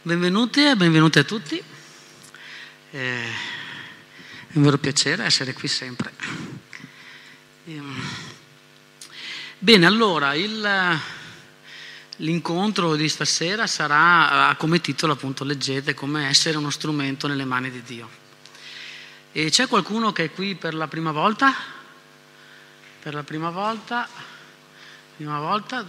Benvenuti 0.00 0.64
e 0.64 0.76
benvenuti 0.76 1.18
a 1.18 1.24
tutti. 1.24 1.60
Eh, 2.92 3.24
è 4.46 4.52
un 4.52 4.62
vero 4.62 4.78
piacere 4.78 5.24
essere 5.24 5.52
qui 5.54 5.66
sempre. 5.66 6.12
Ehm, 7.64 8.00
bene, 9.58 9.86
allora 9.86 10.34
il, 10.34 11.00
l'incontro 12.18 12.94
di 12.94 13.08
stasera 13.08 13.66
sarà 13.66 14.54
come 14.56 14.80
titolo, 14.80 15.14
appunto, 15.14 15.42
leggete, 15.42 15.94
come 15.94 16.28
essere 16.28 16.58
uno 16.58 16.70
strumento 16.70 17.26
nelle 17.26 17.44
mani 17.44 17.68
di 17.68 17.82
Dio. 17.82 18.08
E 19.32 19.50
c'è 19.50 19.66
qualcuno 19.66 20.12
che 20.12 20.26
è 20.26 20.30
qui 20.30 20.54
per 20.54 20.74
la 20.74 20.86
prima 20.86 21.10
volta? 21.10 21.52
Per 23.02 23.14
la 23.14 23.24
prima 23.24 23.50
volta? 23.50 24.08
Prima 25.16 25.40
volta? 25.40 25.84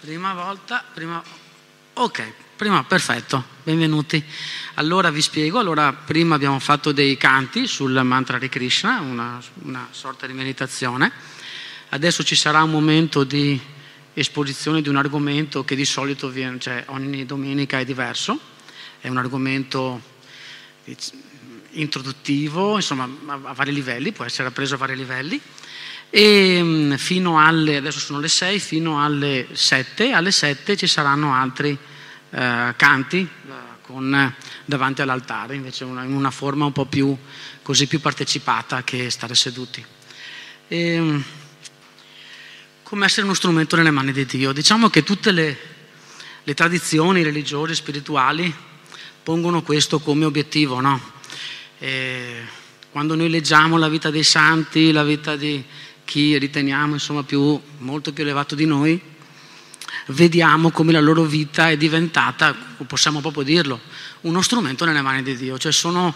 Prima 0.00 0.34
volta? 0.34 0.84
Prima... 0.92 1.45
Ok, 1.98 2.32
Prima, 2.56 2.84
perfetto, 2.84 3.42
benvenuti. 3.62 4.22
Allora 4.74 5.10
vi 5.10 5.22
spiego, 5.22 5.58
allora, 5.58 5.94
prima 5.94 6.34
abbiamo 6.34 6.58
fatto 6.58 6.92
dei 6.92 7.16
canti 7.16 7.66
sul 7.66 7.98
mantra 8.02 8.36
di 8.36 8.50
Krishna, 8.50 9.00
una, 9.00 9.42
una, 9.62 9.88
sorta 9.92 10.26
di 10.26 10.34
meditazione. 10.34 11.10
Adesso 11.88 12.22
ci 12.22 12.34
sarà 12.34 12.62
un 12.62 12.70
momento 12.70 13.24
di 13.24 13.58
esposizione 14.12 14.82
di 14.82 14.90
un 14.90 14.96
argomento 14.96 15.64
che 15.64 15.74
di 15.74 15.86
solito 15.86 16.28
viene, 16.28 16.58
cioè 16.58 16.84
ogni 16.88 17.24
domenica 17.24 17.78
è 17.78 17.84
diverso, 17.86 18.38
è 19.00 19.08
un 19.08 19.16
argomento 19.16 20.02
introduttivo, 21.70 22.76
insomma 22.76 23.08
a 23.26 23.54
vari 23.54 23.72
livelli, 23.72 24.12
può 24.12 24.26
essere 24.26 24.48
appreso 24.48 24.74
a 24.74 24.78
vari 24.78 24.96
livelli. 24.96 25.40
E 26.18 26.62
mm, 26.62 26.94
fino 26.94 27.38
alle, 27.38 27.76
adesso 27.76 27.98
sono 27.98 28.20
le 28.20 28.28
6, 28.28 28.58
fino 28.58 29.04
alle 29.04 29.48
7, 29.52 30.12
alle 30.12 30.30
7 30.30 30.74
ci 30.74 30.86
saranno 30.86 31.34
altri 31.34 31.76
eh, 32.30 32.72
canti 32.74 33.18
eh, 33.18 33.52
con, 33.82 34.34
davanti 34.64 35.02
all'altare, 35.02 35.56
invece 35.56 35.84
una, 35.84 36.04
in 36.04 36.14
una 36.14 36.30
forma 36.30 36.64
un 36.64 36.72
po' 36.72 36.86
più, 36.86 37.14
così, 37.60 37.86
più 37.86 38.00
partecipata 38.00 38.82
che 38.82 39.10
stare 39.10 39.34
seduti. 39.34 39.84
E, 40.68 40.78
ehm, 40.94 41.24
come 42.82 43.04
essere 43.04 43.26
uno 43.26 43.34
strumento 43.34 43.76
nelle 43.76 43.90
mani 43.90 44.12
di 44.12 44.24
Dio? 44.24 44.52
Diciamo 44.52 44.88
che 44.88 45.02
tutte 45.02 45.32
le, 45.32 45.58
le 46.42 46.54
tradizioni 46.54 47.22
religiose, 47.22 47.74
spirituali, 47.74 48.50
pongono 49.22 49.60
questo 49.60 49.98
come 49.98 50.24
obiettivo, 50.24 50.80
no? 50.80 50.98
E 51.78 52.42
quando 52.90 53.14
noi 53.14 53.28
leggiamo 53.28 53.76
la 53.76 53.90
vita 53.90 54.08
dei 54.08 54.24
santi, 54.24 54.92
la 54.92 55.04
vita 55.04 55.36
di 55.36 55.62
chi 56.06 56.38
riteniamo 56.38 56.94
insomma 56.94 57.24
più, 57.24 57.60
molto 57.78 58.12
più 58.12 58.22
elevato 58.22 58.54
di 58.54 58.64
noi, 58.64 58.98
vediamo 60.06 60.70
come 60.70 60.92
la 60.92 61.00
loro 61.00 61.24
vita 61.24 61.68
è 61.68 61.76
diventata, 61.76 62.54
possiamo 62.86 63.20
proprio 63.20 63.42
dirlo, 63.42 63.80
uno 64.22 64.40
strumento 64.40 64.84
nelle 64.84 65.02
mani 65.02 65.22
di 65.22 65.36
Dio, 65.36 65.58
cioè 65.58 65.72
sono, 65.72 66.14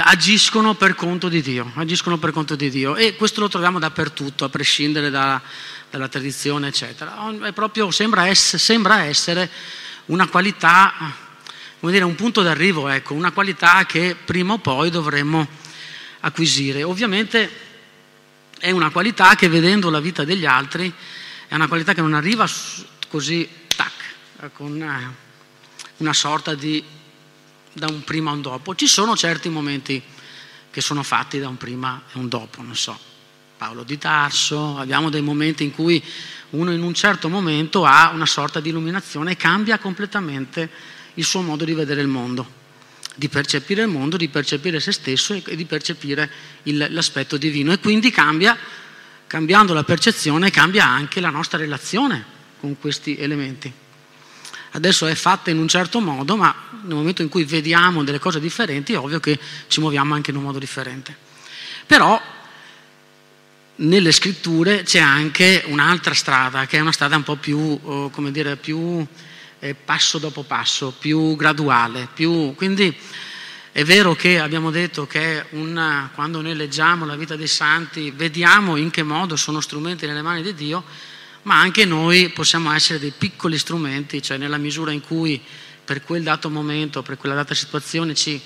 agiscono 0.00 0.74
per 0.74 0.96
conto 0.96 1.28
di 1.28 1.40
Dio, 1.40 1.70
agiscono 1.76 2.18
per 2.18 2.32
conto 2.32 2.56
di 2.56 2.68
Dio 2.68 2.96
e 2.96 3.14
questo 3.14 3.40
lo 3.40 3.48
troviamo 3.48 3.78
dappertutto, 3.78 4.44
a 4.44 4.48
prescindere 4.48 5.08
da, 5.08 5.40
dalla 5.88 6.08
tradizione, 6.08 6.68
eccetera. 6.68 7.16
È 7.42 7.52
proprio, 7.52 7.90
sembra, 7.92 8.26
essere, 8.26 8.58
sembra 8.58 9.04
essere 9.04 9.48
una 10.06 10.26
qualità, 10.26 10.92
come 11.78 11.92
dire, 11.92 12.04
un 12.04 12.16
punto 12.16 12.42
d'arrivo, 12.42 12.88
ecco, 12.88 13.14
una 13.14 13.30
qualità 13.30 13.86
che 13.86 14.16
prima 14.22 14.54
o 14.54 14.58
poi 14.58 14.90
dovremmo 14.90 15.46
acquisire. 16.20 16.82
Ovviamente 16.82 17.65
è 18.58 18.70
una 18.70 18.90
qualità 18.90 19.34
che 19.34 19.48
vedendo 19.48 19.90
la 19.90 20.00
vita 20.00 20.24
degli 20.24 20.46
altri 20.46 20.92
è 21.48 21.54
una 21.54 21.68
qualità 21.68 21.94
che 21.94 22.00
non 22.00 22.14
arriva 22.14 22.48
così, 23.08 23.48
tac, 23.74 24.52
con 24.52 24.72
una, 24.72 25.14
una 25.98 26.12
sorta 26.12 26.54
di 26.54 26.82
da 27.76 27.88
un 27.88 28.02
prima 28.04 28.30
a 28.30 28.34
un 28.34 28.40
dopo. 28.40 28.74
Ci 28.74 28.86
sono 28.86 29.14
certi 29.16 29.48
momenti 29.50 30.02
che 30.70 30.80
sono 30.80 31.02
fatti 31.02 31.38
da 31.38 31.48
un 31.48 31.56
prima 31.56 32.02
e 32.12 32.18
un 32.18 32.28
dopo, 32.28 32.62
non 32.62 32.74
so, 32.74 32.98
Paolo 33.56 33.82
di 33.82 33.98
Tarso, 33.98 34.78
abbiamo 34.78 35.10
dei 35.10 35.20
momenti 35.20 35.62
in 35.62 35.72
cui 35.72 36.02
uno 36.50 36.72
in 36.72 36.82
un 36.82 36.94
certo 36.94 37.28
momento 37.28 37.84
ha 37.84 38.10
una 38.10 38.26
sorta 38.26 38.60
di 38.60 38.70
illuminazione 38.70 39.32
e 39.32 39.36
cambia 39.36 39.78
completamente 39.78 40.70
il 41.14 41.24
suo 41.24 41.42
modo 41.42 41.64
di 41.64 41.74
vedere 41.74 42.00
il 42.00 42.08
mondo, 42.08 42.46
di 43.16 43.28
percepire 43.28 43.82
il 43.82 43.88
mondo, 43.88 44.16
di 44.16 44.28
percepire 44.28 44.78
se 44.78 44.92
stesso 44.92 45.32
e 45.32 45.56
di 45.56 45.64
percepire 45.64 46.30
il, 46.64 46.86
l'aspetto 46.90 47.36
divino 47.36 47.72
e 47.72 47.78
quindi 47.78 48.10
cambia, 48.10 48.56
cambiando 49.26 49.72
la 49.72 49.84
percezione 49.84 50.50
cambia 50.50 50.86
anche 50.86 51.20
la 51.20 51.30
nostra 51.30 51.58
relazione 51.58 52.24
con 52.60 52.78
questi 52.78 53.16
elementi. 53.16 53.72
Adesso 54.72 55.06
è 55.06 55.14
fatta 55.14 55.50
in 55.50 55.58
un 55.58 55.66
certo 55.66 56.00
modo, 56.00 56.36
ma 56.36 56.54
nel 56.82 56.94
momento 56.94 57.22
in 57.22 57.30
cui 57.30 57.44
vediamo 57.44 58.04
delle 58.04 58.18
cose 58.18 58.38
differenti 58.38 58.92
è 58.92 58.98
ovvio 58.98 59.20
che 59.20 59.38
ci 59.68 59.80
muoviamo 59.80 60.12
anche 60.12 60.30
in 60.30 60.36
un 60.36 60.42
modo 60.42 60.58
differente. 60.58 61.16
Però 61.86 62.20
nelle 63.76 64.12
scritture 64.12 64.82
c'è 64.82 64.98
anche 64.98 65.64
un'altra 65.66 66.12
strada, 66.12 66.66
che 66.66 66.76
è 66.76 66.80
una 66.80 66.92
strada 66.92 67.16
un 67.16 67.22
po' 67.22 67.36
più, 67.36 67.78
oh, 67.82 68.10
come 68.10 68.30
dire, 68.30 68.56
più 68.56 69.06
eh, 69.58 69.74
passo 69.74 70.18
dopo 70.18 70.42
passo, 70.42 70.94
più 70.98 71.36
graduale, 71.36 72.08
più... 72.12 72.54
quindi 72.54 72.94
è 73.76 73.84
vero 73.84 74.14
che 74.14 74.40
abbiamo 74.40 74.70
detto 74.70 75.06
che 75.06 75.44
una, 75.50 76.10
quando 76.14 76.40
noi 76.40 76.56
leggiamo 76.56 77.04
la 77.04 77.14
vita 77.14 77.36
dei 77.36 77.46
santi 77.46 78.10
vediamo 78.10 78.76
in 78.76 78.88
che 78.90 79.02
modo 79.02 79.36
sono 79.36 79.60
strumenti 79.60 80.06
nelle 80.06 80.22
mani 80.22 80.40
di 80.40 80.54
Dio, 80.54 80.82
ma 81.42 81.60
anche 81.60 81.84
noi 81.84 82.30
possiamo 82.30 82.72
essere 82.72 82.98
dei 82.98 83.12
piccoli 83.16 83.58
strumenti, 83.58 84.22
cioè 84.22 84.38
nella 84.38 84.56
misura 84.56 84.92
in 84.92 85.02
cui 85.02 85.42
per 85.84 86.02
quel 86.02 86.22
dato 86.22 86.48
momento, 86.48 87.02
per 87.02 87.18
quella 87.18 87.34
data 87.34 87.54
situazione 87.54 88.14
ci 88.14 88.40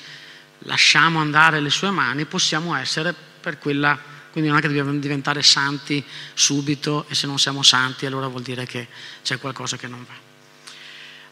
lasciamo 0.64 1.20
andare 1.20 1.60
le 1.60 1.70
sue 1.70 1.90
mani, 1.90 2.24
possiamo 2.24 2.74
essere 2.74 3.14
per 3.40 3.58
quella, 3.58 3.96
quindi 4.32 4.50
non 4.50 4.58
è 4.58 4.60
che 4.60 4.66
dobbiamo 4.66 4.92
diventare 4.98 5.42
santi 5.42 6.04
subito 6.34 7.06
e 7.08 7.14
se 7.14 7.28
non 7.28 7.38
siamo 7.38 7.62
santi 7.62 8.04
allora 8.04 8.26
vuol 8.26 8.42
dire 8.42 8.66
che 8.66 8.88
c'è 9.22 9.38
qualcosa 9.38 9.76
che 9.76 9.86
non 9.86 10.04
va. 10.04 10.29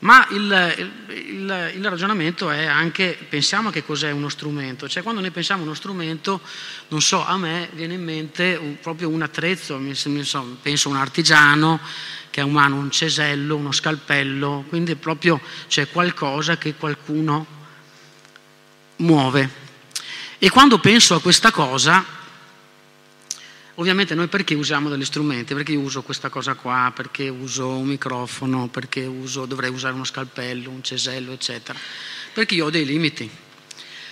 Ma 0.01 0.27
il, 0.31 0.93
il, 1.09 1.73
il, 1.75 1.89
ragionamento 1.89 2.51
è 2.51 2.67
anche, 2.67 3.19
pensiamo 3.29 3.71
che 3.71 3.85
cos'è 3.85 4.13
uno 4.13 4.29
strumento, 4.29 4.89
cioè 4.89 5.03
quando 5.03 5.21
noi 5.21 5.33
pensiamo 5.33 5.63
a 5.63 5.65
uno 5.65 5.75
strumento, 5.75 6.41
non 6.89 7.03
so, 7.03 7.27
a 7.27 7.37
me 7.37 7.69
viene 7.73 7.95
in 7.95 8.05
mente 8.05 8.55
un, 8.55 8.79
proprio 8.81 9.09
un 9.09 9.23
attrezzo, 9.23 9.77
penso 9.77 10.89
a 10.89 10.91
un 10.91 10.97
artigiano 10.97 11.81
che 12.31 12.41
ha 12.41 12.45
in 12.45 12.53
mano 12.53 12.77
un 12.77 12.93
cesello, 12.93 13.57
uno 13.57 13.73
scalpello, 13.73 14.65
quindi 14.69 14.95
proprio 14.95 15.41
c'è 15.67 15.89
qualcosa 15.89 16.57
che 16.59 16.75
qualcuno 16.75 17.45
muove. 18.97 19.67
E 20.39 20.49
quando 20.51 20.79
penso 20.79 21.17
a 21.17 21.21
questa 21.21 21.51
cosa, 21.51 22.18
Ovviamente 23.79 24.17
noi 24.17 24.27
perché 24.27 24.55
usiamo 24.55 24.89
degli 24.89 25.05
strumenti? 25.05 25.55
Perché 25.55 25.71
io 25.71 25.79
uso 25.79 26.03
questa 26.03 26.29
cosa 26.31 26.55
qua, 26.55 26.91
perché 26.93 27.29
uso 27.29 27.69
un 27.69 27.87
microfono, 27.87 28.67
perché 28.67 29.07
uso, 29.07 29.47
dovrei 29.47 29.71
usare 29.71 29.95
uno 29.95 30.03
scalpello, 30.03 30.69
un 30.69 30.83
cesello, 30.83 31.31
eccetera. 31.31 31.79
Perché 32.33 32.57
io 32.57 32.65
ho 32.65 32.71
dei 32.71 32.85
limiti, 32.85 33.31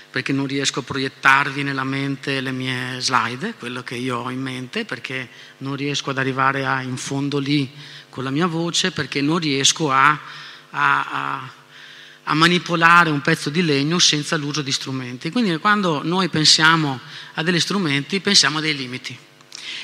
perché 0.08 0.32
non 0.32 0.46
riesco 0.46 0.78
a 0.78 0.82
proiettarvi 0.84 1.64
nella 1.64 1.82
mente 1.82 2.40
le 2.40 2.52
mie 2.52 3.00
slide, 3.00 3.54
quello 3.58 3.82
che 3.82 3.96
io 3.96 4.18
ho 4.18 4.30
in 4.30 4.40
mente, 4.40 4.84
perché 4.84 5.28
non 5.58 5.74
riesco 5.74 6.10
ad 6.10 6.18
arrivare 6.18 6.64
a, 6.64 6.80
in 6.82 6.96
fondo 6.96 7.38
lì 7.38 7.68
con 8.08 8.22
la 8.22 8.30
mia 8.30 8.46
voce, 8.46 8.92
perché 8.92 9.20
non 9.20 9.38
riesco 9.38 9.90
a, 9.90 10.10
a, 10.70 11.08
a 11.10 11.50
a 12.28 12.34
manipolare 12.34 13.08
un 13.08 13.20
pezzo 13.20 13.50
di 13.50 13.62
legno 13.62 14.00
senza 14.00 14.34
l'uso 14.34 14.60
di 14.60 14.72
strumenti. 14.72 15.30
Quindi 15.30 15.56
quando 15.58 16.02
noi 16.02 16.28
pensiamo 16.28 16.98
a 17.34 17.42
degli 17.44 17.60
strumenti 17.60 18.18
pensiamo 18.18 18.58
a 18.58 18.60
dei 18.60 18.74
limiti. 18.74 19.16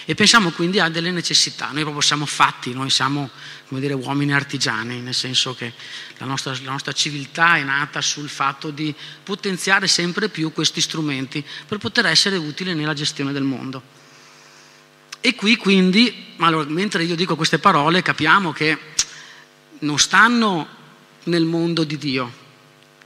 E 0.04 0.15
pensiamo 0.15 0.50
quindi 0.50 0.81
a 0.81 0.88
delle 0.88 1.10
necessità, 1.10 1.70
noi 1.72 1.82
proprio 1.82 2.00
siamo 2.00 2.26
fatti, 2.26 2.72
noi 2.72 2.91
siamo 2.91 3.31
come 3.69 3.81
dire, 3.81 3.94
uomini 3.94 4.34
artigiani, 4.34 5.00
nel 5.00 5.15
senso 5.15 5.54
che 5.54 5.72
la 6.19 6.26
nostra, 6.26 6.53
la 6.62 6.73
nostra 6.73 6.93
civiltà 6.93 7.56
è 7.56 7.62
nata 7.62 8.00
sul 8.00 8.29
fatto 8.29 8.70
di 8.70 8.94
potenziare 9.23 9.87
sempre 9.87 10.29
più 10.29 10.52
questi 10.52 10.81
strumenti 10.81 11.44
per 11.67 11.79
poter 11.79 12.06
essere 12.06 12.37
utili 12.37 12.75
nella 12.75 12.94
gestione 12.94 13.32
del 13.32 13.44
mondo. 13.44 14.00
E 15.20 15.34
qui 15.34 15.56
quindi, 15.56 16.35
allora, 16.38 16.69
mentre 16.69 17.05
io 17.05 17.14
dico 17.14 17.37
queste 17.37 17.58
parole, 17.58 18.02
capiamo 18.02 18.52
che 18.52 18.78
non 19.78 19.99
stanno 19.99 20.69
nel 21.25 21.44
mondo 21.44 21.85
di 21.85 21.96
Dio, 21.96 22.32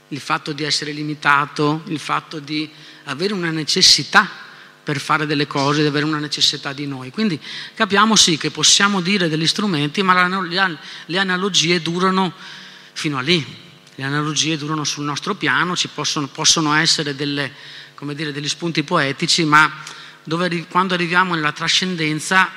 il 0.08 0.20
fatto 0.20 0.52
di 0.52 0.64
essere 0.64 0.92
limitato, 0.92 1.82
il 1.86 1.98
fatto 1.98 2.38
di 2.38 2.68
avere 3.04 3.34
una 3.34 3.50
necessità 3.50 4.45
per 4.86 5.00
fare 5.00 5.26
delle 5.26 5.48
cose, 5.48 5.80
di 5.80 5.88
avere 5.88 6.04
una 6.04 6.20
necessità 6.20 6.72
di 6.72 6.86
noi. 6.86 7.10
Quindi 7.10 7.40
capiamo 7.74 8.14
sì 8.14 8.36
che 8.36 8.52
possiamo 8.52 9.00
dire 9.00 9.28
degli 9.28 9.48
strumenti, 9.48 10.00
ma 10.00 10.14
le 11.06 11.18
analogie 11.18 11.82
durano 11.82 12.32
fino 12.92 13.18
a 13.18 13.20
lì. 13.20 13.44
Le 13.96 14.04
analogie 14.04 14.56
durano 14.56 14.84
sul 14.84 15.02
nostro 15.02 15.34
piano, 15.34 15.74
ci 15.74 15.88
possono, 15.88 16.28
possono 16.28 16.72
essere 16.72 17.16
delle, 17.16 17.52
dire, 18.12 18.30
degli 18.30 18.48
spunti 18.48 18.84
poetici, 18.84 19.44
ma 19.44 19.68
dove, 20.22 20.68
quando 20.68 20.94
arriviamo 20.94 21.34
nella 21.34 21.50
trascendenza, 21.50 22.48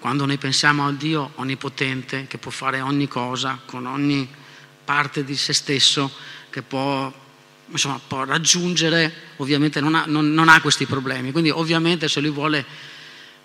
quando 0.00 0.26
noi 0.26 0.38
pensiamo 0.38 0.88
a 0.88 0.90
Dio 0.90 1.30
onnipotente, 1.36 2.26
che 2.26 2.38
può 2.38 2.50
fare 2.50 2.80
ogni 2.80 3.06
cosa, 3.06 3.60
con 3.64 3.86
ogni 3.86 4.28
parte 4.84 5.22
di 5.22 5.36
se 5.36 5.52
stesso 5.52 6.10
che 6.50 6.62
può, 6.62 7.12
insomma, 7.70 8.00
può 8.04 8.24
raggiungere, 8.24 9.12
ovviamente 9.36 9.80
non 9.80 9.94
ha, 9.94 10.04
non, 10.06 10.32
non 10.32 10.48
ha, 10.48 10.60
questi 10.60 10.86
problemi, 10.86 11.32
quindi 11.32 11.50
ovviamente 11.50 12.08
se 12.08 12.20
lui 12.20 12.30
vuole 12.30 12.64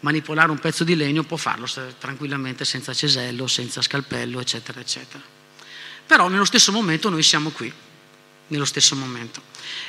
manipolare 0.01 0.51
un 0.51 0.59
pezzo 0.59 0.83
di 0.83 0.95
legno 0.95 1.23
può 1.23 1.37
farlo 1.37 1.67
tranquillamente 1.97 2.65
senza 2.65 2.93
cesello, 2.93 3.47
senza 3.47 3.81
scalpello, 3.81 4.39
eccetera, 4.39 4.79
eccetera. 4.79 5.23
Però 6.05 6.27
nello 6.27 6.45
stesso 6.45 6.71
momento 6.71 7.09
noi 7.09 7.23
siamo 7.23 7.49
qui, 7.49 7.71
nello 8.47 8.65
stesso 8.65 8.95
momento. 8.95 9.41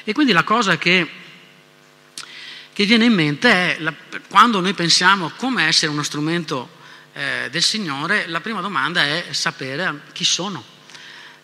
E 0.05 0.13
quindi 0.15 0.33
la 0.33 0.45
cosa 0.45 0.79
che, 0.79 1.09
che 2.73 2.85
viene 2.85 3.05
in 3.05 3.13
mente 3.13 3.51
è, 3.51 3.77
la, 3.81 3.93
quando 4.29 4.61
noi 4.61 4.73
pensiamo 4.73 5.31
come 5.37 5.65
essere 5.65 5.93
uno 5.93 6.03
strumento 6.03 6.71
eh, 7.13 7.49
del 7.51 7.63
Signore, 7.63 8.27
la 8.27 8.41
prima 8.41 8.61
domanda 8.61 9.05
è 9.05 9.27
sapere 9.33 10.03
chi 10.13 10.25
sono, 10.25 10.65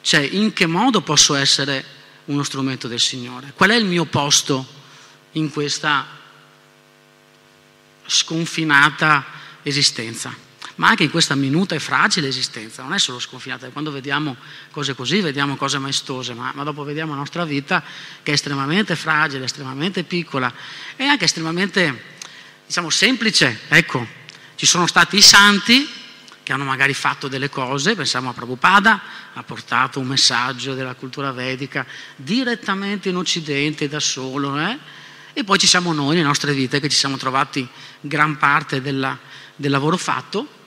cioè 0.01 0.21
in 0.21 0.53
che 0.53 0.67
modo 0.67 1.03
posso 1.03 1.35
essere 1.35 2.01
uno 2.27 2.43
strumento 2.43 2.89
del 2.89 3.01
Signore, 3.01 3.53
qual 3.55 3.71
è 3.71 3.75
il 3.75 3.85
mio 3.85 4.05
posto 4.05 4.67
in 5.33 5.51
questa 5.51 6.07
sconfinata 8.07 9.25
esistenza, 9.63 10.35
ma 10.77 10.89
anche 10.89 11.05
in 11.05 11.11
questa 11.11 11.35
minuta 11.35 11.75
e 11.75 11.81
fragile 11.81 12.29
esistenza, 12.29 12.83
non 12.83 12.95
è 12.95 12.99
solo 12.99 13.19
sconfinata, 13.19 13.69
quando 13.71 13.91
vediamo 13.91 14.37
cose 14.71 14.95
così 14.95 15.21
vediamo 15.21 15.57
cose 15.57 15.79
maestose, 15.79 16.35
ma, 16.35 16.53
ma 16.55 16.63
dopo 16.65 16.85
vediamo 16.85 17.13
la 17.13 17.19
nostra 17.19 17.45
vita 17.45 17.83
che 18.23 18.31
è 18.31 18.35
estremamente 18.35 18.97
fragile, 18.97 19.45
estremamente 19.45 20.05
piccola 20.05 20.53
e 20.97 21.05
anche 21.05 21.25
estremamente, 21.25 22.03
diciamo, 22.67 22.91
semplice, 22.91 23.61
ecco, 23.69 24.07
ci 24.57 24.67
sono 24.67 24.87
stati 24.87 25.17
i 25.17 25.23
santi 25.23 26.01
che 26.43 26.53
hanno 26.53 26.65
magari 26.65 26.95
fatto 26.95 27.29
delle 27.29 27.49
cose, 27.49 27.95
pensiamo 27.95 28.31
a 28.31 28.33
Prabhupada, 28.33 29.01
ha 29.35 29.43
portato 29.43 30.01
un 30.01 30.07
messaggio 30.07 30.75
della 30.75 30.95
cultura 30.95 31.33
vedica 31.33 31.87
direttamente 32.17 33.09
in 33.09 33.17
Occidente 33.17 33.89
da 33.89 34.01
solo, 34.01 34.59
eh? 34.59 34.79
e 35.33 35.45
poi 35.45 35.59
ci 35.59 35.67
siamo 35.67 35.93
noi 35.93 36.15
nelle 36.15 36.27
nostre 36.27 36.53
vite 36.53 36.81
che 36.81 36.89
ci 36.89 36.97
siamo 36.97 37.17
trovati 37.17 37.67
gran 38.01 38.37
parte 38.37 38.81
della, 38.81 39.19
del 39.55 39.71
lavoro 39.71 39.97
fatto. 39.97 40.61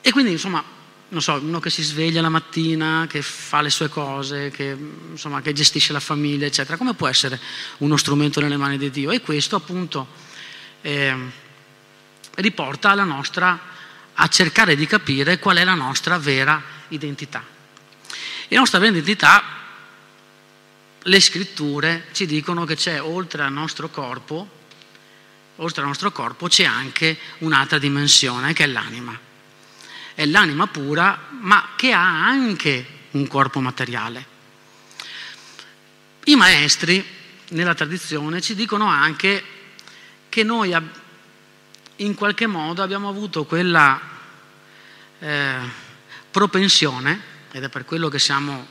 E 0.00 0.12
quindi 0.12 0.32
insomma, 0.32 0.62
non 1.08 1.22
so, 1.22 1.34
uno 1.34 1.58
che 1.58 1.70
si 1.70 1.82
sveglia 1.82 2.20
la 2.20 2.28
mattina, 2.28 3.06
che 3.08 3.22
fa 3.22 3.60
le 3.60 3.70
sue 3.70 3.88
cose, 3.88 4.50
che, 4.50 4.76
insomma, 5.10 5.40
che 5.40 5.52
gestisce 5.52 5.92
la 5.92 6.00
famiglia, 6.00 6.46
eccetera, 6.46 6.76
come 6.76 6.94
può 6.94 7.08
essere 7.08 7.40
uno 7.78 7.96
strumento 7.96 8.40
nelle 8.40 8.56
mani 8.56 8.78
di 8.78 8.90
Dio? 8.90 9.10
E 9.10 9.20
questo 9.20 9.56
appunto... 9.56 10.26
Eh, 10.82 11.46
riporta 12.38 12.90
alla 12.90 13.04
nostra, 13.04 13.58
a 14.20 14.28
cercare 14.28 14.74
di 14.74 14.86
capire 14.86 15.38
qual 15.38 15.58
è 15.58 15.64
la 15.64 15.74
nostra 15.74 16.18
vera 16.18 16.60
identità. 16.88 17.44
E 18.48 18.54
la 18.54 18.60
nostra 18.60 18.78
vera 18.78 18.92
identità, 18.92 19.42
le 21.00 21.20
scritture 21.20 22.06
ci 22.12 22.26
dicono 22.26 22.64
che 22.64 22.74
c'è 22.74 23.00
oltre 23.00 23.42
al 23.42 23.52
nostro 23.52 23.88
corpo, 23.88 24.56
oltre 25.56 25.82
al 25.82 25.88
nostro 25.88 26.10
corpo 26.10 26.48
c'è 26.48 26.64
anche 26.64 27.16
un'altra 27.38 27.78
dimensione 27.78 28.52
che 28.52 28.64
è 28.64 28.66
l'anima. 28.66 29.18
È 30.14 30.26
l'anima 30.26 30.66
pura, 30.66 31.28
ma 31.40 31.70
che 31.76 31.92
ha 31.92 32.26
anche 32.26 32.86
un 33.12 33.26
corpo 33.28 33.60
materiale. 33.60 34.36
I 36.24 36.34
maestri 36.34 37.06
nella 37.50 37.74
tradizione 37.74 38.40
ci 38.40 38.56
dicono 38.56 38.86
anche 38.86 39.44
che 40.28 40.42
noi 40.42 40.74
abbiamo 40.74 41.06
in 41.98 42.14
qualche 42.14 42.46
modo 42.46 42.82
abbiamo 42.82 43.08
avuto 43.08 43.44
quella 43.44 44.00
eh, 45.18 45.58
propensione, 46.30 47.20
ed 47.50 47.64
è 47.64 47.68
per 47.68 47.84
quello 47.84 48.08
che 48.08 48.18
siamo 48.18 48.66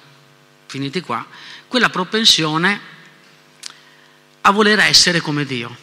finiti 0.67 1.01
qua, 1.01 1.25
quella 1.67 1.89
propensione 1.89 2.79
a 4.41 4.51
voler 4.51 4.79
essere 4.79 5.19
come 5.19 5.45
Dio, 5.45 5.75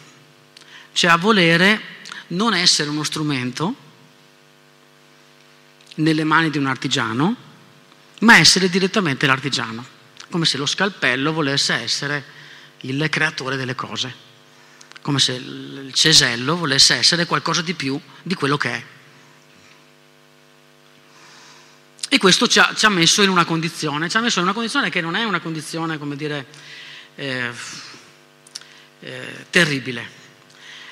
cioè 0.93 1.11
a 1.11 1.17
volere 1.17 1.93
non 2.27 2.53
essere 2.53 2.89
uno 2.89 3.03
strumento 3.03 3.75
nelle 5.95 6.23
mani 6.23 6.49
di 6.49 6.57
un 6.57 6.65
artigiano, 6.65 7.35
ma 8.21 8.37
essere 8.37 8.69
direttamente 8.69 9.27
l'artigiano, 9.27 9.85
come 10.31 10.45
se 10.45 10.57
lo 10.57 10.65
scalpello 10.65 11.31
volesse 11.31 11.73
essere 11.73 12.33
il 12.81 13.07
creatore 13.09 13.55
delle 13.55 13.75
cose 13.75 14.24
come 15.05 15.19
se 15.19 15.33
il 15.33 15.91
cesello 15.93 16.57
volesse 16.57 16.95
essere 16.95 17.27
qualcosa 17.27 17.61
di 17.61 17.75
più 17.75 18.01
di 18.23 18.33
quello 18.33 18.57
che 18.57 18.71
è. 18.71 18.83
E 22.09 22.17
questo 22.17 22.47
ci 22.47 22.57
ha, 22.57 22.73
ci 22.75 22.87
ha, 22.87 22.89
messo 22.89 23.21
in 23.21 23.29
una 23.29 23.45
condizione, 23.45 24.09
ci 24.09 24.17
ha 24.17 24.19
messo 24.19 24.39
in 24.39 24.45
una 24.45 24.55
condizione 24.55 24.89
che 24.89 25.01
non 25.01 25.15
è 25.15 25.23
una 25.23 25.39
condizione, 25.39 25.99
come 25.99 26.15
dire, 26.15 26.47
eh, 27.13 27.51
eh, 29.01 29.45
terribile, 29.51 30.09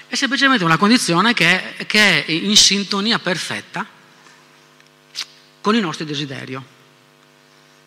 è 0.06 0.14
semplicemente 0.14 0.64
una 0.64 0.78
condizione 0.78 1.34
che 1.34 1.76
è, 1.76 1.86
che 1.88 2.24
è 2.24 2.32
in 2.32 2.56
sintonia 2.56 3.18
perfetta 3.18 3.84
con 5.60 5.74
il 5.74 5.82
nostro 5.82 6.06
desiderio. 6.06 6.64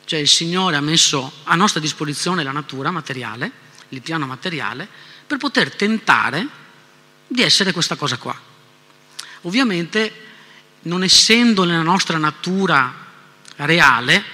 Cioè 0.05 0.19
il 0.19 0.27
Signore 0.27 0.75
ha 0.75 0.81
messo 0.81 1.33
a 1.45 1.55
nostra 1.55 1.79
disposizione 1.79 2.43
la 2.43 2.51
natura 2.51 2.91
materiale, 2.91 3.49
il 3.91 4.03
piano 4.03 4.27
materiale, 4.27 5.15
per 5.27 5.39
poter 5.39 5.75
tentare 5.75 6.47
di 7.27 7.43
essere 7.43 7.73
questa 7.73 7.97
cosa 7.97 8.17
qua. 8.17 8.39
Ovviamente, 9.43 10.25
non 10.83 11.03
essendo 11.03 11.65
nella 11.65 11.83
nostra 11.83 12.19
natura 12.19 12.95
reale, 13.57 14.25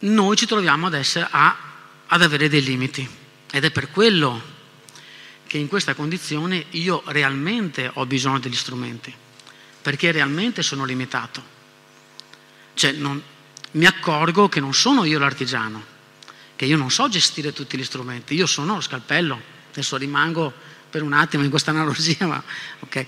noi 0.00 0.36
ci 0.36 0.46
troviamo 0.46 0.86
ad, 0.86 0.94
essere, 0.94 1.26
a, 1.30 1.56
ad 2.06 2.22
avere 2.22 2.48
dei 2.48 2.62
limiti. 2.62 3.08
Ed 3.50 3.64
è 3.64 3.70
per 3.70 3.90
quello 3.90 4.54
che 5.46 5.58
in 5.58 5.68
questa 5.68 5.94
condizione 5.94 6.66
io 6.70 7.02
realmente 7.06 7.90
ho 7.94 8.06
bisogno 8.06 8.40
degli 8.40 8.56
strumenti, 8.56 9.14
perché 9.80 10.10
realmente 10.10 10.62
sono 10.62 10.84
limitato. 10.84 11.54
Cioè, 12.74 12.92
non, 12.92 13.22
mi 13.72 13.86
accorgo 13.86 14.48
che 14.48 14.60
non 14.60 14.74
sono 14.74 15.04
io 15.04 15.18
l'artigiano, 15.18 15.94
che 16.56 16.64
io 16.64 16.76
non 16.76 16.90
so 16.90 17.08
gestire 17.08 17.52
tutti 17.52 17.76
gli 17.76 17.84
strumenti, 17.84 18.34
io 18.34 18.46
sono 18.46 18.74
lo 18.74 18.80
scalpello, 18.80 19.40
adesso 19.70 19.96
rimango 19.96 20.52
per 20.88 21.02
un 21.02 21.12
attimo 21.12 21.44
in 21.44 21.50
questa 21.50 21.70
analogia, 21.70 22.26
ma, 22.26 22.42
okay, 22.80 23.06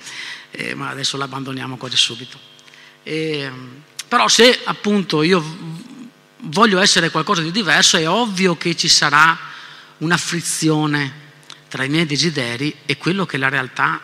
eh, 0.50 0.74
ma 0.74 0.90
adesso 0.90 1.16
l'abbandoniamo 1.16 1.76
quasi 1.76 1.96
subito. 1.96 2.38
E, 3.02 3.50
però 4.06 4.28
se 4.28 4.60
appunto 4.64 5.22
io 5.22 5.42
voglio 6.42 6.78
essere 6.80 7.10
qualcosa 7.10 7.40
di 7.40 7.50
diverso, 7.50 7.96
è 7.96 8.08
ovvio 8.08 8.56
che 8.56 8.76
ci 8.76 8.88
sarà 8.88 9.36
una 9.98 10.16
frizione 10.16 11.26
tra 11.68 11.84
i 11.84 11.88
miei 11.88 12.06
desideri 12.06 12.74
e 12.84 12.96
quello 12.96 13.26
che 13.26 13.38
la 13.38 13.48
realtà 13.48 14.00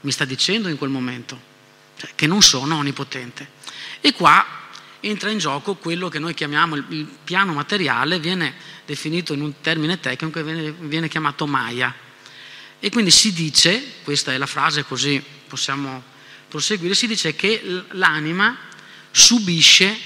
mi 0.00 0.10
sta 0.10 0.24
dicendo 0.24 0.68
in 0.68 0.78
quel 0.78 0.90
momento, 0.90 1.38
cioè 1.96 2.10
che 2.14 2.26
non 2.26 2.42
sono 2.42 2.76
onnipotente. 2.76 3.54
E 4.00 4.12
qua 4.12 4.44
entra 5.00 5.30
in 5.30 5.38
gioco 5.38 5.74
quello 5.74 6.08
che 6.08 6.18
noi 6.18 6.34
chiamiamo 6.34 6.76
il, 6.76 7.08
piano 7.24 7.52
materiale, 7.52 8.18
viene 8.18 8.54
definito 8.84 9.32
in 9.32 9.42
un 9.42 9.60
termine 9.60 10.00
tecnico 10.00 10.42
viene, 10.42 10.72
viene 10.72 11.08
chiamato 11.08 11.46
Maya. 11.46 11.94
E 12.78 12.90
quindi 12.90 13.10
si 13.10 13.32
dice, 13.32 13.82
questa 14.02 14.32
è 14.32 14.38
la 14.38 14.46
frase 14.46 14.84
così 14.84 15.22
possiamo 15.48 16.02
proseguire, 16.48 16.94
si 16.94 17.06
dice 17.06 17.34
che 17.34 17.62
l'anima 17.90 18.56
subisce 19.10 19.96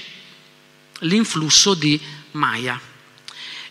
l'influsso 0.99 1.73
di 1.73 1.99
Maya. 2.31 2.79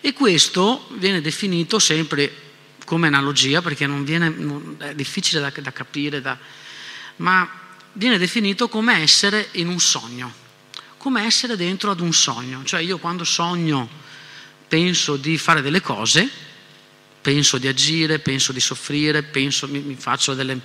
E 0.00 0.12
questo 0.12 0.86
viene 0.92 1.20
definito 1.20 1.78
sempre 1.78 2.48
come 2.84 3.06
analogia, 3.06 3.62
perché 3.62 3.86
viene, 3.88 4.76
è 4.78 4.94
difficile 4.94 5.40
da, 5.40 5.52
da 5.60 5.72
capire, 5.72 6.20
da, 6.20 6.36
ma 7.16 7.48
viene 7.92 8.18
definito 8.18 8.68
come 8.68 8.96
essere 9.00 9.48
in 9.52 9.68
un 9.68 9.78
sogno 9.78 10.48
come 11.00 11.24
essere 11.24 11.56
dentro 11.56 11.90
ad 11.90 12.00
un 12.00 12.12
sogno. 12.12 12.62
Cioè 12.62 12.80
io 12.80 12.98
quando 12.98 13.24
sogno 13.24 13.88
penso 14.68 15.16
di 15.16 15.38
fare 15.38 15.62
delle 15.62 15.80
cose, 15.80 16.28
penso 17.22 17.56
di 17.56 17.66
agire, 17.68 18.18
penso 18.18 18.52
di 18.52 18.60
soffrire, 18.60 19.22
penso, 19.22 19.66
mi, 19.66 19.78
mi 19.78 19.96
delle, 20.36 20.60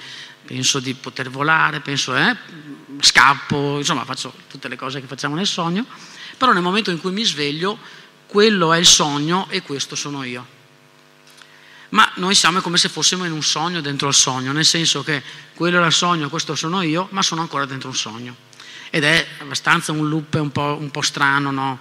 penso 0.46 0.82
di 0.82 0.94
poter 0.94 1.30
volare, 1.30 1.80
penso, 1.80 2.14
eh, 2.18 2.36
scappo, 3.00 3.78
insomma 3.78 4.04
faccio 4.04 4.34
tutte 4.50 4.68
le 4.68 4.76
cose 4.76 5.00
che 5.00 5.08
facciamo 5.08 5.36
nel 5.36 5.48
sogno, 5.48 5.86
però 6.38 6.52
nel 6.52 6.62
momento 6.62 6.92
in 6.92 7.00
cui 7.00 7.14
mi 7.14 7.24
sveglio, 7.24 7.80
quello 8.28 8.74
è 8.74 8.78
il 8.78 8.86
sogno 8.86 9.48
e 9.50 9.62
questo 9.62 9.96
sono 9.96 10.26
io. 10.26 10.46
Ma 11.90 12.12
noi 12.16 12.36
siamo 12.36 12.60
come 12.60 12.76
se 12.76 12.90
fossimo 12.90 13.24
in 13.24 13.32
un 13.32 13.42
sogno 13.42 13.80
dentro 13.80 14.10
al 14.10 14.14
sogno, 14.14 14.52
nel 14.52 14.66
senso 14.66 15.02
che 15.02 15.24
quello 15.54 15.78
era 15.78 15.86
il 15.86 15.94
sogno, 15.94 16.28
questo 16.28 16.56
sono 16.56 16.82
io, 16.82 17.08
ma 17.12 17.22
sono 17.22 17.40
ancora 17.40 17.66
dentro 17.66 17.88
un 17.88 17.96
sogno 17.96 18.54
ed 18.90 19.04
è 19.04 19.28
abbastanza 19.40 19.92
un 19.92 20.08
loop 20.08 20.36
un 20.36 20.52
po', 20.52 20.78
un 20.80 20.92
po 20.92 21.02
strano, 21.02 21.52
no? 21.52 21.80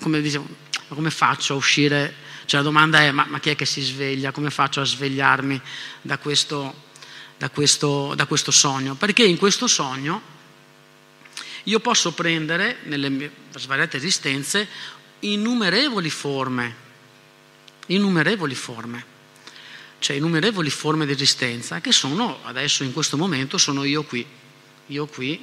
come, 0.00 0.20
dicevo, 0.20 0.46
come, 0.88 1.10
faccio 1.10 1.54
a 1.54 1.56
uscire? 1.56 2.14
Cioè 2.46 2.60
la 2.60 2.66
domanda 2.66 3.00
è 3.00 3.10
ma, 3.10 3.26
ma, 3.28 3.40
chi 3.40 3.50
è 3.50 3.56
che 3.56 3.64
si 3.64 3.80
sveglia? 3.80 4.32
Come 4.32 4.50
faccio 4.50 4.80
a 4.80 4.84
svegliarmi 4.84 5.60
da 6.02 6.18
questo, 6.18 6.82
da 7.36 7.50
questo, 7.50 8.14
da 8.14 8.26
questo 8.26 8.50
sogno? 8.50 8.94
Perché 8.94 9.24
in 9.24 9.36
questo 9.36 9.66
sogno 9.66 10.32
io 11.64 11.80
posso 11.80 12.12
prendere 12.12 12.78
nelle 12.84 13.08
mie 13.08 13.30
svariate 13.54 13.96
esistenze 13.96 14.68
innumerevoli 15.20 16.10
forme, 16.10 16.76
innumerevoli 17.86 18.54
forme, 18.54 19.04
cioè 19.98 20.16
innumerevoli 20.16 20.68
forme 20.68 21.06
di 21.06 21.12
esistenza 21.12 21.80
che 21.80 21.92
sono 21.92 22.40
adesso 22.42 22.84
in 22.84 22.92
questo 22.92 23.16
momento 23.16 23.56
sono 23.56 23.84
io 23.84 24.02
qui, 24.02 24.26
io 24.88 25.06
qui, 25.06 25.42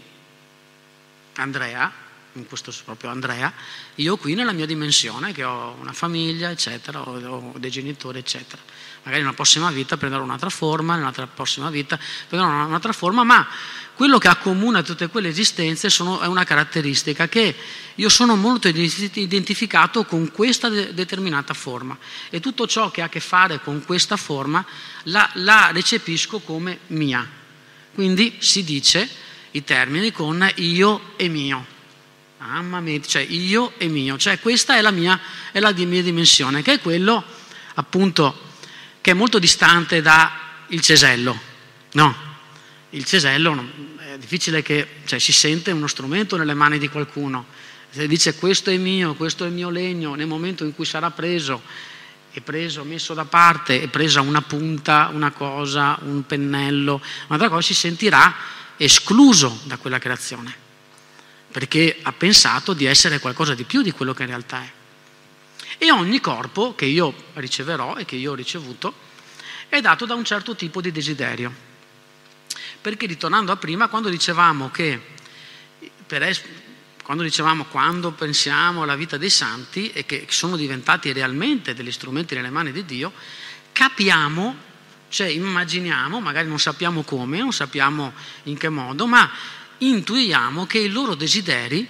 Andrea, 1.41 1.91
in 2.33 2.47
questo 2.47 2.73
proprio 2.85 3.09
Andrea, 3.09 3.51
io 3.95 4.15
qui 4.17 4.35
nella 4.35 4.53
mia 4.53 4.65
dimensione 4.65 5.33
che 5.33 5.43
ho 5.43 5.75
una 5.79 5.91
famiglia, 5.91 6.49
eccetera, 6.49 7.01
ho, 7.01 7.19
ho 7.19 7.53
dei 7.57 7.71
genitori, 7.71 8.19
eccetera. 8.19 8.61
Magari 9.03 9.23
una 9.23 9.33
prossima 9.33 9.71
vita 9.71 9.97
prenderò 9.97 10.23
un'altra 10.23 10.49
forma, 10.49 10.93
in 10.93 11.01
un'altra 11.01 11.27
prossima 11.27 11.69
vita 11.69 11.99
prenderò 12.27 12.65
un'altra 12.65 12.93
forma, 12.93 13.23
ma 13.23 13.47
quello 13.95 14.17
che 14.17 14.27
accomuna 14.27 14.83
tutte 14.83 15.07
quelle 15.07 15.27
esistenze 15.27 15.89
sono, 15.89 16.21
è 16.21 16.27
una 16.27 16.43
caratteristica 16.43 17.27
che 17.27 17.55
io 17.95 18.09
sono 18.09 18.35
molto 18.35 18.67
identificato 18.67 20.05
con 20.05 20.31
questa 20.31 20.69
de- 20.69 20.93
determinata 20.93 21.53
forma 21.53 21.97
e 22.29 22.39
tutto 22.39 22.67
ciò 22.67 22.89
che 22.91 23.01
ha 23.01 23.05
a 23.05 23.09
che 23.09 23.19
fare 23.19 23.59
con 23.61 23.83
questa 23.83 24.17
forma 24.17 24.65
la, 25.03 25.29
la 25.35 25.71
recepisco 25.71 26.39
come 26.39 26.79
mia. 26.87 27.27
Quindi 27.93 28.37
si 28.39 28.63
dice 28.63 29.09
i 29.51 29.63
termini 29.63 30.11
con 30.11 30.49
io 30.55 31.13
e 31.15 31.27
mio. 31.27 31.65
Mamma 32.39 32.79
mia, 32.79 32.99
cioè 33.01 33.21
io 33.21 33.73
e 33.77 33.87
mio, 33.87 34.17
cioè 34.17 34.39
questa 34.39 34.75
è 34.75 34.81
la 34.81 34.91
mia, 34.91 35.19
è 35.51 35.59
la 35.59 35.71
mia 35.73 36.01
dimensione, 36.01 36.61
che 36.63 36.73
è 36.73 36.79
quello 36.79 37.23
appunto 37.75 38.49
che 38.99 39.11
è 39.11 39.13
molto 39.13 39.37
distante 39.37 40.01
dal 40.01 40.29
cesello. 40.79 41.39
No, 41.93 42.15
il 42.91 43.05
cesello 43.05 43.89
è 43.97 44.17
difficile 44.17 44.61
che 44.61 44.87
cioè, 45.05 45.19
si 45.19 45.31
sente 45.31 45.71
uno 45.71 45.87
strumento 45.87 46.35
nelle 46.35 46.53
mani 46.53 46.79
di 46.79 46.89
qualcuno. 46.89 47.45
Se 47.89 48.07
dice 48.07 48.35
questo 48.35 48.69
è 48.69 48.77
mio, 48.77 49.13
questo 49.15 49.43
è 49.43 49.47
il 49.47 49.53
mio 49.53 49.69
legno, 49.69 50.15
nel 50.15 50.27
momento 50.27 50.63
in 50.63 50.73
cui 50.73 50.85
sarà 50.85 51.11
preso, 51.11 51.61
è 52.31 52.39
preso, 52.39 52.83
messo 52.83 53.13
da 53.13 53.25
parte, 53.25 53.81
è 53.81 53.87
presa 53.87 54.21
una 54.21 54.41
punta, 54.41 55.09
una 55.13 55.31
cosa, 55.31 55.99
un 56.03 56.25
pennello, 56.25 57.01
un'altra 57.27 57.49
cosa, 57.49 57.61
si 57.61 57.73
sentirà 57.73 58.33
escluso 58.83 59.59
da 59.65 59.77
quella 59.77 59.99
creazione, 59.99 60.53
perché 61.51 61.99
ha 62.01 62.11
pensato 62.13 62.73
di 62.73 62.85
essere 62.85 63.19
qualcosa 63.19 63.53
di 63.53 63.63
più 63.63 63.83
di 63.83 63.91
quello 63.91 64.13
che 64.13 64.23
in 64.23 64.29
realtà 64.29 64.63
è. 64.63 64.71
E 65.77 65.91
ogni 65.91 66.19
corpo 66.19 66.73
che 66.73 66.85
io 66.85 67.13
riceverò 67.33 67.95
e 67.97 68.05
che 68.05 68.15
io 68.15 68.31
ho 68.31 68.35
ricevuto 68.35 68.93
è 69.69 69.81
dato 69.81 70.05
da 70.05 70.15
un 70.15 70.23
certo 70.23 70.55
tipo 70.55 70.81
di 70.81 70.91
desiderio. 70.91 71.53
Perché 72.81 73.05
ritornando 73.05 73.51
a 73.51 73.55
prima, 73.55 73.87
quando 73.87 74.09
dicevamo 74.09 74.71
che, 74.71 74.99
es- 76.07 76.43
quando 77.03 77.21
dicevamo 77.21 77.65
quando 77.65 78.11
pensiamo 78.11 78.81
alla 78.81 78.95
vita 78.95 79.17
dei 79.17 79.29
santi 79.29 79.91
e 79.91 80.07
che 80.07 80.25
sono 80.29 80.55
diventati 80.55 81.11
realmente 81.11 81.75
degli 81.75 81.91
strumenti 81.91 82.33
nelle 82.33 82.49
mani 82.49 82.71
di 82.71 82.83
Dio, 82.83 83.13
capiamo, 83.71 84.69
cioè 85.11 85.27
immaginiamo, 85.27 86.21
magari 86.21 86.47
non 86.47 86.57
sappiamo 86.57 87.03
come, 87.03 87.39
non 87.39 87.51
sappiamo 87.51 88.13
in 88.43 88.57
che 88.57 88.69
modo, 88.69 89.05
ma 89.07 89.29
intuiamo 89.79 90.65
che 90.65 90.79
i 90.79 90.89
loro 90.89 91.15
desideri 91.15 91.85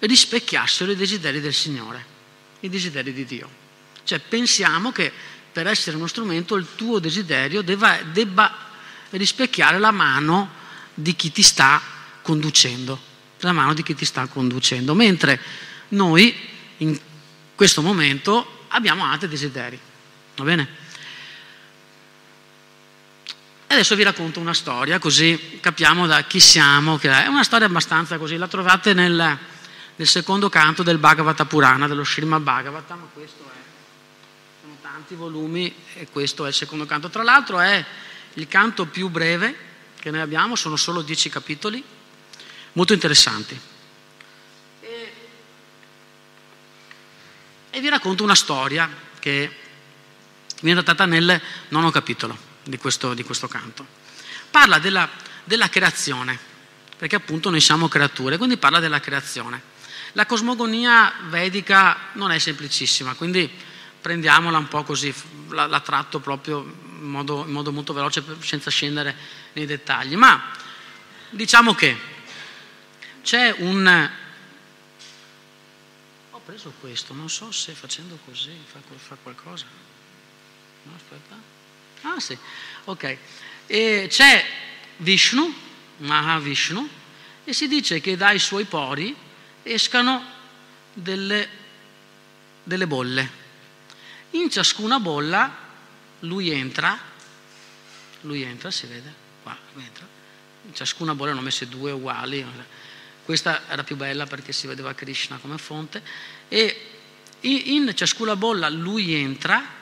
rispecchiassero 0.00 0.90
i 0.90 0.96
desideri 0.96 1.40
del 1.40 1.54
Signore, 1.54 2.04
i 2.60 2.68
desideri 2.68 3.12
di 3.12 3.24
Dio. 3.24 3.48
Cioè 4.02 4.18
pensiamo 4.18 4.90
che 4.90 5.12
per 5.52 5.68
essere 5.68 5.96
uno 5.96 6.08
strumento 6.08 6.56
il 6.56 6.66
tuo 6.74 6.98
desiderio 6.98 7.62
debba, 7.62 8.02
debba 8.02 8.52
rispecchiare 9.10 9.78
la 9.78 9.92
mano 9.92 10.50
di 10.94 11.14
chi 11.14 11.30
ti 11.30 11.42
sta 11.42 11.80
conducendo, 12.22 13.00
la 13.38 13.52
mano 13.52 13.72
di 13.72 13.84
chi 13.84 13.94
ti 13.94 14.04
sta 14.04 14.26
conducendo, 14.26 14.94
mentre 14.94 15.40
noi 15.90 16.34
in 16.78 16.98
questo 17.54 17.82
momento 17.82 18.64
abbiamo 18.68 19.04
altri 19.04 19.28
desideri, 19.28 19.78
va 20.34 20.42
bene? 20.42 20.77
E 23.70 23.74
adesso 23.74 23.94
vi 23.96 24.02
racconto 24.02 24.40
una 24.40 24.54
storia 24.54 24.98
così 24.98 25.58
capiamo 25.60 26.06
da 26.06 26.22
chi 26.22 26.40
siamo, 26.40 26.98
è 26.98 27.26
una 27.26 27.44
storia 27.44 27.66
abbastanza 27.66 28.16
così, 28.16 28.38
la 28.38 28.48
trovate 28.48 28.94
nel, 28.94 29.38
nel 29.94 30.06
secondo 30.06 30.48
canto 30.48 30.82
del 30.82 30.96
Bhagavata 30.96 31.44
Purana, 31.44 31.86
dello 31.86 32.02
Srimad 32.02 32.40
Bhagavatam, 32.40 33.08
questo 33.12 33.42
è, 33.44 34.62
sono 34.62 34.78
tanti 34.80 35.14
volumi 35.14 35.74
e 35.96 36.08
questo 36.10 36.46
è 36.46 36.48
il 36.48 36.54
secondo 36.54 36.86
canto, 36.86 37.10
tra 37.10 37.22
l'altro 37.22 37.60
è 37.60 37.84
il 38.32 38.48
canto 38.48 38.86
più 38.86 39.10
breve 39.10 39.54
che 40.00 40.10
noi 40.10 40.22
abbiamo, 40.22 40.56
sono 40.56 40.76
solo 40.76 41.02
dieci 41.02 41.28
capitoli, 41.28 41.84
molto 42.72 42.94
interessanti. 42.94 43.60
E, 44.80 45.12
e 47.68 47.80
vi 47.80 47.88
racconto 47.90 48.22
una 48.22 48.34
storia 48.34 48.88
che 49.18 49.54
viene 50.62 50.82
trattata 50.82 51.04
nel 51.04 51.38
nono 51.68 51.90
capitolo 51.90 52.47
di 52.68 52.76
questo, 52.76 53.14
di 53.14 53.24
questo 53.24 53.48
canto. 53.48 53.86
Parla 54.50 54.78
della, 54.78 55.08
della 55.44 55.68
creazione, 55.68 56.38
perché 56.96 57.16
appunto 57.16 57.50
noi 57.50 57.60
siamo 57.60 57.88
creature, 57.88 58.36
quindi 58.36 58.56
parla 58.56 58.78
della 58.78 59.00
creazione. 59.00 59.76
La 60.12 60.26
cosmogonia 60.26 61.12
vedica 61.28 62.10
non 62.12 62.30
è 62.30 62.38
semplicissima, 62.38 63.14
quindi 63.14 63.50
prendiamola 64.00 64.58
un 64.58 64.68
po' 64.68 64.84
così, 64.84 65.12
la, 65.48 65.66
la 65.66 65.80
tratto 65.80 66.20
proprio 66.20 66.60
in 66.60 67.08
modo, 67.08 67.44
in 67.44 67.52
modo 67.52 67.72
molto 67.72 67.92
veloce 67.92 68.22
senza 68.40 68.70
scendere 68.70 69.16
nei 69.54 69.66
dettagli. 69.66 70.16
Ma 70.16 70.50
diciamo 71.30 71.74
che 71.74 71.96
c'è 73.22 73.54
un... 73.58 74.10
Ho 76.30 76.40
preso 76.44 76.72
questo, 76.80 77.12
non 77.14 77.28
so 77.28 77.50
se 77.50 77.72
facendo 77.72 78.18
così 78.24 78.52
fa, 78.64 78.78
fa 78.96 79.16
qualcosa. 79.22 79.66
No, 80.84 80.92
aspetta. 80.94 81.57
Ah 82.02 82.20
sì, 82.20 82.36
ok. 82.84 83.16
E 83.66 84.06
c'è 84.08 84.44
Vishnu, 84.98 85.52
Mahavishnu, 85.98 86.88
e 87.44 87.52
si 87.52 87.68
dice 87.68 88.00
che 88.00 88.16
dai 88.16 88.38
suoi 88.38 88.64
pori 88.64 89.14
escano 89.62 90.22
delle, 90.92 91.48
delle 92.62 92.86
bolle. 92.86 93.46
In 94.30 94.50
ciascuna 94.50 95.00
bolla 95.00 95.66
lui 96.20 96.50
entra, 96.50 96.98
lui 98.22 98.42
entra, 98.42 98.70
si 98.70 98.86
vede, 98.86 99.12
qua, 99.42 99.56
entra, 99.76 100.06
in 100.66 100.74
ciascuna 100.74 101.14
bolla 101.14 101.32
ne 101.32 101.38
ho 101.38 101.42
messe 101.42 101.68
due 101.68 101.92
uguali, 101.92 102.44
questa 103.24 103.62
era 103.68 103.84
più 103.84 103.96
bella 103.96 104.26
perché 104.26 104.52
si 104.52 104.66
vedeva 104.66 104.94
Krishna 104.94 105.36
come 105.36 105.58
fonte, 105.58 106.02
e 106.48 106.90
in 107.40 107.90
ciascuna 107.94 108.36
bolla 108.36 108.68
lui 108.68 109.14
entra 109.14 109.76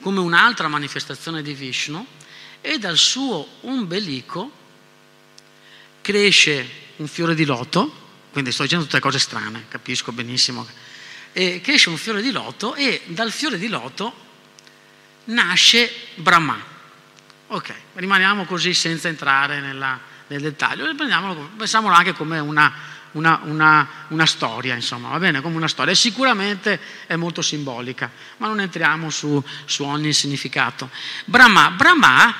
come 0.00 0.20
un'altra 0.20 0.68
manifestazione 0.68 1.42
di 1.42 1.54
Vishnu 1.54 2.04
e 2.60 2.78
dal 2.78 2.96
suo 2.96 3.46
ombelico 3.62 4.50
cresce 6.00 6.68
un 6.96 7.06
fiore 7.06 7.34
di 7.34 7.44
loto, 7.44 8.08
quindi 8.32 8.52
sto 8.52 8.62
dicendo 8.62 8.84
tutte 8.84 9.00
cose 9.00 9.18
strane, 9.18 9.66
capisco 9.68 10.12
benissimo, 10.12 10.66
e 11.32 11.60
cresce 11.62 11.88
un 11.88 11.96
fiore 11.96 12.22
di 12.22 12.30
loto 12.30 12.74
e 12.74 13.02
dal 13.06 13.30
fiore 13.30 13.58
di 13.58 13.68
loto 13.68 14.28
nasce 15.24 15.92
Brahma. 16.16 16.68
Ok, 17.48 17.74
rimaniamo 17.94 18.44
così 18.44 18.74
senza 18.74 19.08
entrare 19.08 19.60
nella, 19.60 19.98
nel 20.28 20.40
dettaglio, 20.40 20.94
pensiamolo 20.94 21.94
anche 21.94 22.12
come 22.12 22.38
una, 22.38 22.72
una, 23.12 23.40
una, 23.44 23.88
una, 24.08 24.26
storia, 24.26 24.74
insomma, 24.74 25.08
va 25.08 25.18
bene, 25.18 25.40
come 25.40 25.56
una 25.56 25.68
storia. 25.68 25.94
Sicuramente 25.94 26.80
è 27.06 27.16
molto 27.16 27.42
simbolica, 27.42 28.10
ma 28.38 28.46
non 28.46 28.60
entriamo 28.60 29.10
su, 29.10 29.42
su 29.64 29.84
ogni 29.84 30.12
significato. 30.12 30.90
Brahma, 31.24 31.70
Brahma 31.70 32.34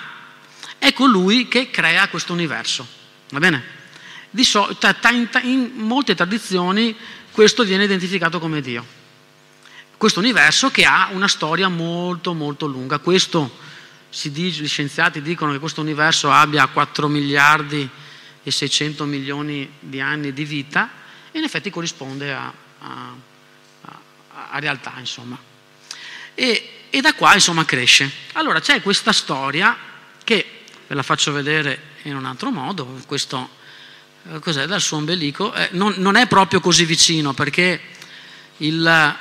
è 0.78 0.92
colui 0.92 1.48
che 1.48 1.70
crea 1.70 2.08
questo 2.08 2.32
universo, 2.32 2.86
va 3.30 3.38
bene? 3.38 3.78
Di 4.30 4.44
so, 4.44 4.76
in, 5.10 5.28
in 5.42 5.72
molte 5.74 6.14
tradizioni 6.14 6.96
questo 7.32 7.64
viene 7.64 7.84
identificato 7.84 8.38
come 8.38 8.60
Dio 8.60 8.98
questo 10.00 10.20
universo 10.20 10.70
che 10.70 10.86
ha 10.86 11.10
una 11.12 11.28
storia 11.28 11.68
molto 11.68 12.32
molto 12.32 12.64
lunga. 12.64 13.00
Questo 13.00 13.54
dice, 14.30 14.62
gli 14.62 14.66
scienziati 14.66 15.20
dicono 15.20 15.52
che 15.52 15.58
questo 15.58 15.82
universo 15.82 16.30
abbia 16.32 16.66
4 16.68 17.06
miliardi 17.06 17.86
e 18.42 18.50
600 18.50 19.04
milioni 19.04 19.70
di 19.78 20.00
anni 20.00 20.32
di 20.32 20.44
vita 20.44 20.90
e 21.30 21.38
in 21.38 21.44
effetti 21.44 21.70
corrisponde 21.70 22.32
a, 22.32 22.52
a, 22.80 23.14
a, 23.82 24.00
a 24.50 24.58
realtà, 24.58 24.94
insomma. 24.98 25.38
E, 26.34 26.86
e, 26.90 27.00
da 27.00 27.14
qua, 27.14 27.34
insomma, 27.34 27.64
cresce. 27.64 28.10
Allora 28.32 28.60
c'è 28.60 28.82
questa 28.82 29.12
storia 29.12 29.76
che 30.24 30.64
ve 30.86 30.94
la 30.94 31.02
faccio 31.02 31.32
vedere 31.32 31.88
in 32.02 32.16
un 32.16 32.24
altro 32.24 32.50
modo, 32.50 32.84
questo 33.06 33.58
eh, 34.28 34.38
cos'è 34.38 34.66
dal 34.66 34.80
suo 34.80 34.98
ombelico, 34.98 35.52
eh, 35.54 35.68
non, 35.72 35.94
non, 35.98 36.16
è 36.16 36.26
proprio 36.26 36.60
così 36.60 36.84
vicino 36.84 37.32
perché 37.32 37.80
il, 38.58 39.16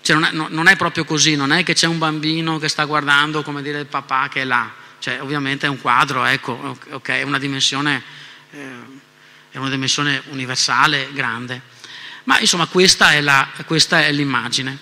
cioè 0.00 0.16
non, 0.16 0.24
è, 0.24 0.30
non, 0.32 0.66
è, 0.66 0.76
proprio 0.76 1.04
così, 1.04 1.36
non 1.36 1.52
è 1.52 1.62
che 1.62 1.74
c'è 1.74 1.86
un 1.86 1.98
bambino 1.98 2.58
che 2.58 2.68
sta 2.68 2.84
guardando, 2.84 3.42
come 3.42 3.62
dire, 3.62 3.80
il 3.80 3.86
papà 3.86 4.28
che 4.28 4.42
è 4.42 4.44
là. 4.44 4.72
Cioè, 4.98 5.20
ovviamente 5.20 5.66
è 5.66 5.68
un 5.68 5.80
quadro, 5.80 6.24
ecco, 6.24 6.76
ok, 6.90 7.22
una 7.24 7.38
dimensione, 7.38 8.02
è 9.50 9.58
una 9.58 9.70
dimensione 9.70 10.22
universale 10.28 11.12
grande. 11.12 11.60
Ma 12.24 12.40
insomma 12.40 12.66
questa 12.66 13.12
è, 13.12 14.12
l'immagine. 14.12 14.78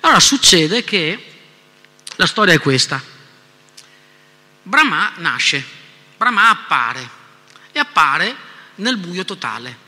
Allora 0.00 0.20
succede 0.20 0.84
che 0.84 1.34
la 2.16 2.26
storia 2.26 2.54
è 2.54 2.58
questa. 2.58 3.02
Brahma 4.62 5.12
nasce, 5.16 5.64
Brahma 6.16 6.48
appare 6.48 7.08
e 7.72 7.78
appare 7.78 8.34
nel 8.76 8.96
buio 8.96 9.24
totale. 9.24 9.84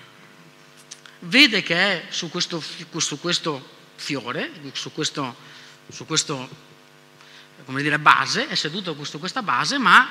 Vede 1.20 1.62
che 1.62 1.74
è 1.74 2.06
su 2.10 2.30
questo, 2.30 2.62
su 2.96 3.20
questo 3.20 3.76
fiore, 3.96 4.52
su 4.72 4.92
questo, 4.92 5.36
su 5.88 6.06
questo 6.06 6.66
come 7.64 7.82
dire, 7.82 7.98
base, 7.98 8.48
è 8.48 8.54
seduto 8.54 8.96
su 9.04 9.18
questa 9.18 9.42
base, 9.42 9.78
ma 9.78 10.08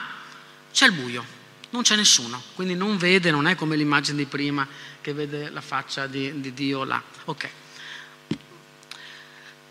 c'è 0.72 0.86
il 0.86 0.92
buio, 0.92 1.26
non 1.70 1.82
c'è 1.82 1.96
nessuno, 1.96 2.42
quindi 2.56 2.76
non 2.76 2.98
vede, 2.98 3.32
non 3.32 3.48
è 3.48 3.56
come 3.56 3.76
l'immagine 3.76 4.18
di 4.18 4.26
prima 4.26 4.68
che 5.02 5.14
vede 5.14 5.50
la 5.50 5.62
faccia 5.62 6.08
di, 6.08 6.40
di 6.40 6.54
Dio 6.54 6.84
là. 6.84 7.02
Ok. 7.26 7.50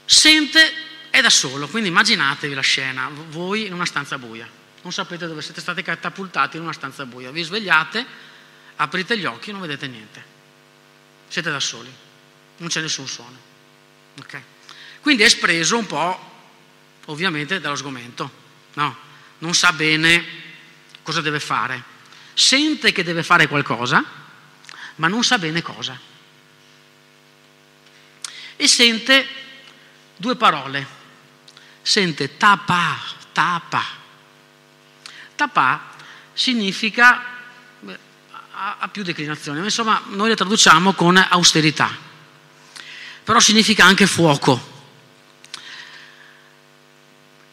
Sente, 0.04 0.72
è 1.10 1.20
da 1.20 1.30
solo, 1.30 1.66
quindi 1.68 1.88
immaginatevi 1.88 2.54
la 2.54 2.60
scena, 2.60 3.10
voi 3.28 3.66
in 3.66 3.72
una 3.72 3.86
stanza 3.86 4.18
buia, 4.18 4.48
non 4.82 4.92
sapete 4.92 5.26
dove 5.26 5.42
siete 5.42 5.60
stati 5.60 5.82
catapultati 5.82 6.56
in 6.56 6.62
una 6.62 6.72
stanza 6.72 7.06
buia, 7.06 7.30
vi 7.30 7.42
svegliate, 7.42 8.04
aprite 8.76 9.18
gli 9.18 9.24
occhi 9.24 9.50
e 9.50 9.52
non 9.52 9.62
vedete 9.62 9.88
niente, 9.88 10.24
siete 11.28 11.50
da 11.50 11.60
soli, 11.60 11.92
non 12.58 12.68
c'è 12.68 12.80
nessun 12.80 13.08
suono. 13.08 13.54
Okay. 14.20 14.42
Quindi 15.00 15.22
è 15.22 15.26
espreso 15.26 15.76
un 15.76 15.86
po' 15.86 16.34
ovviamente 17.06 17.60
dallo 17.60 17.76
sgomento, 17.76 18.30
no? 18.74 18.96
non 19.38 19.54
sa 19.54 19.72
bene 19.72 20.45
cosa 21.06 21.20
deve 21.20 21.38
fare, 21.38 21.80
sente 22.34 22.90
che 22.90 23.04
deve 23.04 23.22
fare 23.22 23.46
qualcosa, 23.46 24.04
ma 24.96 25.06
non 25.06 25.22
sa 25.22 25.38
bene 25.38 25.62
cosa. 25.62 25.96
E 28.56 28.66
sente 28.66 29.24
due 30.16 30.34
parole, 30.34 30.84
sente 31.80 32.36
tapa, 32.36 32.98
tapa. 33.32 33.84
Tapa 35.36 35.94
significa, 36.32 37.22
ha 38.52 38.88
più 38.90 39.04
declinazioni, 39.04 39.60
ma 39.60 39.66
insomma 39.66 40.02
noi 40.08 40.30
le 40.30 40.34
traduciamo 40.34 40.92
con 40.94 41.16
austerità, 41.16 41.88
però 43.22 43.38
significa 43.38 43.84
anche 43.84 44.08
fuoco 44.08 44.74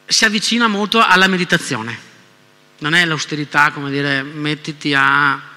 si 0.07 0.25
avvicina 0.25 0.67
molto 0.67 0.99
alla 1.01 1.27
meditazione. 1.27 2.12
Non 2.79 2.93
è 2.93 3.05
l'austerità, 3.05 3.71
come 3.71 3.89
dire, 3.89 4.23
mettiti 4.23 4.93
a 4.93 5.51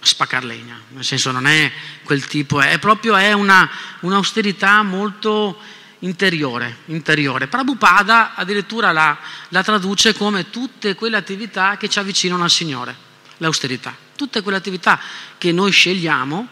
spaccar 0.00 0.44
legna, 0.44 0.78
nel 0.88 1.04
senso 1.04 1.30
non 1.30 1.46
è 1.46 1.72
quel 2.04 2.26
tipo, 2.26 2.60
è 2.60 2.78
proprio 2.78 3.16
è 3.16 3.32
una, 3.32 3.68
un'austerità 4.00 4.82
molto 4.82 5.58
interiore, 6.00 6.78
interiore. 6.86 7.46
Prabhupada 7.46 8.34
addirittura 8.34 8.92
la, 8.92 9.16
la 9.48 9.62
traduce 9.62 10.14
come 10.14 10.50
tutte 10.50 10.94
quelle 10.94 11.16
attività 11.16 11.76
che 11.76 11.88
ci 11.88 11.98
avvicinano 11.98 12.44
al 12.44 12.50
Signore, 12.50 12.94
l'austerità, 13.38 13.96
tutte 14.14 14.42
quelle 14.42 14.58
attività 14.58 15.00
che 15.38 15.52
noi 15.52 15.72
scegliamo 15.72 16.48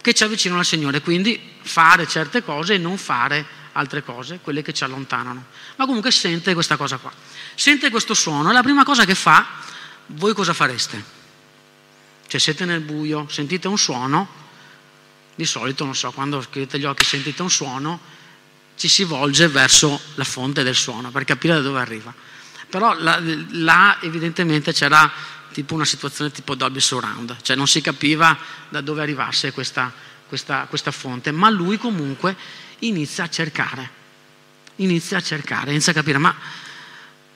che 0.00 0.12
ci 0.12 0.24
avvicinano 0.24 0.60
al 0.60 0.66
Signore, 0.66 1.00
quindi 1.00 1.40
fare 1.62 2.06
certe 2.06 2.42
cose 2.42 2.74
e 2.74 2.78
non 2.78 2.96
fare 2.96 3.58
altre 3.72 4.02
cose, 4.02 4.40
quelle 4.42 4.62
che 4.62 4.72
ci 4.72 4.84
allontanano. 4.84 5.46
Ma 5.76 5.86
comunque 5.86 6.10
sente 6.10 6.54
questa 6.54 6.76
cosa 6.76 6.96
qua. 6.96 7.12
Sente 7.54 7.90
questo 7.90 8.14
suono 8.14 8.50
e 8.50 8.52
la 8.52 8.62
prima 8.62 8.84
cosa 8.84 9.04
che 9.04 9.14
fa, 9.14 9.46
voi 10.06 10.34
cosa 10.34 10.52
fareste? 10.52 11.18
Cioè 12.26 12.40
siete 12.40 12.64
nel 12.64 12.80
buio, 12.80 13.26
sentite 13.28 13.68
un 13.68 13.78
suono, 13.78 14.28
di 15.34 15.44
solito, 15.44 15.84
non 15.84 15.94
so, 15.94 16.10
quando 16.12 16.38
chiudete 16.50 16.78
gli 16.78 16.84
occhi 16.84 17.02
e 17.02 17.06
sentite 17.06 17.42
un 17.42 17.50
suono, 17.50 18.00
ci 18.76 18.88
si 18.88 19.04
volge 19.04 19.48
verso 19.48 20.00
la 20.14 20.24
fonte 20.24 20.62
del 20.62 20.74
suono 20.74 21.10
per 21.10 21.24
capire 21.24 21.54
da 21.54 21.60
dove 21.60 21.80
arriva. 21.80 22.12
Però 22.68 22.94
là, 22.98 23.20
là 23.50 23.98
evidentemente 24.00 24.72
c'era 24.72 25.10
tipo 25.52 25.74
una 25.74 25.84
situazione 25.84 26.30
tipo 26.30 26.54
Dolby 26.54 26.80
Surround, 26.80 27.36
cioè 27.42 27.56
non 27.56 27.66
si 27.66 27.80
capiva 27.80 28.36
da 28.68 28.80
dove 28.80 29.02
arrivasse 29.02 29.52
questa, 29.52 29.92
questa, 30.28 30.66
questa 30.68 30.90
fonte, 30.90 31.32
ma 31.32 31.50
lui 31.50 31.76
comunque 31.76 32.36
inizia 32.80 33.24
a 33.24 33.28
cercare, 33.28 33.90
inizia 34.76 35.18
a 35.18 35.22
cercare, 35.22 35.70
inizia 35.70 35.92
a 35.92 35.94
capire, 35.94 36.18
ma 36.18 36.34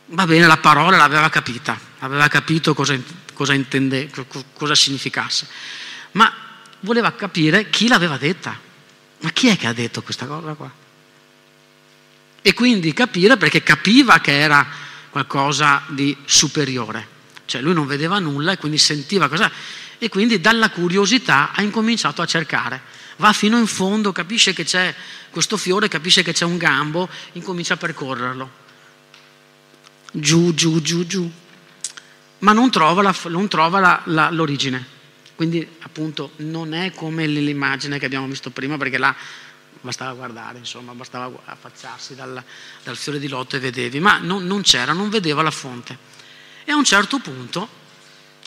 va 0.07 0.27
bene, 0.27 0.47
la 0.47 0.59
parola 0.59 0.97
l'aveva 0.97 1.29
capita, 1.29 1.79
aveva 2.01 2.29
capito 2.29 2.75
cosa, 2.75 2.97
cosa, 3.33 3.55
intende, 3.55 4.11
cosa 4.53 4.75
significasse, 4.75 5.47
ma 6.13 6.33
voleva 6.81 7.13
capire 7.13 7.71
chi 7.71 7.89
l'aveva 7.89 8.17
detta. 8.17 8.61
Ma 9.21 9.31
chi 9.31 9.49
è 9.49 9.57
che 9.57 9.67
ha 9.67 9.73
detto 9.73 10.03
questa 10.03 10.27
cosa 10.27 10.53
qua? 10.53 10.71
E 12.43 12.53
quindi 12.53 12.93
capire 12.93 13.39
perché 13.39 13.63
capiva 13.63 14.21
che 14.21 14.39
era 14.39 14.67
qualcosa 15.09 15.83
di 15.89 16.15
superiore. 16.27 17.13
Cioè 17.47 17.63
lui 17.63 17.73
non 17.73 17.87
vedeva 17.87 18.19
nulla 18.19 18.53
e 18.53 18.59
quindi 18.59 18.77
sentiva 18.77 19.29
cosa. 19.29 19.51
E 19.97 20.09
quindi 20.11 20.43
dalla 20.43 20.69
curiosità 20.69 21.53
ha 21.53 21.63
incominciato 21.63 22.21
a 22.21 22.27
cercare 22.27 22.83
va 23.17 23.33
fino 23.33 23.59
in 23.59 23.67
fondo, 23.67 24.13
capisce 24.13 24.53
che 24.53 24.65
c'è 24.65 24.95
questo 25.35 25.57
fiore, 25.57 25.89
capisce 25.89 26.23
che 26.23 26.33
c'è 26.33 26.45
un 26.45 26.59
gambo, 26.59 27.09
incomincia 27.33 27.75
a 27.75 27.77
percorrerlo. 27.77 28.49
Giù, 30.13 30.55
giù, 30.55 30.81
giù, 30.81 31.05
giù. 31.05 31.29
Ma 32.39 32.53
non 32.53 32.71
trova, 32.71 33.03
la, 33.03 33.13
non 33.25 33.49
trova 33.49 33.81
la, 33.81 34.01
la, 34.05 34.31
l'origine. 34.31 34.87
Quindi 35.35 35.69
appunto 35.81 36.31
non 36.37 36.73
è 36.73 36.93
come 36.93 37.27
l'immagine 37.27 37.99
che 37.99 38.07
abbiamo 38.07 38.29
visto 38.29 38.51
prima, 38.51 38.77
perché 38.77 38.97
là 38.97 39.13
bastava 39.81 40.13
guardare, 40.13 40.59
insomma, 40.59 40.95
bastava 40.95 41.37
affacciarsi 41.47 42.15
dal, 42.15 42.41
dal 42.85 42.97
fiore 42.97 43.19
di 43.19 43.27
lotto 43.27 43.57
e 43.57 43.59
vedevi, 43.59 43.99
ma 43.99 44.19
non, 44.19 44.47
non 44.47 44.63
c'era, 44.63 44.93
non 44.93 45.11
vedeva 45.11 45.43
la 45.43 45.51
fonte. 45.51 45.99
E 46.65 46.71
a 46.71 46.77
un 46.77 46.85
certo 46.85 47.19
punto 47.19 47.69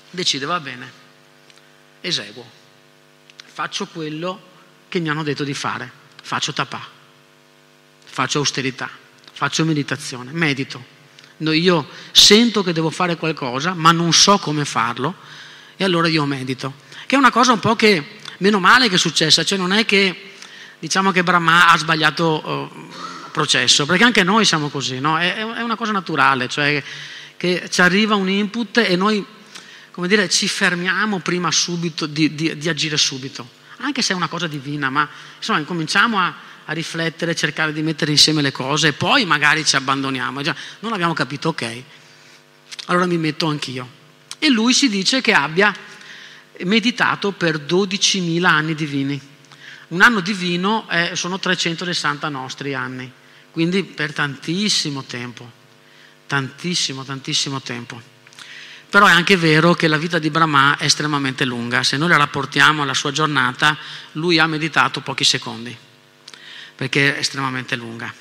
decide, 0.09 0.45
va 0.45 0.61
bene, 0.61 0.89
eseguo, 1.99 2.49
faccio 3.43 3.87
quello 3.87 4.39
che 4.87 5.01
mi 5.01 5.09
hanno 5.09 5.23
detto 5.23 5.43
di 5.43 5.53
fare. 5.53 5.96
Faccio 6.27 6.51
tapà, 6.51 6.85
faccio 8.03 8.39
austerità, 8.39 8.89
faccio 9.31 9.63
meditazione, 9.63 10.31
medito. 10.33 10.83
Io 11.37 11.87
sento 12.11 12.63
che 12.63 12.73
devo 12.73 12.89
fare 12.89 13.15
qualcosa, 13.15 13.73
ma 13.73 13.93
non 13.93 14.11
so 14.11 14.37
come 14.37 14.65
farlo, 14.65 15.15
e 15.77 15.85
allora 15.85 16.09
io 16.09 16.25
medito. 16.25 16.73
Che 17.05 17.15
è 17.15 17.17
una 17.17 17.31
cosa 17.31 17.53
un 17.53 17.59
po' 17.59 17.77
che, 17.77 18.17
meno 18.39 18.59
male 18.59 18.89
che 18.89 18.95
è 18.95 18.97
successa, 18.97 19.45
cioè 19.45 19.57
non 19.57 19.71
è 19.71 19.85
che 19.85 20.33
diciamo 20.77 21.13
che 21.13 21.23
Brahma 21.23 21.69
ha 21.69 21.77
sbagliato 21.77 22.45
uh, 22.45 22.91
processo, 23.31 23.85
perché 23.85 24.03
anche 24.03 24.23
noi 24.23 24.43
siamo 24.43 24.67
così, 24.67 24.99
no? 24.99 25.17
è, 25.17 25.33
è, 25.33 25.61
una 25.61 25.77
cosa 25.77 25.93
naturale, 25.93 26.49
cioè 26.49 26.83
che 27.37 27.69
ci 27.69 27.79
arriva 27.79 28.15
un 28.15 28.27
input 28.27 28.79
e 28.79 28.97
noi, 28.97 29.25
come 29.91 30.09
dire, 30.09 30.27
ci 30.27 30.49
fermiamo 30.49 31.19
prima 31.19 31.51
subito 31.51 32.05
di, 32.05 32.35
di, 32.35 32.57
di 32.57 32.67
agire 32.67 32.97
subito 32.97 33.55
anche 33.77 34.01
se 34.01 34.13
è 34.13 34.15
una 34.15 34.27
cosa 34.27 34.47
divina, 34.47 34.89
ma 34.89 35.07
insomma 35.37 35.59
incominciamo 35.59 36.19
a, 36.19 36.33
a 36.65 36.73
riflettere, 36.73 37.35
cercare 37.35 37.73
di 37.73 37.81
mettere 37.81 38.11
insieme 38.11 38.41
le 38.41 38.51
cose 38.51 38.89
e 38.89 38.93
poi 38.93 39.25
magari 39.25 39.65
ci 39.65 39.75
abbandoniamo. 39.75 40.41
Già, 40.41 40.55
non 40.79 40.93
abbiamo 40.93 41.13
capito, 41.13 41.49
ok, 41.49 41.83
allora 42.85 43.05
mi 43.05 43.17
metto 43.17 43.47
anch'io. 43.47 43.95
E 44.39 44.49
lui 44.49 44.73
si 44.73 44.89
dice 44.89 45.21
che 45.21 45.33
abbia 45.33 45.73
meditato 46.65 47.31
per 47.31 47.57
12.000 47.57 48.43
anni 48.45 48.75
divini. 48.75 49.19
Un 49.89 50.01
anno 50.01 50.19
divino 50.19 50.87
è, 50.87 51.11
sono 51.13 51.39
360 51.39 52.27
nostri 52.29 52.73
anni, 52.73 53.09
quindi 53.51 53.83
per 53.83 54.11
tantissimo 54.11 55.03
tempo, 55.03 55.49
tantissimo, 56.27 57.03
tantissimo 57.03 57.61
tempo. 57.61 58.15
Però 58.89 59.05
è 59.05 59.11
anche 59.11 59.35
vero 59.35 59.73
che 59.73 59.87
la 59.87 59.97
vita 59.97 60.17
di 60.17 60.29
Brahma 60.29 60.77
è 60.77 60.85
estremamente 60.85 61.43
lunga. 61.43 61.83
Se 61.83 61.97
noi 61.97 62.07
la 62.07 62.17
rapportiamo 62.17 62.83
alla 62.83 62.93
sua 62.93 63.11
giornata, 63.11 63.77
lui 64.13 64.39
ha 64.39 64.47
meditato 64.47 65.01
pochi 65.01 65.25
secondi, 65.25 65.75
perché 66.75 67.15
è 67.15 67.19
estremamente 67.19 67.75
lunga. 67.75 68.13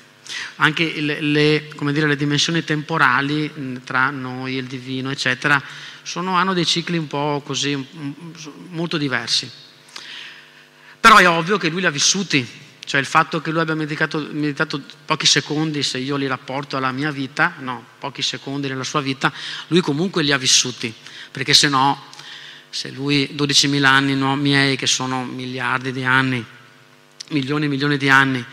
Anche 0.57 0.99
le, 0.99 1.21
le, 1.21 1.69
dire, 1.91 2.07
le 2.07 2.17
dimensioni 2.17 2.65
temporali 2.65 3.79
tra 3.85 4.09
noi 4.09 4.55
e 4.55 4.59
il 4.59 4.65
divino, 4.65 5.09
eccetera, 5.09 5.61
sono, 6.01 6.35
hanno 6.35 6.53
dei 6.53 6.65
cicli 6.65 6.97
un 6.97 7.07
po' 7.07 7.41
così, 7.45 7.87
molto 8.69 8.97
diversi. 8.97 9.49
Però 10.99 11.15
è 11.15 11.29
ovvio 11.29 11.57
che 11.57 11.69
lui 11.69 11.79
li 11.79 11.85
ha 11.85 11.91
vissuti, 11.91 12.45
cioè 12.87 13.01
il 13.01 13.05
fatto 13.05 13.41
che 13.41 13.51
lui 13.51 13.59
abbia 13.59 13.75
meditato, 13.75 14.25
meditato, 14.31 14.81
pochi 15.03 15.25
secondi, 15.25 15.83
se 15.83 15.97
io 15.97 16.15
li 16.15 16.25
rapporto 16.25 16.77
alla 16.77 16.93
mia 16.93 17.11
vita, 17.11 17.55
no, 17.59 17.83
pochi 17.99 18.21
secondi 18.21 18.69
nella 18.69 18.85
sua 18.85 19.01
vita, 19.01 19.29
lui 19.67 19.81
comunque 19.81 20.23
li 20.23 20.31
ha 20.31 20.37
vissuti, 20.37 20.93
perché 21.29 21.53
se 21.53 21.67
no, 21.67 22.01
se 22.69 22.89
lui 22.91 23.31
12.000 23.35 23.83
anni 23.83 24.15
no, 24.15 24.37
miei, 24.37 24.77
che 24.77 24.87
sono 24.87 25.25
miliardi 25.25 25.91
di 25.91 26.05
anni, 26.05 26.45
milioni 27.31 27.65
e 27.65 27.67
milioni 27.67 27.97
di 27.97 28.07
anni, 28.07 28.45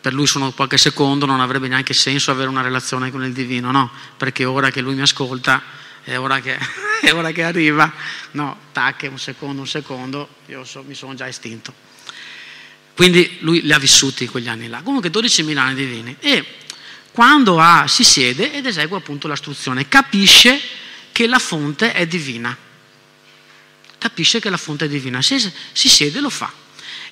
per 0.00 0.14
lui 0.14 0.26
sono 0.26 0.50
qualche 0.50 0.76
secondo, 0.76 1.24
non 1.24 1.38
avrebbe 1.38 1.68
neanche 1.68 1.94
senso 1.94 2.32
avere 2.32 2.48
una 2.48 2.62
relazione 2.62 3.12
con 3.12 3.22
il 3.22 3.32
divino, 3.32 3.70
no? 3.70 3.88
Perché 4.16 4.46
ora 4.46 4.70
che 4.70 4.80
lui 4.80 4.96
mi 4.96 5.02
ascolta, 5.02 5.62
è 6.02 6.18
ora 6.18 6.40
che 6.40 6.58
e 7.02 7.12
ora 7.12 7.30
che 7.30 7.44
arriva, 7.44 7.92
no, 8.32 8.56
tac, 8.72 9.06
un 9.08 9.18
secondo, 9.20 9.60
un 9.60 9.68
secondo, 9.68 10.28
io 10.46 10.64
so, 10.64 10.82
mi 10.82 10.94
sono 10.94 11.14
già 11.14 11.28
estinto. 11.28 11.89
Quindi 13.00 13.38
lui 13.40 13.62
li 13.62 13.72
ha 13.72 13.78
vissuti 13.78 14.28
quegli 14.28 14.48
anni 14.48 14.68
là. 14.68 14.82
Comunque 14.82 15.08
12.000 15.08 15.56
anni 15.56 15.74
divini. 15.74 16.16
E 16.20 16.44
quando 17.12 17.58
ha, 17.58 17.86
si 17.88 18.04
siede 18.04 18.52
ed 18.52 18.66
esegue 18.66 18.98
appunto 18.98 19.26
l'istruzione, 19.26 19.88
capisce 19.88 20.60
che 21.10 21.26
la 21.26 21.38
fonte 21.38 21.94
è 21.94 22.06
divina. 22.06 22.54
Capisce 23.96 24.38
che 24.38 24.50
la 24.50 24.58
fonte 24.58 24.84
è 24.84 24.88
divina. 24.88 25.22
Si, 25.22 25.40
si 25.72 25.88
siede 25.88 26.18
e 26.18 26.20
lo 26.20 26.28
fa. 26.28 26.52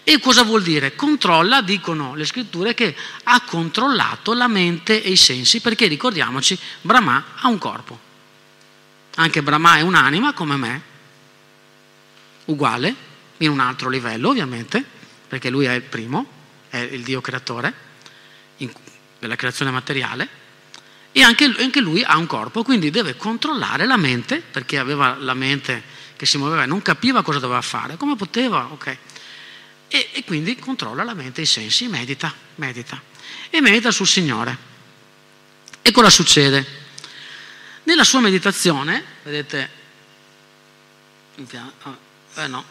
E 0.05 0.20
cosa 0.20 0.42
vuol 0.42 0.62
dire? 0.62 0.94
Controlla, 0.94 1.62
dicono 1.62 2.14
le 2.14 2.27
scritture, 2.27 2.74
che 2.74 2.94
ha 3.22 3.40
controllato 3.40 4.35
la 4.35 4.46
mente 4.46 5.03
e 5.03 5.12
i 5.12 5.16
sensi, 5.16 5.61
perché 5.61 5.87
ricordiamoci, 5.87 6.59
Brahma 6.83 7.29
ha 7.37 7.48
un 7.48 7.57
corpo. 7.57 7.98
Anche 9.14 9.42
Brahma 9.42 9.79
è 9.79 9.81
un'anima 9.81 10.35
come 10.35 10.57
me, 10.57 10.83
uguale, 12.44 12.94
in 13.38 13.48
un 13.48 13.61
altro 13.61 13.88
livello 13.88 14.29
ovviamente, 14.29 14.96
perché 15.28 15.50
lui 15.50 15.66
è 15.66 15.72
il 15.72 15.82
primo, 15.82 16.26
è 16.68 16.78
il 16.78 17.02
Dio 17.02 17.20
creatore 17.20 17.72
in, 18.58 18.72
della 19.18 19.36
creazione 19.36 19.70
materiale, 19.70 20.46
e 21.12 21.22
anche, 21.22 21.44
anche 21.44 21.80
lui 21.80 22.02
ha 22.02 22.16
un 22.16 22.26
corpo, 22.26 22.62
quindi 22.62 22.90
deve 22.90 23.16
controllare 23.16 23.86
la 23.86 23.96
mente, 23.96 24.40
perché 24.40 24.78
aveva 24.78 25.16
la 25.18 25.34
mente 25.34 25.82
che 26.16 26.26
si 26.26 26.38
muoveva 26.38 26.64
e 26.64 26.66
non 26.66 26.82
capiva 26.82 27.22
cosa 27.22 27.38
doveva 27.38 27.62
fare, 27.62 27.96
come 27.96 28.16
poteva, 28.16 28.66
ok 28.70 28.96
e, 29.88 30.10
e 30.12 30.24
quindi 30.24 30.56
controlla 30.56 31.02
la 31.02 31.14
mente 31.14 31.40
e 31.40 31.44
i 31.44 31.46
sensi, 31.46 31.88
medita, 31.88 32.32
medita 32.56 33.00
e 33.50 33.60
medita 33.60 33.90
sul 33.90 34.06
Signore. 34.06 34.66
E 35.80 35.90
cosa 35.90 36.10
succede? 36.10 36.86
Nella 37.84 38.04
sua 38.04 38.20
meditazione, 38.20 39.02
vedete, 39.22 39.70
eh 42.34 42.46
no, 42.46 42.64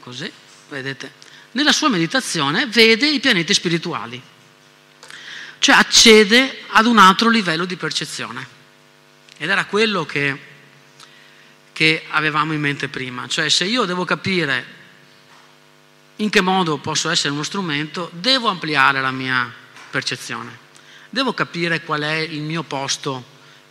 così, 0.00 0.32
vedete, 0.70 1.12
nella 1.52 1.72
sua 1.72 1.88
meditazione 1.88 2.66
vede 2.66 3.08
i 3.08 3.20
pianeti 3.20 3.52
spirituali, 3.54 4.20
cioè 5.58 5.76
accede 5.76 6.64
ad 6.68 6.86
un 6.86 6.98
altro 6.98 7.28
livello 7.28 7.64
di 7.64 7.76
percezione. 7.76 8.60
Ed 9.36 9.48
era 9.48 9.64
quello 9.64 10.04
che, 10.06 10.38
che 11.72 12.04
avevamo 12.08 12.52
in 12.52 12.60
mente 12.60 12.88
prima, 12.88 13.26
cioè 13.28 13.48
se 13.48 13.64
io 13.64 13.84
devo 13.84 14.04
capire 14.04 14.80
in 16.16 16.30
che 16.30 16.40
modo 16.40 16.78
posso 16.78 17.10
essere 17.10 17.32
uno 17.32 17.42
strumento, 17.42 18.10
devo 18.12 18.48
ampliare 18.48 19.00
la 19.00 19.10
mia 19.10 19.52
percezione, 19.90 20.58
devo 21.10 21.34
capire 21.34 21.82
qual 21.82 22.02
è 22.02 22.16
il 22.16 22.42
mio 22.42 22.62
posto 22.62 23.24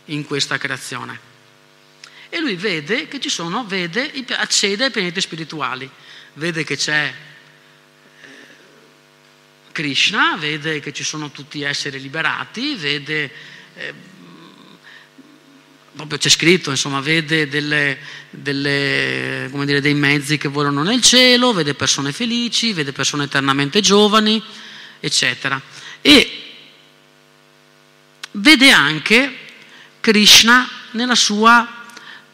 in 0.06 0.24
questa 0.24 0.58
creazione. 0.58 1.30
E 2.28 2.40
lui 2.40 2.54
vede 2.56 3.08
che 3.08 3.20
ci 3.20 3.28
sono, 3.28 3.64
vede, 3.64 4.12
accede 4.36 4.84
ai 4.84 4.90
pianeti 4.90 5.20
spirituali, 5.20 5.90
vede 6.34 6.64
che 6.64 6.76
c'è 6.76 7.12
Krishna, 9.72 10.36
vede 10.36 10.80
che 10.80 10.92
ci 10.92 11.02
sono 11.02 11.30
tutti 11.30 11.62
esseri 11.62 12.00
liberati, 12.00 12.74
vede 12.74 13.30
eh, 13.74 13.94
proprio 15.94 16.18
c'è 16.18 16.28
scritto, 16.28 16.70
insomma, 16.70 17.00
vede 17.00 17.48
delle, 17.48 17.98
delle, 18.30 19.50
dire, 19.64 19.80
dei 19.80 19.94
mezzi 19.94 20.38
che 20.38 20.48
volano 20.48 20.82
nel 20.82 21.02
cielo, 21.02 21.52
vede 21.52 21.74
persone 21.74 22.12
felici, 22.12 22.72
vede 22.72 22.92
persone 22.92 23.24
eternamente 23.24 23.80
giovani, 23.80 24.42
eccetera. 25.00 25.60
E 26.00 26.42
vede 28.32 28.70
anche 28.70 29.36
Krishna 30.00 30.68
nella 30.92 31.14
sua 31.14 31.84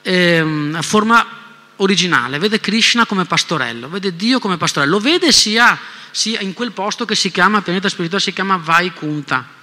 eh, 0.03 0.79
forma 0.81 1.37
originale, 1.77 2.39
vede 2.39 2.61
Krishna 2.61 3.07
come 3.07 3.25
pastorello, 3.25 3.89
vede 3.89 4.15
Dio 4.15 4.39
come 4.39 4.57
pastorello, 4.57 4.93
lo 4.93 5.01
vede 5.01 5.33
sia, 5.33 5.79
sia 6.19 6.41
in 6.41 6.53
quel 6.53 6.73
posto 6.73 7.05
che 7.05 7.15
si 7.15 7.31
chiama, 7.31 7.63
pianeta 7.63 7.89
spirituale, 7.89 8.25
si 8.25 8.33
chiama 8.33 8.57
Vaikunta 8.57 9.57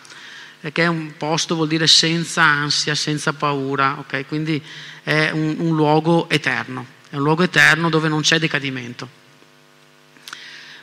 che 0.71 0.83
è 0.83 0.87
un 0.87 1.13
posto, 1.17 1.53
vuol 1.53 1.67
dire 1.67 1.85
senza 1.85 2.41
ansia, 2.41 2.95
senza 2.95 3.33
paura, 3.33 3.97
okay? 3.99 4.25
quindi 4.25 4.59
è 5.03 5.29
un, 5.31 5.57
un 5.59 5.75
luogo 5.75 6.27
eterno, 6.27 6.87
è 7.09 7.17
un 7.17 7.21
luogo 7.21 7.43
eterno 7.43 7.89
dove 7.89 8.07
non 8.07 8.21
c'è 8.21 8.39
decadimento, 8.39 9.07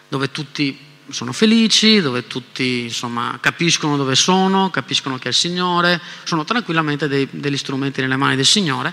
dove 0.08 0.30
tutti 0.30 0.78
sono 1.08 1.32
felici, 1.32 2.00
dove 2.00 2.28
tutti 2.28 2.82
insomma, 2.82 3.38
capiscono 3.40 3.96
dove 3.96 4.14
sono, 4.14 4.70
capiscono 4.70 5.16
che 5.18 5.24
è 5.24 5.28
il 5.28 5.34
Signore, 5.34 6.00
sono 6.22 6.44
tranquillamente 6.44 7.08
dei, 7.08 7.26
degli 7.30 7.56
strumenti 7.56 8.00
nelle 8.02 8.16
mani 8.16 8.36
del 8.36 8.46
Signore 8.46 8.92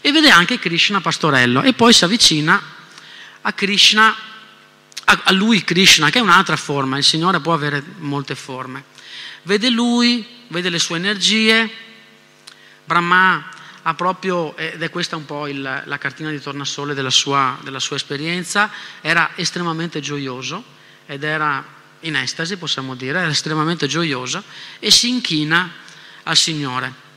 e 0.00 0.12
vede 0.12 0.30
anche 0.30 0.58
Krishna 0.60 1.00
pastorello 1.00 1.62
e 1.62 1.72
poi 1.72 1.92
si 1.92 2.04
avvicina 2.04 2.62
a 3.40 3.52
Krishna, 3.54 4.14
a, 5.04 5.20
a 5.24 5.32
lui 5.32 5.62
Krishna, 5.64 6.10
che 6.10 6.18
è 6.18 6.22
un'altra 6.22 6.56
forma, 6.56 6.96
il 6.96 7.04
Signore 7.04 7.40
può 7.40 7.52
avere 7.52 7.82
molte 7.98 8.34
forme 8.34 8.90
vede 9.42 9.70
lui, 9.70 10.24
vede 10.48 10.70
le 10.70 10.78
sue 10.78 10.96
energie. 10.96 11.70
Brahma 12.84 13.48
ha 13.82 13.94
proprio, 13.94 14.56
ed 14.56 14.82
è 14.82 14.90
questa 14.90 15.16
un 15.16 15.24
po' 15.24 15.46
il, 15.46 15.82
la 15.84 15.98
cartina 15.98 16.30
di 16.30 16.40
tornasole 16.40 16.94
della 16.94 17.10
sua, 17.10 17.58
della 17.62 17.80
sua 17.80 17.96
esperienza, 17.96 18.70
era 19.00 19.32
estremamente 19.34 20.00
gioioso 20.00 20.62
ed 21.06 21.24
era 21.24 21.80
in 22.00 22.16
estasi, 22.16 22.56
possiamo 22.56 22.94
dire, 22.94 23.20
era 23.20 23.28
estremamente 23.28 23.86
gioioso 23.86 24.42
e 24.78 24.90
si 24.90 25.08
inchina 25.08 25.70
al 26.24 26.36
Signore. 26.36 27.10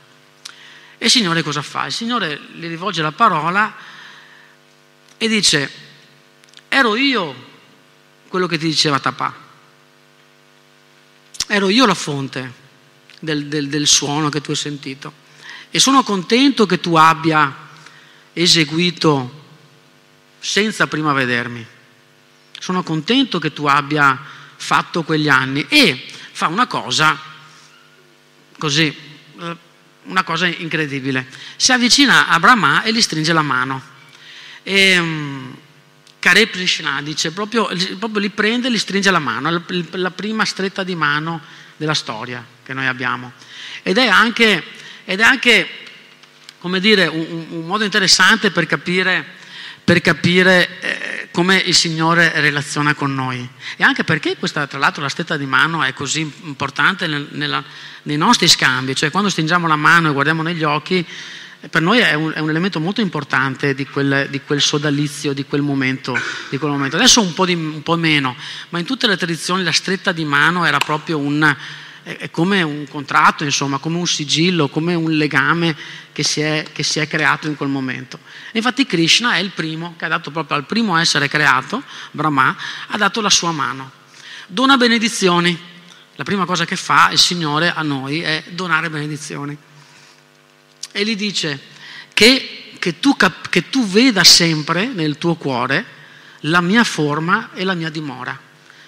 E 0.98 1.04
il 1.04 1.10
Signore 1.10 1.42
cosa 1.42 1.62
fa? 1.62 1.86
Il 1.86 1.92
Signore 1.92 2.40
gli 2.54 2.66
rivolge 2.66 3.02
la 3.02 3.12
parola 3.12 3.74
e 5.18 5.28
dice, 5.28 5.70
ero 6.68 6.96
io 6.96 7.45
quello 8.28 8.46
che 8.46 8.58
ti 8.58 8.66
diceva 8.66 8.98
Tapà 8.98 9.34
ero 11.48 11.68
io 11.68 11.86
la 11.86 11.94
fonte 11.94 12.64
del, 13.20 13.46
del, 13.46 13.68
del 13.68 13.86
suono 13.86 14.28
che 14.28 14.40
tu 14.40 14.50
hai 14.50 14.56
sentito 14.56 15.24
e 15.70 15.78
sono 15.78 16.02
contento 16.02 16.66
che 16.66 16.80
tu 16.80 16.94
abbia 16.94 17.54
eseguito 18.32 19.44
senza 20.38 20.86
prima 20.86 21.12
vedermi. 21.12 21.66
Sono 22.58 22.82
contento 22.82 23.38
che 23.38 23.52
tu 23.52 23.66
abbia 23.66 24.18
fatto 24.56 25.02
quegli 25.02 25.28
anni 25.28 25.66
e 25.68 26.06
fa 26.32 26.46
una 26.48 26.66
cosa 26.66 27.18
così, 28.58 28.94
eh, 29.40 29.56
una 30.04 30.22
cosa 30.22 30.46
incredibile. 30.46 31.26
Si 31.56 31.72
avvicina 31.72 32.28
a 32.28 32.38
Brahma 32.38 32.82
e 32.82 32.92
gli 32.92 33.00
stringe 33.00 33.32
la 33.32 33.42
mano. 33.42 33.82
E, 34.62 35.00
mm, 35.00 35.52
Kare 36.18 36.50
Krishna 36.50 37.00
dice 37.02 37.30
proprio, 37.32 37.68
proprio, 37.98 38.20
li 38.20 38.30
prende 38.30 38.68
e 38.68 38.70
li 38.70 38.78
stringe 38.78 39.10
la 39.10 39.18
mano, 39.18 39.62
la 39.92 40.10
prima 40.10 40.44
stretta 40.44 40.82
di 40.82 40.94
mano 40.94 41.40
della 41.76 41.94
storia 41.94 42.44
che 42.64 42.72
noi 42.72 42.86
abbiamo. 42.86 43.32
Ed 43.82 43.98
è 43.98 44.08
anche, 44.08 44.62
ed 45.04 45.20
è 45.20 45.22
anche 45.22 45.68
come 46.58 46.80
dire, 46.80 47.06
un, 47.06 47.46
un, 47.50 47.64
modo 47.64 47.84
interessante 47.84 48.50
per 48.50 48.66
capire, 48.66 49.24
per 49.84 50.00
capire 50.00 50.80
eh, 50.80 51.28
come 51.30 51.56
il 51.56 51.74
Signore 51.74 52.32
relaziona 52.40 52.94
con 52.94 53.14
noi. 53.14 53.48
E 53.76 53.84
anche 53.84 54.02
perché 54.02 54.36
questa, 54.36 54.66
tra 54.66 54.78
l'altro, 54.78 55.02
la 55.02 55.08
stretta 55.08 55.36
di 55.36 55.46
mano 55.46 55.84
è 55.84 55.92
così 55.92 56.20
importante 56.42 57.06
nel, 57.06 57.28
nella, 57.30 57.62
nei 58.02 58.16
nostri 58.16 58.48
scambi, 58.48 58.96
cioè 58.96 59.10
quando 59.12 59.30
stringiamo 59.30 59.68
la 59.68 59.76
mano 59.76 60.08
e 60.08 60.12
guardiamo 60.12 60.42
negli 60.42 60.64
occhi, 60.64 61.06
per 61.70 61.82
noi 61.82 61.98
è 61.98 62.14
un, 62.14 62.32
è 62.34 62.38
un, 62.38 62.50
elemento 62.50 62.80
molto 62.80 63.00
importante 63.00 63.74
di 63.74 63.86
quel, 63.86 64.28
di 64.30 64.40
quel 64.42 64.60
sodalizio, 64.60 65.32
di 65.32 65.44
quel, 65.44 65.62
momento, 65.62 66.18
di 66.50 66.58
quel, 66.58 66.70
momento, 66.70 66.96
Adesso 66.96 67.20
un 67.20 67.32
po, 67.32 67.44
di, 67.46 67.54
un 67.54 67.82
po', 67.82 67.96
meno, 67.96 68.36
ma 68.70 68.78
in 68.78 68.84
tutte 68.84 69.06
le 69.06 69.16
tradizioni 69.16 69.62
la 69.62 69.72
stretta 69.72 70.12
di 70.12 70.24
mano 70.24 70.64
era 70.64 70.78
proprio 70.78 71.18
un, 71.18 71.56
è 72.02 72.30
come 72.30 72.62
un 72.62 72.86
contratto, 72.88 73.44
insomma, 73.44 73.78
come 73.78 73.96
un 73.96 74.06
sigillo, 74.06 74.68
come 74.68 74.94
un 74.94 75.10
legame 75.12 75.76
che 76.12 76.22
si, 76.22 76.40
è, 76.40 76.64
che 76.72 76.82
si 76.82 77.00
è 77.00 77.08
creato 77.08 77.46
in 77.46 77.56
quel 77.56 77.68
momento. 77.68 78.18
Infatti 78.52 78.86
Krishna 78.86 79.34
è 79.34 79.38
il 79.38 79.50
primo 79.50 79.94
che 79.96 80.04
ha 80.04 80.08
dato 80.08 80.30
proprio 80.30 80.56
al 80.56 80.66
primo 80.66 80.96
essere 80.96 81.28
creato, 81.28 81.82
Brahma, 82.10 82.56
ha 82.88 82.96
dato 82.96 83.20
la 83.20 83.30
sua 83.30 83.50
mano. 83.52 83.90
Dona 84.46 84.76
benedizioni. 84.76 85.74
La 86.18 86.24
prima 86.24 86.46
cosa 86.46 86.64
che 86.64 86.76
fa 86.76 87.10
il 87.10 87.18
Signore 87.18 87.70
a 87.74 87.82
noi 87.82 88.22
è 88.22 88.42
donare 88.48 88.88
benedizioni 88.88 89.58
e 90.96 91.04
gli 91.04 91.14
dice 91.14 91.60
che, 92.14 92.72
che, 92.78 92.98
tu, 93.00 93.14
che 93.50 93.68
tu 93.68 93.86
veda 93.86 94.24
sempre 94.24 94.86
nel 94.86 95.18
tuo 95.18 95.34
cuore 95.34 95.84
la 96.40 96.62
mia 96.62 96.84
forma 96.84 97.50
e 97.52 97.64
la 97.64 97.74
mia 97.74 97.90
dimora, 97.90 98.40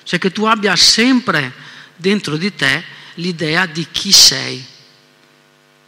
cioè 0.05 0.19
che 0.19 0.33
tu 0.33 0.47
abbia 0.47 0.75
sempre 0.75 1.53
dentro 1.97 2.39
di 2.39 2.55
te 2.55 2.83
l'idea 3.17 3.67
di 3.67 3.87
chi 3.91 4.11
sei 4.11 4.65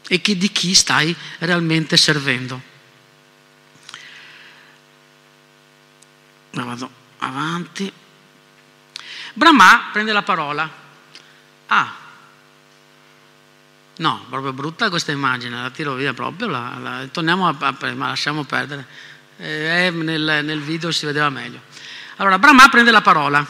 e 0.08 0.20
che 0.20 0.36
di 0.36 0.52
chi 0.52 0.74
stai 0.74 1.16
realmente 1.38 1.96
servendo. 1.96 2.60
Vado 6.50 6.90
avanti. 7.20 7.90
Brahma 9.32 9.88
prende 9.90 10.12
la 10.12 10.22
parola. 10.22 10.70
Ah, 11.68 11.99
No, 14.00 14.24
proprio 14.30 14.54
brutta 14.54 14.88
questa 14.88 15.12
immagine, 15.12 15.60
la 15.60 15.68
tiro 15.68 15.92
via 15.92 16.14
proprio, 16.14 16.48
la, 16.48 16.78
la, 16.80 17.08
torniamo 17.12 17.46
a, 17.46 17.54
a, 17.58 17.94
ma 17.94 18.08
lasciamo 18.08 18.44
perdere. 18.44 18.86
Eh, 19.36 19.90
nel, 19.92 20.40
nel, 20.42 20.60
video 20.60 20.90
si 20.90 21.04
vedeva 21.04 21.28
meglio. 21.28 21.60
Allora, 22.16 22.38
Brahma 22.38 22.66
prende 22.70 22.90
la 22.90 23.02
parola 23.02 23.46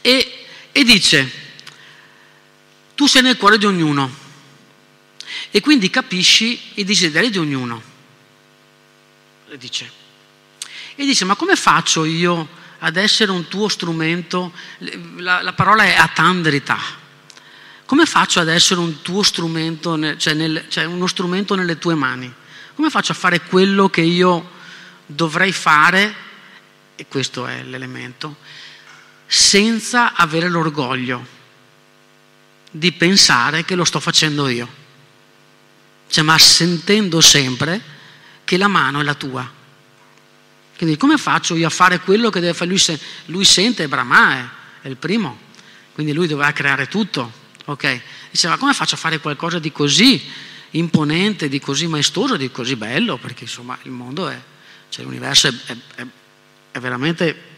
e, 0.00 0.46
e 0.72 0.82
dice, 0.82 1.30
tu 2.96 3.06
sei 3.06 3.22
nel 3.22 3.36
cuore 3.36 3.58
di 3.58 3.66
ognuno 3.66 4.12
e 5.52 5.60
quindi 5.60 5.88
capisci 5.88 6.72
i 6.74 6.84
desideri 6.84 7.30
di 7.30 7.38
ognuno. 7.38 7.80
E 9.50 9.56
dice, 9.56 9.88
e 10.96 11.04
dice 11.04 11.24
ma 11.24 11.36
come 11.36 11.54
faccio 11.54 12.04
io 12.04 12.48
ad 12.80 12.96
essere 12.96 13.30
un 13.30 13.46
tuo 13.46 13.68
strumento? 13.68 14.52
La, 15.18 15.42
la 15.42 15.52
parola 15.52 15.84
è 15.84 15.94
atandrita 15.94 17.02
come 17.94 18.06
faccio 18.06 18.40
ad 18.40 18.48
essere 18.48 18.80
un 18.80 19.02
tuo 19.02 19.22
strumento, 19.22 20.16
cioè, 20.16 20.34
nel, 20.34 20.64
cioè 20.66 20.82
uno 20.82 21.06
strumento 21.06 21.54
nelle 21.54 21.78
tue 21.78 21.94
mani? 21.94 22.32
Come 22.74 22.90
faccio 22.90 23.12
a 23.12 23.14
fare 23.14 23.42
quello 23.42 23.88
che 23.88 24.00
io 24.00 24.50
dovrei 25.06 25.52
fare, 25.52 26.12
e 26.96 27.06
questo 27.06 27.46
è 27.46 27.62
l'elemento, 27.62 28.38
senza 29.28 30.12
avere 30.14 30.48
l'orgoglio 30.48 31.24
di 32.68 32.90
pensare 32.90 33.64
che 33.64 33.76
lo 33.76 33.84
sto 33.84 34.00
facendo 34.00 34.48
io, 34.48 34.68
cioè, 36.08 36.24
ma 36.24 36.36
sentendo 36.36 37.20
sempre 37.20 37.80
che 38.42 38.56
la 38.56 38.66
mano 38.66 38.98
è 38.98 39.04
la 39.04 39.14
tua. 39.14 39.48
Quindi 40.76 40.96
come 40.96 41.16
faccio 41.16 41.54
io 41.54 41.68
a 41.68 41.70
fare 41.70 42.00
quello 42.00 42.28
che 42.30 42.40
deve 42.40 42.54
fare? 42.54 42.70
Lui, 42.70 42.82
lui 43.26 43.44
sente 43.44 43.86
Brahma, 43.86 44.50
è, 44.82 44.88
il 44.88 44.96
primo, 44.96 45.38
quindi 45.92 46.12
lui 46.12 46.26
doveva 46.26 46.50
creare 46.50 46.88
tutto 46.88 47.42
Ok? 47.66 48.00
Diceva, 48.30 48.56
come 48.56 48.74
faccio 48.74 48.94
a 48.94 48.98
fare 48.98 49.18
qualcosa 49.18 49.58
di 49.58 49.72
così 49.72 50.22
imponente, 50.70 51.48
di 51.48 51.60
così 51.60 51.86
maestoso, 51.86 52.36
di 52.36 52.50
così 52.50 52.76
bello? 52.76 53.16
Perché 53.16 53.44
insomma 53.44 53.78
il 53.82 53.90
mondo 53.90 54.28
è, 54.28 54.40
cioè 54.88 55.04
l'universo 55.04 55.48
è, 55.48 55.76
è, 55.96 56.06
è 56.72 56.78
veramente 56.78 57.52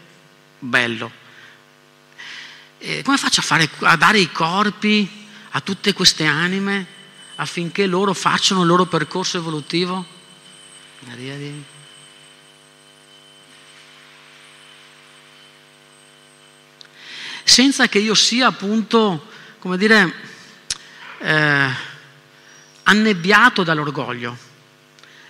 bello. 0.59 1.11
E 2.79 3.01
come 3.03 3.17
faccio 3.17 3.39
a, 3.39 3.43
fare, 3.43 3.69
a 3.79 3.95
dare 3.95 4.19
i 4.19 4.31
corpi 4.31 5.09
a 5.51 5.61
tutte 5.61 5.93
queste 5.93 6.25
anime 6.25 6.95
affinché 7.35 7.85
loro 7.85 8.13
facciano 8.13 8.61
il 8.61 8.67
loro 8.67 8.85
percorso 8.85 9.37
evolutivo? 9.37 10.05
Maria. 11.01 11.35
Senza 17.43 17.87
che 17.87 17.99
io 17.99 18.13
sia 18.13 18.47
appunto 18.47 19.35
come 19.67 19.77
dire, 19.77 20.13
eh, 21.19 21.69
annebbiato 22.83 23.63
dall'orgoglio, 23.63 24.37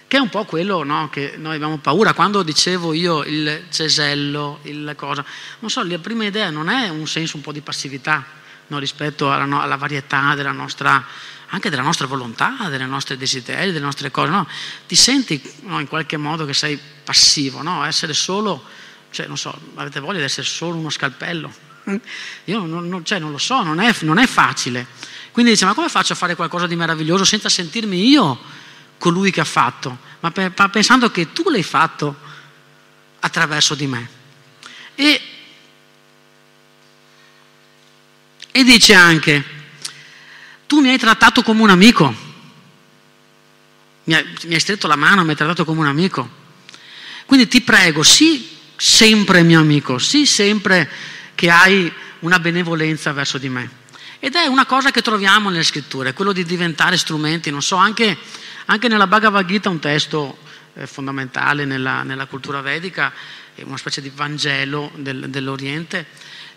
che 0.07 0.17
è 0.17 0.19
un 0.19 0.29
po' 0.29 0.45
quello 0.45 0.83
no, 0.83 1.09
che 1.09 1.33
noi 1.37 1.55
abbiamo 1.55 1.79
paura. 1.79 2.13
Quando 2.13 2.43
dicevo 2.43 2.93
io 2.93 3.23
il 3.23 3.63
cesello, 3.71 4.59
il 4.61 4.93
cosa, 4.95 5.25
non 5.57 5.71
so, 5.71 5.83
la 5.83 5.97
prima 5.97 6.25
idea 6.25 6.51
non 6.51 6.69
è 6.69 6.87
un 6.89 7.07
senso 7.07 7.37
un 7.37 7.41
po' 7.41 7.51
di 7.51 7.61
passività 7.61 8.23
no, 8.67 8.77
rispetto 8.77 9.31
alla, 9.31 9.45
no, 9.45 9.59
alla, 9.59 9.75
varietà 9.75 10.35
della 10.35 10.51
nostra, 10.51 11.03
anche 11.47 11.71
della 11.71 11.81
nostra 11.81 12.05
volontà, 12.05 12.67
delle 12.69 12.85
nostre 12.85 13.17
desideri, 13.17 13.71
delle 13.71 13.85
nostre 13.85 14.11
cose, 14.11 14.29
no? 14.29 14.47
Ti 14.85 14.95
senti 14.95 15.41
in 15.63 15.87
qualche 15.87 16.17
modo 16.17 16.45
che 16.45 16.53
sei 16.53 16.79
passivo, 17.03 17.63
no? 17.63 17.83
Essere 17.85 18.13
solo, 18.13 18.63
cioè 19.09 19.25
non 19.25 19.37
so, 19.37 19.59
avete 19.73 19.99
voglia 19.99 20.19
di 20.19 20.25
essere 20.25 20.45
solo 20.45 20.77
uno 20.77 20.91
scalpello? 20.91 21.65
Io 22.45 22.65
non, 22.65 22.87
non, 22.87 23.05
cioè, 23.05 23.19
non 23.19 23.31
lo 23.31 23.37
so, 23.37 23.63
non 23.63 23.79
è, 23.79 23.95
non 24.01 24.17
è, 24.17 24.27
facile. 24.27 24.87
Quindi 25.31 25.51
dice, 25.51 25.65
ma 25.65 25.73
come 25.73 25.89
faccio 25.89 26.13
a 26.13 26.15
fare 26.15 26.35
qualcosa 26.35 26.67
di 26.67 26.75
meraviglioso 26.75 27.23
senza 27.23 27.49
sentirmi 27.49 28.09
io 28.09 28.39
colui 28.97 29.31
che 29.31 29.41
ha 29.41 29.45
fatto, 29.45 29.97
ma, 30.19 30.31
per, 30.31 30.51
ma 30.55 30.69
pensando 30.69 31.11
che 31.11 31.31
tu 31.31 31.49
l'hai 31.49 31.63
fatto 31.63 32.15
attraverso 33.19 33.75
di 33.75 33.87
me. 33.87 34.09
E, 34.95 35.21
e 38.51 38.63
dice 38.63 38.93
anche, 38.93 39.43
tu 40.65 40.81
mi 40.81 40.89
hai 40.89 40.97
trattato 40.97 41.41
come 41.43 41.61
un 41.61 41.69
amico, 41.69 42.13
mi 44.05 44.13
hai, 44.13 44.25
mi 44.45 44.55
hai 44.55 44.59
stretto 44.59 44.87
la 44.87 44.95
mano, 44.95 45.23
mi 45.23 45.29
hai 45.29 45.35
trattato 45.35 45.63
come 45.63 45.79
un 45.79 45.87
amico. 45.87 46.45
Quindi 47.25 47.47
ti 47.47 47.61
prego, 47.61 48.03
sii 48.03 48.55
sempre 48.75 49.43
mio 49.43 49.59
amico, 49.59 49.97
sii 49.97 50.25
sempre 50.25 50.89
che 51.37 51.51
hai 51.51 51.93
una 52.21 52.39
benevolenza 52.39 53.13
verso 53.13 53.37
di 53.37 53.47
me. 53.47 53.69
Ed 54.19 54.33
è 54.33 54.47
una 54.47 54.65
cosa 54.65 54.89
che 54.89 55.03
troviamo 55.03 55.51
nelle 55.51 55.63
scritture, 55.63 56.13
quello 56.13 56.31
di 56.31 56.43
diventare 56.43 56.97
strumenti, 56.97 57.51
non 57.51 57.61
so, 57.61 57.75
anche, 57.75 58.17
anche 58.65 58.87
nella 58.87 59.05
Bhagavad 59.05 59.45
Gita, 59.45 59.69
un 59.69 59.77
testo 59.77 60.39
eh, 60.73 60.87
fondamentale 60.87 61.65
nella, 61.65 62.01
nella, 62.01 62.25
cultura 62.25 62.61
vedica, 62.61 63.13
una 63.57 63.77
specie 63.77 64.01
di 64.01 64.11
Vangelo 64.13 64.91
del, 64.95 65.29
dell'Oriente. 65.29 66.07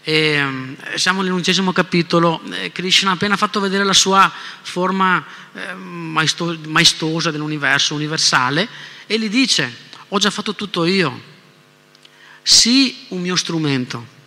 E, 0.02 0.42
um, 0.42 0.74
siamo 0.94 1.20
nell'undicesimo 1.20 1.72
capitolo, 1.72 2.40
eh, 2.50 2.72
Krishna 2.72 3.10
ha 3.10 3.14
appena 3.14 3.36
fatto 3.36 3.60
vedere 3.60 3.84
la 3.84 3.92
sua 3.92 4.32
forma 4.62 5.22
eh, 5.52 5.74
maesto- 5.74 6.58
maestosa 6.68 7.30
dell'universo, 7.30 7.94
universale, 7.94 8.66
e 9.06 9.18
gli 9.18 9.28
dice, 9.28 9.70
ho 10.08 10.18
già 10.18 10.30
fatto 10.30 10.54
tutto 10.54 10.86
io, 10.86 11.20
sii 12.40 13.08
un 13.08 13.20
mio 13.20 13.36
strumento 13.36 14.18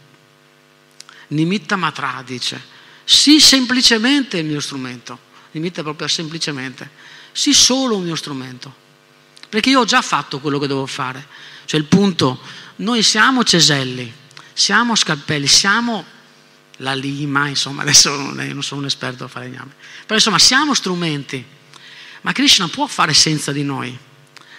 Nimitta 1.34 1.76
Matra 1.76 2.22
dice, 2.26 2.62
sì 3.04 3.40
semplicemente 3.40 4.38
il 4.38 4.46
mio 4.46 4.60
strumento, 4.60 5.18
nimitta 5.52 5.82
proprio 5.82 6.08
semplicemente, 6.08 6.90
sì 7.32 7.54
solo 7.54 7.98
un 7.98 8.04
mio 8.04 8.16
strumento, 8.16 8.74
perché 9.50 9.70
io 9.70 9.82
ho 9.82 9.86
già 9.86 10.02
fatto 10.02 10.40
quello 10.40 10.60
che 10.60 10.68
devo 10.68 10.86
fare, 10.86 11.28
cioè 11.66 11.80
il 11.80 11.86
punto, 11.88 12.40
noi 12.78 13.04
siamo 13.04 13.44
ceselli, 13.44 14.12
siamo 14.54 14.96
scalpelli, 14.96 15.48
siamo 15.48 16.06
la 16.78 16.94
lima, 16.94 17.48
insomma 17.48 17.82
adesso 17.82 18.16
non 18.16 18.64
sono 18.64 18.82
un 18.82 18.88
esperto 18.88 19.26
a 19.26 19.28
fare 19.28 19.48
legname, 19.48 19.74
però 20.02 20.16
insomma 20.16 20.40
siamo 20.40 20.74
strumenti, 20.74 21.44
ma 22.22 22.32
Krishna 22.32 22.68
può 22.68 22.88
fare 22.88 23.14
senza 23.14 23.52
di 23.52 23.64
noi, 23.64 23.98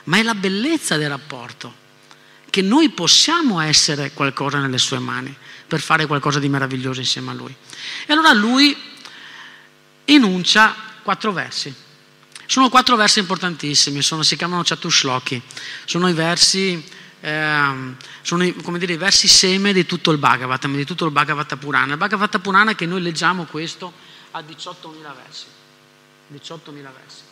ma 0.05 0.19
è 0.19 0.23
la 0.23 0.35
bellezza 0.35 0.97
del 0.97 1.09
rapporto, 1.09 1.83
che 2.51 2.63
noi 2.63 2.91
possiamo 2.91 3.61
essere 3.61 4.13
qualcosa 4.13 4.59
nelle 4.59 4.79
sue 4.79 4.99
mani 4.99 5.35
per 5.75 5.83
fare 5.83 6.07
qualcosa 6.07 6.39
di 6.39 6.49
meraviglioso 6.49 7.01
insieme 7.01 7.33
a 7.33 7.35
lui. 7.35 7.53
E 8.07 8.13
allora 8.13 8.33
lui 8.33 8.81
enuncia 10.05 10.73
quattro 11.03 11.33
versi. 11.33 11.75
Sono 12.47 12.69
quattro 12.69 12.95
versi 12.95 13.19
importantissimi, 13.19 14.01
sono, 14.01 14.23
si 14.23 14.37
chiamano 14.37 14.63
Chatushloki, 14.65 15.43
sono 15.85 16.09
i 16.09 16.13
versi, 16.13 16.81
eh, 17.21 17.95
sono 18.23 18.53
come 18.63 18.79
dire, 18.79 18.93
i 18.93 18.97
versi 18.97 19.27
seme 19.27 19.73
di 19.73 19.85
tutto 19.85 20.13
il 20.13 20.19
Bhagavatam, 20.19 20.77
di 20.77 20.85
tutto 20.85 21.07
il 21.07 21.11
Bhagavata 21.11 21.57
Purana. 21.57 21.95
Il 21.95 21.99
Bhagavata 21.99 22.39
Purana 22.39 22.77
che 22.77 22.87
noi 22.87 23.03
leggiamo 23.03 23.43
questo 23.47 23.93
ha 24.31 24.39
18.000 24.39 25.13
versi. 25.25 25.47
18.000 26.33 26.73
versi. 26.73 27.23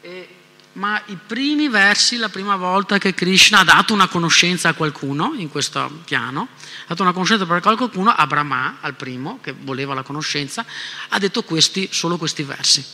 E 0.00 0.28
ma 0.74 1.00
i 1.06 1.16
primi 1.24 1.68
versi, 1.68 2.16
la 2.16 2.28
prima 2.28 2.56
volta 2.56 2.98
che 2.98 3.14
Krishna 3.14 3.60
ha 3.60 3.64
dato 3.64 3.92
una 3.92 4.08
conoscenza 4.08 4.70
a 4.70 4.74
qualcuno 4.74 5.34
in 5.36 5.48
questo 5.48 6.00
piano, 6.04 6.48
ha 6.52 6.88
dato 6.88 7.02
una 7.02 7.12
conoscenza 7.12 7.46
per 7.46 7.60
qualcuno, 7.60 8.10
a 8.10 8.26
Brahma, 8.26 8.78
al 8.80 8.94
primo, 8.94 9.38
che 9.40 9.52
voleva 9.52 9.94
la 9.94 10.02
conoscenza, 10.02 10.64
ha 11.08 11.18
detto 11.18 11.42
questi, 11.42 11.88
solo 11.92 12.16
questi 12.16 12.42
versi, 12.42 12.84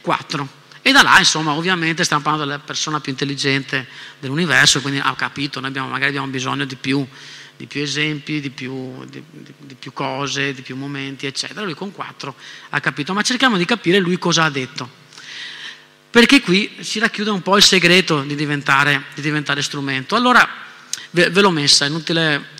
quattro. 0.00 0.60
E 0.82 0.92
da 0.92 1.02
là, 1.02 1.18
insomma, 1.18 1.52
ovviamente 1.52 2.04
stiamo 2.04 2.22
parlando 2.22 2.46
della 2.46 2.62
persona 2.62 3.00
più 3.00 3.12
intelligente 3.12 3.88
dell'universo, 4.18 4.80
quindi 4.80 5.00
ha 5.02 5.14
capito, 5.14 5.60
noi 5.60 5.70
abbiamo, 5.70 5.88
magari 5.88 6.08
abbiamo 6.08 6.26
bisogno 6.26 6.64
di 6.64 6.76
più, 6.76 7.06
di 7.56 7.66
più 7.66 7.80
esempi, 7.80 8.40
di 8.40 8.50
più, 8.50 9.04
di, 9.04 9.22
di, 9.30 9.54
di 9.58 9.74
più 9.74 9.92
cose, 9.92 10.52
di 10.52 10.60
più 10.60 10.76
momenti, 10.76 11.26
eccetera. 11.26 11.62
Lui 11.62 11.74
con 11.74 11.92
quattro 11.92 12.34
ha 12.70 12.80
capito, 12.80 13.14
ma 13.14 13.22
cerchiamo 13.22 13.56
di 13.56 13.64
capire 13.64 14.00
lui 14.00 14.18
cosa 14.18 14.44
ha 14.44 14.50
detto 14.50 15.00
perché 16.12 16.42
qui 16.42 16.70
si 16.80 16.98
racchiude 16.98 17.30
un 17.30 17.40
po' 17.40 17.56
il 17.56 17.62
segreto 17.62 18.20
di 18.20 18.34
diventare, 18.34 19.04
di 19.14 19.22
diventare 19.22 19.62
strumento. 19.62 20.14
Allora 20.14 20.46
ve, 21.08 21.30
ve, 21.30 21.40
l'ho 21.40 21.50
messa, 21.50 21.86
è 21.86 21.88
inutile, 21.88 22.50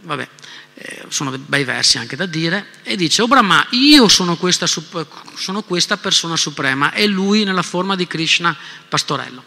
vabbè, 0.00 0.28
eh, 0.74 1.04
sono 1.06 1.30
bei 1.38 1.62
versi 1.62 1.98
anche 1.98 2.16
da 2.16 2.26
dire, 2.26 2.66
e 2.82 2.96
dice, 2.96 3.22
oh 3.22 3.28
Brahma, 3.28 3.64
io 3.70 4.08
sono 4.08 4.36
questa, 4.36 4.66
sono 4.66 5.62
questa 5.62 5.98
persona 5.98 6.34
suprema, 6.34 6.92
e 6.92 7.06
lui 7.06 7.44
nella 7.44 7.62
forma 7.62 7.94
di 7.94 8.08
Krishna 8.08 8.56
pastorello, 8.88 9.44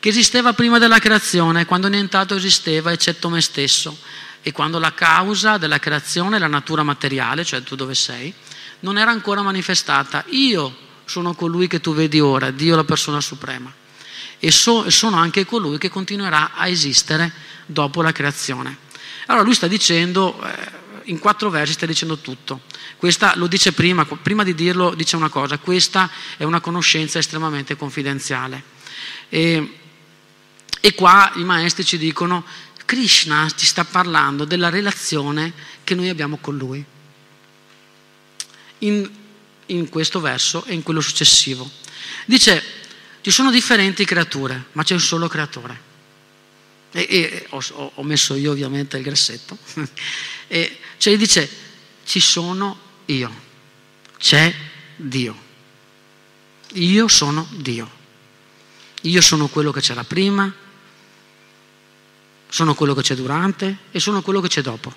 che 0.00 0.08
esisteva 0.08 0.52
prima 0.52 0.78
della 0.78 0.98
creazione, 0.98 1.66
quando 1.66 1.86
nient'altro 1.86 2.36
esisteva 2.36 2.90
eccetto 2.90 3.28
me 3.28 3.42
stesso, 3.42 3.96
e 4.42 4.50
quando 4.50 4.80
la 4.80 4.92
causa 4.92 5.56
della 5.56 5.78
creazione, 5.78 6.40
la 6.40 6.48
natura 6.48 6.82
materiale, 6.82 7.44
cioè 7.44 7.62
tu 7.62 7.76
dove 7.76 7.94
sei, 7.94 8.34
non 8.80 8.98
era 8.98 9.12
ancora 9.12 9.42
manifestata. 9.42 10.24
Io 10.30 10.84
sono 11.06 11.34
colui 11.34 11.68
che 11.68 11.80
tu 11.80 11.94
vedi 11.94 12.20
ora, 12.20 12.50
Dio 12.50 12.76
la 12.76 12.84
persona 12.84 13.20
suprema. 13.20 13.72
E 14.38 14.50
so, 14.50 14.90
sono 14.90 15.16
anche 15.16 15.46
colui 15.46 15.78
che 15.78 15.88
continuerà 15.88 16.52
a 16.52 16.68
esistere 16.68 17.32
dopo 17.64 18.02
la 18.02 18.12
creazione. 18.12 18.76
Allora 19.26 19.44
lui 19.44 19.54
sta 19.54 19.66
dicendo, 19.66 20.38
eh, 20.42 20.84
in 21.04 21.18
quattro 21.18 21.48
versi 21.48 21.72
sta 21.72 21.86
dicendo 21.86 22.18
tutto. 22.18 22.62
Questa 22.96 23.34
lo 23.36 23.46
dice 23.46 23.72
prima, 23.72 24.04
prima 24.04 24.44
di 24.44 24.54
dirlo 24.54 24.94
dice 24.94 25.16
una 25.16 25.28
cosa, 25.28 25.58
questa 25.58 26.10
è 26.36 26.44
una 26.44 26.60
conoscenza 26.60 27.18
estremamente 27.18 27.76
confidenziale. 27.76 28.62
E, 29.28 29.78
e 30.80 30.94
qua 30.94 31.32
i 31.36 31.44
maestri 31.44 31.84
ci 31.84 31.98
dicono, 31.98 32.44
Krishna 32.84 33.48
ci 33.54 33.66
sta 33.66 33.84
parlando 33.84 34.44
della 34.44 34.68
relazione 34.68 35.52
che 35.82 35.94
noi 35.94 36.08
abbiamo 36.08 36.38
con 36.38 36.56
lui. 36.56 36.84
In, 38.80 39.10
in 39.66 39.88
questo 39.88 40.20
verso 40.20 40.64
e 40.64 40.74
in 40.74 40.82
quello 40.82 41.00
successivo. 41.00 41.68
Dice, 42.26 42.62
ci 43.20 43.30
sono 43.30 43.50
differenti 43.50 44.04
creature, 44.04 44.66
ma 44.72 44.82
c'è 44.82 44.94
un 44.94 45.00
solo 45.00 45.28
creatore. 45.28 45.80
E, 46.92 47.06
e 47.10 47.46
ho, 47.50 47.92
ho, 47.94 48.02
messo 48.02 48.34
io 48.34 48.52
ovviamente 48.52 48.96
il 48.96 49.02
grassetto. 49.02 49.58
e 50.46 50.78
cioè 50.96 51.16
dice, 51.16 51.48
ci 52.04 52.20
sono 52.20 52.78
io, 53.06 53.34
c'è 54.18 54.54
Dio. 54.96 55.44
Io 56.74 57.08
sono 57.08 57.46
Dio. 57.50 57.90
Io 59.02 59.20
sono 59.20 59.48
quello 59.48 59.72
che 59.72 59.80
c'era 59.80 60.04
prima, 60.04 60.52
sono 62.48 62.74
quello 62.74 62.94
che 62.94 63.02
c'è 63.02 63.14
durante 63.14 63.78
e 63.90 64.00
sono 64.00 64.22
quello 64.22 64.40
che 64.40 64.48
c'è 64.48 64.62
dopo. 64.62 64.92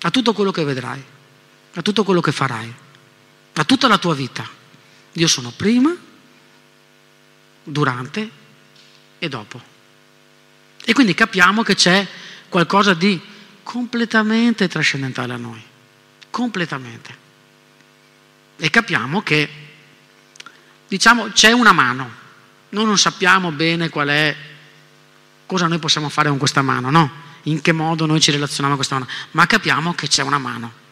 A 0.00 0.10
tutto 0.10 0.32
quello 0.32 0.50
che 0.50 0.64
vedrai, 0.64 1.02
a 1.74 1.82
tutto 1.82 2.04
quello 2.04 2.20
che 2.20 2.32
farai, 2.32 2.74
a 3.54 3.64
tutta 3.64 3.88
la 3.88 3.98
tua 3.98 4.14
vita. 4.14 4.48
Io 5.12 5.28
sono 5.28 5.52
prima, 5.54 5.94
durante 7.62 8.30
e 9.18 9.28
dopo. 9.28 9.60
E 10.84 10.92
quindi 10.92 11.14
capiamo 11.14 11.62
che 11.62 11.74
c'è 11.74 12.06
qualcosa 12.48 12.94
di 12.94 13.20
completamente 13.62 14.68
trascendentale 14.68 15.32
a 15.32 15.36
noi, 15.36 15.62
completamente. 16.30 17.22
E 18.56 18.70
capiamo 18.70 19.22
che, 19.22 19.48
diciamo, 20.86 21.30
c'è 21.30 21.52
una 21.52 21.72
mano, 21.72 22.22
noi 22.70 22.84
non 22.84 22.98
sappiamo 22.98 23.50
bene 23.50 23.88
qual 23.88 24.08
è, 24.08 24.36
cosa 25.46 25.66
noi 25.66 25.78
possiamo 25.78 26.08
fare 26.08 26.28
con 26.28 26.38
questa 26.38 26.62
mano, 26.62 26.90
no? 26.90 27.22
In 27.44 27.60
che 27.60 27.72
modo 27.72 28.06
noi 28.06 28.20
ci 28.20 28.30
relazioniamo 28.30 28.76
con 28.76 28.84
questa 28.84 28.98
mano, 28.98 29.10
ma 29.32 29.46
capiamo 29.46 29.94
che 29.94 30.08
c'è 30.08 30.22
una 30.22 30.38
mano. 30.38 30.82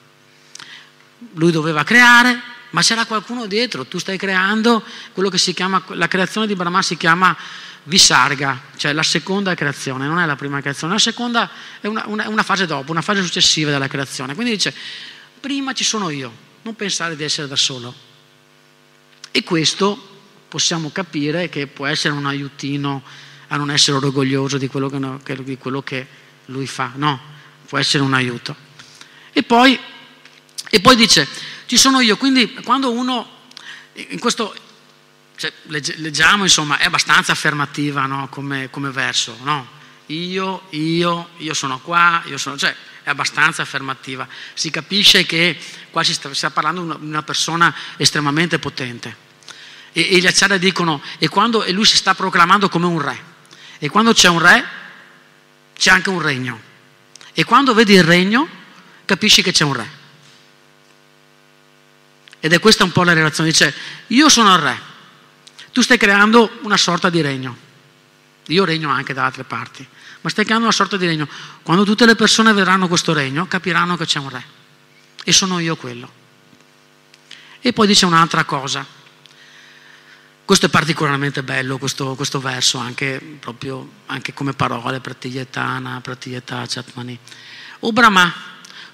Lui 1.35 1.53
doveva 1.53 1.85
creare, 1.85 2.41
ma 2.73 2.83
c'era 2.83 3.05
qualcuno 3.05 3.47
dietro, 3.47 3.87
tu 3.87 3.99
stai 3.99 4.17
creando 4.17 4.83
quello 5.13 5.29
che 5.29 5.39
si 5.39 5.55
chiama, 5.55 5.83
la 5.89 6.09
creazione 6.09 6.47
di 6.47 6.55
Brahma 6.55 6.83
si 6.83 6.97
chiama 6.97 7.37
Visarga, 7.85 8.61
cioè 8.77 8.93
la 8.93 9.03
seconda 9.03 9.55
creazione, 9.55 10.07
non 10.07 10.19
è 10.19 10.27
la 10.27 10.37
prima 10.37 10.61
creazione, 10.61 10.93
la 10.93 10.99
seconda 10.99 11.51
è 11.81 11.87
una, 11.87 12.05
una, 12.07 12.29
una 12.29 12.43
fase 12.43 12.65
dopo, 12.65 12.93
una 12.93 13.03
fase 13.03 13.23
successiva 13.23 13.71
della 13.71 13.89
creazione. 13.89 14.35
Quindi 14.35 14.53
dice, 14.53 14.75
prima 15.41 15.73
ci 15.73 15.85
sono 15.85 16.09
io, 16.09 16.33
non 16.63 16.77
pensare 16.77 17.17
di 17.17 17.25
essere 17.25 17.49
da 17.49 17.57
solo. 17.57 17.93
E 19.31 19.43
questo 19.43 20.11
possiamo 20.49 20.91
capire 20.91 21.49
che 21.49 21.67
può 21.67 21.87
essere 21.87 22.15
un 22.15 22.27
aiutino 22.27 23.03
a 23.49 23.57
non 23.57 23.71
essere 23.71 23.97
orgoglioso 23.97 24.59
di 24.59 24.69
quello 24.69 24.89
che, 25.23 25.43
di 25.43 25.59
quello 25.59 25.83
che 25.83 26.07
lui 26.47 26.67
fa, 26.67 26.93
no, 26.95 27.21
può 27.67 27.79
essere 27.79 28.03
un 28.03 28.15
aiuto. 28.15 28.55
E 29.33 29.43
poi, 29.43 29.79
e 30.71 30.81
poi 30.81 30.97
dice, 30.97 31.27
ci 31.73 31.79
sono 31.79 32.01
io, 32.01 32.19
quindi 32.19 32.53
quando 32.53 32.93
uno, 32.93 33.27
in 33.95 34.19
questo, 34.19 34.55
cioè, 35.37 35.51
leggiamo, 35.69 36.43
insomma, 36.43 36.77
è 36.77 36.85
abbastanza 36.85 37.33
affermativa 37.33 38.05
no? 38.05 38.29
come, 38.29 38.69
come, 38.69 38.91
verso, 38.91 39.39
no? 39.41 39.67
Io, 40.09 40.65
io, 40.73 41.31
io 41.39 41.55
sono 41.55 41.81
qua, 41.81 42.23
io 42.27 42.37
sono, 42.37 42.59
cioè, 42.59 42.77
è 43.03 43.09
abbastanza 43.09 43.63
affermativa. 43.63 44.29
Si 44.53 44.69
capisce 44.69 45.25
che 45.25 45.59
qua 45.89 46.05
si 46.05 46.13
sta, 46.13 46.29
si 46.29 46.35
sta 46.35 46.51
parlando 46.51 46.99
di 46.99 47.07
una 47.07 47.23
persona 47.23 47.75
estremamente 47.97 48.59
potente. 48.59 49.17
E, 49.93 50.09
e 50.11 50.19
gli 50.19 50.27
acciari 50.27 50.59
dicono, 50.59 51.01
e, 51.17 51.29
quando, 51.29 51.65
e 51.65 51.73
lui 51.73 51.87
si 51.87 51.97
sta 51.97 52.15
proclamando 52.15 52.69
come 52.69 52.85
un 52.85 53.01
re. 53.01 53.25
E 53.79 53.89
quando 53.89 54.13
c'è 54.13 54.29
un 54.29 54.41
re, 54.41 54.63
c'è 55.75 55.91
anche 55.91 56.11
un 56.11 56.21
regno. 56.21 56.61
E 57.33 57.45
quando 57.45 57.73
vedi 57.73 57.95
il 57.95 58.05
regno, 58.05 58.47
capisci 59.07 59.41
che 59.41 59.53
c'è 59.53 59.65
un 59.65 59.73
re. 59.73 60.01
Ed 62.45 62.53
è 62.53 62.59
questa 62.59 62.83
un 62.83 62.91
po' 62.91 63.05
la 63.05 63.13
relazione. 63.13 63.51
Dice, 63.51 63.73
io 64.09 64.29
sono 64.29 64.53
il 64.53 64.61
re, 64.61 64.77
tu 65.71 65.81
stai 65.81 65.97
creando 65.97 66.59
una 66.63 66.77
sorta 66.77 67.09
di 67.09 67.21
regno. 67.21 67.57
Io 68.47 68.65
regno 68.65 68.91
anche 68.91 69.15
da 69.15 69.25
altre 69.25 69.45
parti, 69.45 69.87
ma 70.23 70.29
stai 70.29 70.43
creando 70.43 70.67
una 70.67 70.75
sorta 70.75 70.97
di 70.97 71.07
regno. 71.07 71.29
Quando 71.63 71.85
tutte 71.85 72.05
le 72.05 72.17
persone 72.17 72.53
vedranno 72.53 72.89
questo 72.89 73.13
regno, 73.13 73.47
capiranno 73.47 73.97
che 73.97 74.07
c'è 74.07 74.19
un 74.19 74.29
re. 74.29 74.45
E 75.23 75.33
sono 75.33 75.61
io 75.61 75.77
quello. 75.77 76.11
E 77.61 77.73
poi 77.73 77.87
dice 77.87 78.07
un'altra 78.07 78.43
cosa. 78.43 78.85
Questo 80.45 80.67
è 80.67 80.69
particolarmente 80.69 81.45
bello, 81.45 81.79
questo, 81.79 82.17
questo 82.17 82.41
verso, 82.41 82.79
anche, 82.79 83.21
proprio, 83.39 83.89
anche 84.07 84.35
come 84.35 84.53
parole, 84.53 84.99
pratiglietana, 84.99 86.01
pratiglietà, 86.01 86.65
chatmani. 86.67 87.17
O 87.79 87.93
Brahma, 87.93 88.35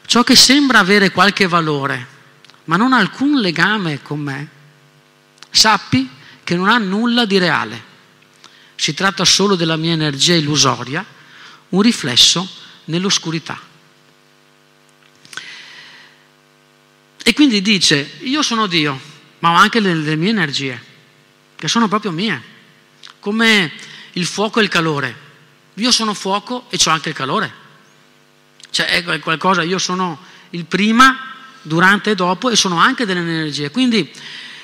ciò 0.04 0.22
che 0.22 0.36
sembra 0.36 0.80
avere 0.80 1.10
qualche 1.10 1.48
valore, 1.48 2.16
ma 2.68 2.76
non 2.76 2.92
ha 2.92 2.98
alcun 2.98 3.40
legame 3.40 4.02
con 4.02 4.20
me, 4.20 4.48
sappi 5.50 6.08
che 6.44 6.54
non 6.54 6.68
ha 6.68 6.76
nulla 6.76 7.24
di 7.24 7.38
reale. 7.38 7.84
Si 8.74 8.92
tratta 8.94 9.24
solo 9.24 9.54
della 9.54 9.76
mia 9.76 9.92
energia 9.92 10.34
illusoria, 10.34 11.04
un 11.70 11.80
riflesso 11.80 12.48
nell'oscurità. 12.84 13.58
E 17.22 17.32
quindi 17.32 17.62
dice, 17.62 18.18
io 18.20 18.42
sono 18.42 18.66
Dio, 18.66 19.00
ma 19.38 19.52
ho 19.52 19.54
anche 19.54 19.80
le, 19.80 19.94
le 19.94 20.16
mie 20.16 20.30
energie, 20.30 20.82
che 21.56 21.68
sono 21.68 21.88
proprio 21.88 22.10
mie, 22.10 22.42
come 23.18 23.72
il 24.12 24.26
fuoco 24.26 24.60
e 24.60 24.62
il 24.62 24.68
calore. 24.68 25.26
Io 25.74 25.90
sono 25.90 26.12
fuoco 26.12 26.66
e 26.68 26.78
ho 26.84 26.90
anche 26.90 27.08
il 27.08 27.14
calore. 27.14 27.66
Cioè 28.70 28.86
è 28.86 29.20
qualcosa, 29.20 29.62
io 29.62 29.78
sono 29.78 30.18
il 30.50 30.66
prima 30.66 31.36
durante 31.62 32.10
e 32.10 32.14
dopo 32.14 32.50
e 32.50 32.56
sono 32.56 32.78
anche 32.78 33.04
delle 33.04 33.20
energie. 33.20 33.70
Quindi 33.70 34.10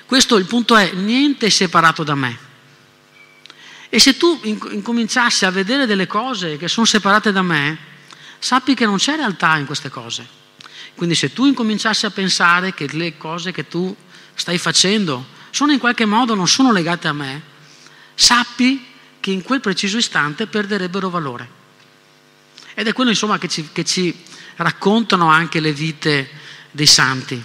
questo 0.07 0.37
il 0.37 0.47
punto 0.47 0.77
è, 0.77 0.93
niente 0.93 1.47
è 1.47 1.51
separato 1.51 2.03
da 2.03 2.15
me. 2.15 2.39
E 3.89 3.99
se 3.99 4.17
tu 4.17 4.41
incominciassi 4.43 5.45
a 5.45 5.51
vedere 5.51 5.87
delle 5.87 6.07
cose 6.07 6.57
che 6.57 6.69
sono 6.69 6.85
separate 6.85 7.33
da 7.33 7.43
me, 7.43 7.79
sappi 8.39 8.75
che 8.75 8.85
non 8.85 8.97
c'è 8.97 9.17
realtà 9.17 9.57
in 9.57 9.67
queste 9.67 9.89
cose. 9.89 10.27
Quindi 10.95 11.15
se 11.15 11.33
tu 11.33 11.47
incominciassi 11.47 12.07
a 12.07 12.11
pensare 12.11 12.75
che 12.75 12.89
le 12.91 13.17
cose 13.17 13.53
che 13.53 13.69
tu 13.69 13.95
stai 14.35 14.59
facendo 14.59 15.27
sono 15.51 15.73
in 15.73 15.79
qualche 15.79 16.05
modo 16.05 16.35
non 16.35 16.49
sono 16.49 16.73
legate 16.73 17.09
a 17.09 17.13
me, 17.13 17.43
sappi 18.15 18.85
che 19.21 19.31
in 19.31 19.43
quel 19.43 19.61
preciso 19.61 19.97
istante 19.97 20.47
perderebbero 20.47 21.09
valore. 21.09 21.49
Ed 22.75 22.89
è 22.89 22.93
quello 22.93 23.11
insomma 23.11 23.39
che 23.39 23.49
ci, 23.49 23.69
che 23.73 23.85
ci 23.85 24.15
raccontano 24.57 25.29
anche 25.29 25.61
le 25.61 25.73
vite 25.73 26.29
dei 26.75 26.87
santi, 26.87 27.41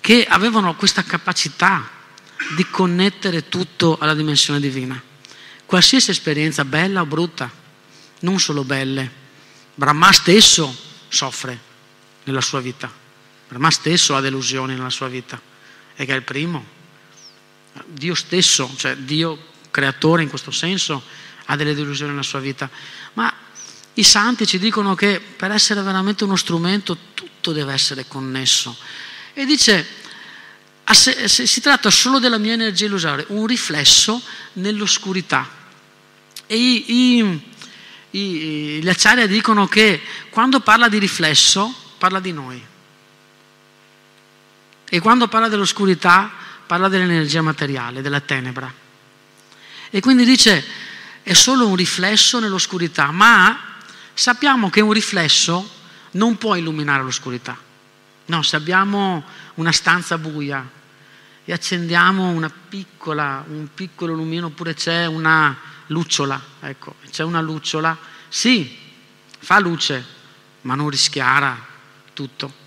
che 0.00 0.24
avevano 0.24 0.76
questa 0.76 1.02
capacità 1.02 1.90
di 2.54 2.64
connettere 2.70 3.48
tutto 3.48 3.98
alla 3.98 4.14
dimensione 4.14 4.60
divina. 4.60 5.02
Qualsiasi 5.66 6.12
esperienza, 6.12 6.64
bella 6.64 7.00
o 7.00 7.06
brutta, 7.06 7.50
non 8.20 8.38
solo 8.38 8.62
belle, 8.62 9.10
Brahma 9.74 10.12
stesso 10.12 10.72
soffre 11.08 11.58
nella 12.22 12.40
sua 12.40 12.60
vita, 12.60 12.88
Brahma 13.48 13.72
stesso 13.72 14.14
ha 14.14 14.20
delusioni 14.20 14.74
nella 14.74 14.90
sua 14.90 15.08
vita, 15.08 15.40
e 15.96 16.04
che 16.04 16.12
è 16.12 16.16
il 16.16 16.22
primo. 16.22 16.64
Dio 17.86 18.14
stesso, 18.14 18.72
cioè 18.76 18.94
Dio 18.96 19.52
creatore 19.72 20.22
in 20.22 20.28
questo 20.28 20.52
senso, 20.52 21.02
ha 21.46 21.56
delle 21.56 21.74
delusioni 21.74 22.12
nella 22.12 22.22
sua 22.22 22.38
vita, 22.38 22.70
ma 23.14 23.34
i 23.94 24.02
santi 24.02 24.46
ci 24.46 24.58
dicono 24.58 24.94
che 24.94 25.20
per 25.20 25.52
essere 25.52 25.80
veramente 25.82 26.24
uno 26.24 26.36
strumento 26.36 26.96
tutto 27.14 27.52
deve 27.52 27.72
essere 27.72 28.06
connesso. 28.08 28.76
E 29.32 29.44
dice, 29.44 29.86
si 30.92 31.60
tratta 31.60 31.90
solo 31.90 32.18
della 32.18 32.38
mia 32.38 32.54
energia 32.54 32.86
illusoria, 32.86 33.24
un 33.28 33.46
riflesso 33.46 34.20
nell'oscurità. 34.54 35.48
E 36.46 36.56
i, 36.56 37.18
i, 37.20 37.42
i, 38.10 38.20
gli 38.82 38.88
acciaria 38.88 39.26
dicono 39.26 39.66
che 39.68 40.00
quando 40.30 40.60
parla 40.60 40.88
di 40.88 40.98
riflesso 40.98 41.72
parla 41.98 42.20
di 42.20 42.32
noi. 42.32 42.62
E 44.88 45.00
quando 45.00 45.28
parla 45.28 45.48
dell'oscurità 45.48 46.30
parla 46.66 46.88
dell'energia 46.88 47.42
materiale, 47.42 48.02
della 48.02 48.20
tenebra. 48.20 48.72
E 49.90 50.00
quindi 50.00 50.24
dice, 50.24 50.64
è 51.22 51.32
solo 51.32 51.66
un 51.68 51.76
riflesso 51.76 52.40
nell'oscurità, 52.40 53.10
ma 53.10 53.73
sappiamo 54.14 54.70
che 54.70 54.80
un 54.80 54.92
riflesso 54.92 55.68
non 56.12 56.38
può 56.38 56.54
illuminare 56.54 57.02
l'oscurità. 57.02 57.56
No, 58.26 58.42
se 58.42 58.56
abbiamo 58.56 59.22
una 59.54 59.72
stanza 59.72 60.16
buia 60.16 60.66
e 61.44 61.52
accendiamo 61.52 62.40
piccola, 62.68 63.44
un 63.46 63.68
piccolo 63.74 64.14
lumino 64.14 64.46
oppure 64.46 64.74
c'è 64.74 65.04
una 65.06 65.56
lucciola, 65.88 66.40
ecco, 66.60 66.94
c'è 67.10 67.22
una 67.22 67.40
lucciola, 67.40 67.96
sì, 68.28 68.78
fa 69.38 69.58
luce, 69.58 70.04
ma 70.62 70.74
non 70.74 70.88
rischiara 70.88 71.66
tutto. 72.14 72.62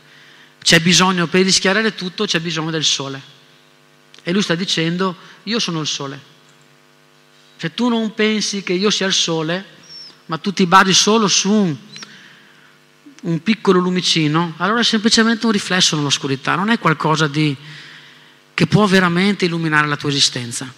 C'è 0.62 0.80
bisogno, 0.80 1.28
per 1.28 1.44
rischiarare 1.44 1.96
tutto 1.96 2.26
c'è 2.26 2.40
bisogno 2.40 2.70
del 2.70 2.84
sole. 2.84 3.36
E 4.22 4.32
lui 4.32 4.42
sta 4.42 4.54
dicendo, 4.54 5.16
io 5.44 5.60
sono 5.60 5.80
il 5.80 5.88
sole. 5.88 6.36
Se 7.56 7.74
tu 7.74 7.88
non 7.88 8.14
pensi 8.14 8.62
che 8.62 8.74
io 8.74 8.92
sia 8.92 9.08
il 9.08 9.14
sole, 9.14 9.66
ma 10.28 10.38
tu 10.38 10.54
ti 10.54 10.66
basi 10.66 10.94
solo 10.94 11.28
su 11.28 11.52
un, 11.52 11.76
un 13.24 13.44
piccolo 13.44 13.80
lumicino, 13.80 14.54
allora 14.58 14.80
è 14.80 14.84
semplicemente 14.84 15.46
un 15.46 15.52
riflesso 15.52 15.96
nell'oscurità, 15.96 16.56
non 16.56 16.70
è 16.70 16.80
qualcosa 16.80 17.28
di, 17.28 17.56
che 18.54 18.68
può 18.68 18.86
veramente 18.86 19.46
illuminare 19.46 19.88
la 19.88 19.98
tua 19.98 20.10
esistenza. 20.10 20.72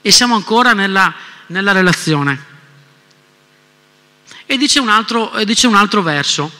E 0.00 0.10
siamo 0.10 0.34
ancora 0.34 0.72
nella, 0.72 1.14
nella 1.46 1.72
relazione. 1.72 2.56
E 4.46 4.56
dice 4.56 4.78
un 4.78 4.88
altro, 4.88 5.32
dice 5.44 5.66
un 5.66 5.74
altro 5.74 6.02
verso, 6.02 6.50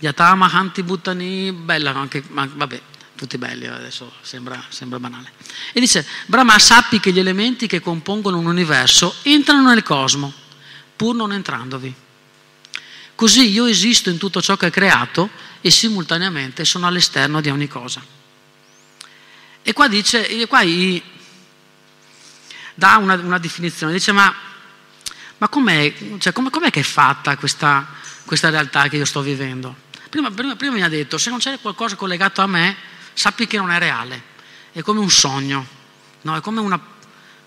Yatama 0.00 0.50
Hanti 0.50 0.82
Bhuttani, 0.82 1.52
bella 1.52 1.94
anche, 1.94 2.24
ma 2.28 2.48
vabbè, 2.52 2.80
tutti 3.14 3.38
belli, 3.38 3.66
adesso 3.66 4.12
sembra, 4.20 4.62
sembra, 4.68 4.98
banale. 4.98 5.30
E 5.72 5.78
dice, 5.78 6.04
Brahma 6.26 6.58
sappi 6.58 6.98
che 6.98 7.12
gli 7.12 7.20
elementi 7.20 7.68
che 7.68 7.80
compongono 7.80 8.36
un 8.36 8.46
universo 8.46 9.14
entrano 9.22 9.68
nel 9.68 9.84
cosmo, 9.84 10.32
pur 11.02 11.16
non 11.16 11.32
entrandovi. 11.32 11.92
Così 13.16 13.50
io 13.50 13.66
esisto 13.66 14.08
in 14.08 14.18
tutto 14.18 14.40
ciò 14.40 14.56
che 14.56 14.68
è 14.68 14.70
creato 14.70 15.30
e 15.60 15.68
simultaneamente 15.68 16.64
sono 16.64 16.86
all'esterno 16.86 17.40
di 17.40 17.50
ogni 17.50 17.66
cosa. 17.66 18.00
E 19.62 19.72
qua 19.72 19.88
dice, 19.88 20.28
e 20.28 20.46
qua 20.46 20.60
dà 22.74 22.98
una, 22.98 23.14
una 23.14 23.38
definizione, 23.38 23.94
dice 23.94 24.12
ma, 24.12 24.32
ma 25.38 25.48
com'è, 25.48 25.92
cioè, 26.18 26.32
com'è, 26.32 26.50
com'è, 26.50 26.70
che 26.70 26.80
è 26.80 26.84
fatta 26.84 27.36
questa, 27.36 27.84
questa 28.24 28.50
realtà 28.50 28.86
che 28.86 28.96
io 28.96 29.04
sto 29.04 29.22
vivendo? 29.22 29.74
Prima, 30.08 30.30
prima, 30.30 30.54
prima 30.54 30.74
mi 30.74 30.82
ha 30.84 30.88
detto, 30.88 31.18
se 31.18 31.30
non 31.30 31.40
c'è 31.40 31.58
qualcosa 31.60 31.96
collegato 31.96 32.42
a 32.42 32.46
me, 32.46 32.76
sappi 33.12 33.48
che 33.48 33.56
non 33.56 33.72
è 33.72 33.78
reale, 33.80 34.22
è 34.70 34.82
come 34.82 35.00
un 35.00 35.10
sogno, 35.10 35.66
no? 36.20 36.36
è 36.36 36.40
come 36.40 36.60
una 36.60 36.80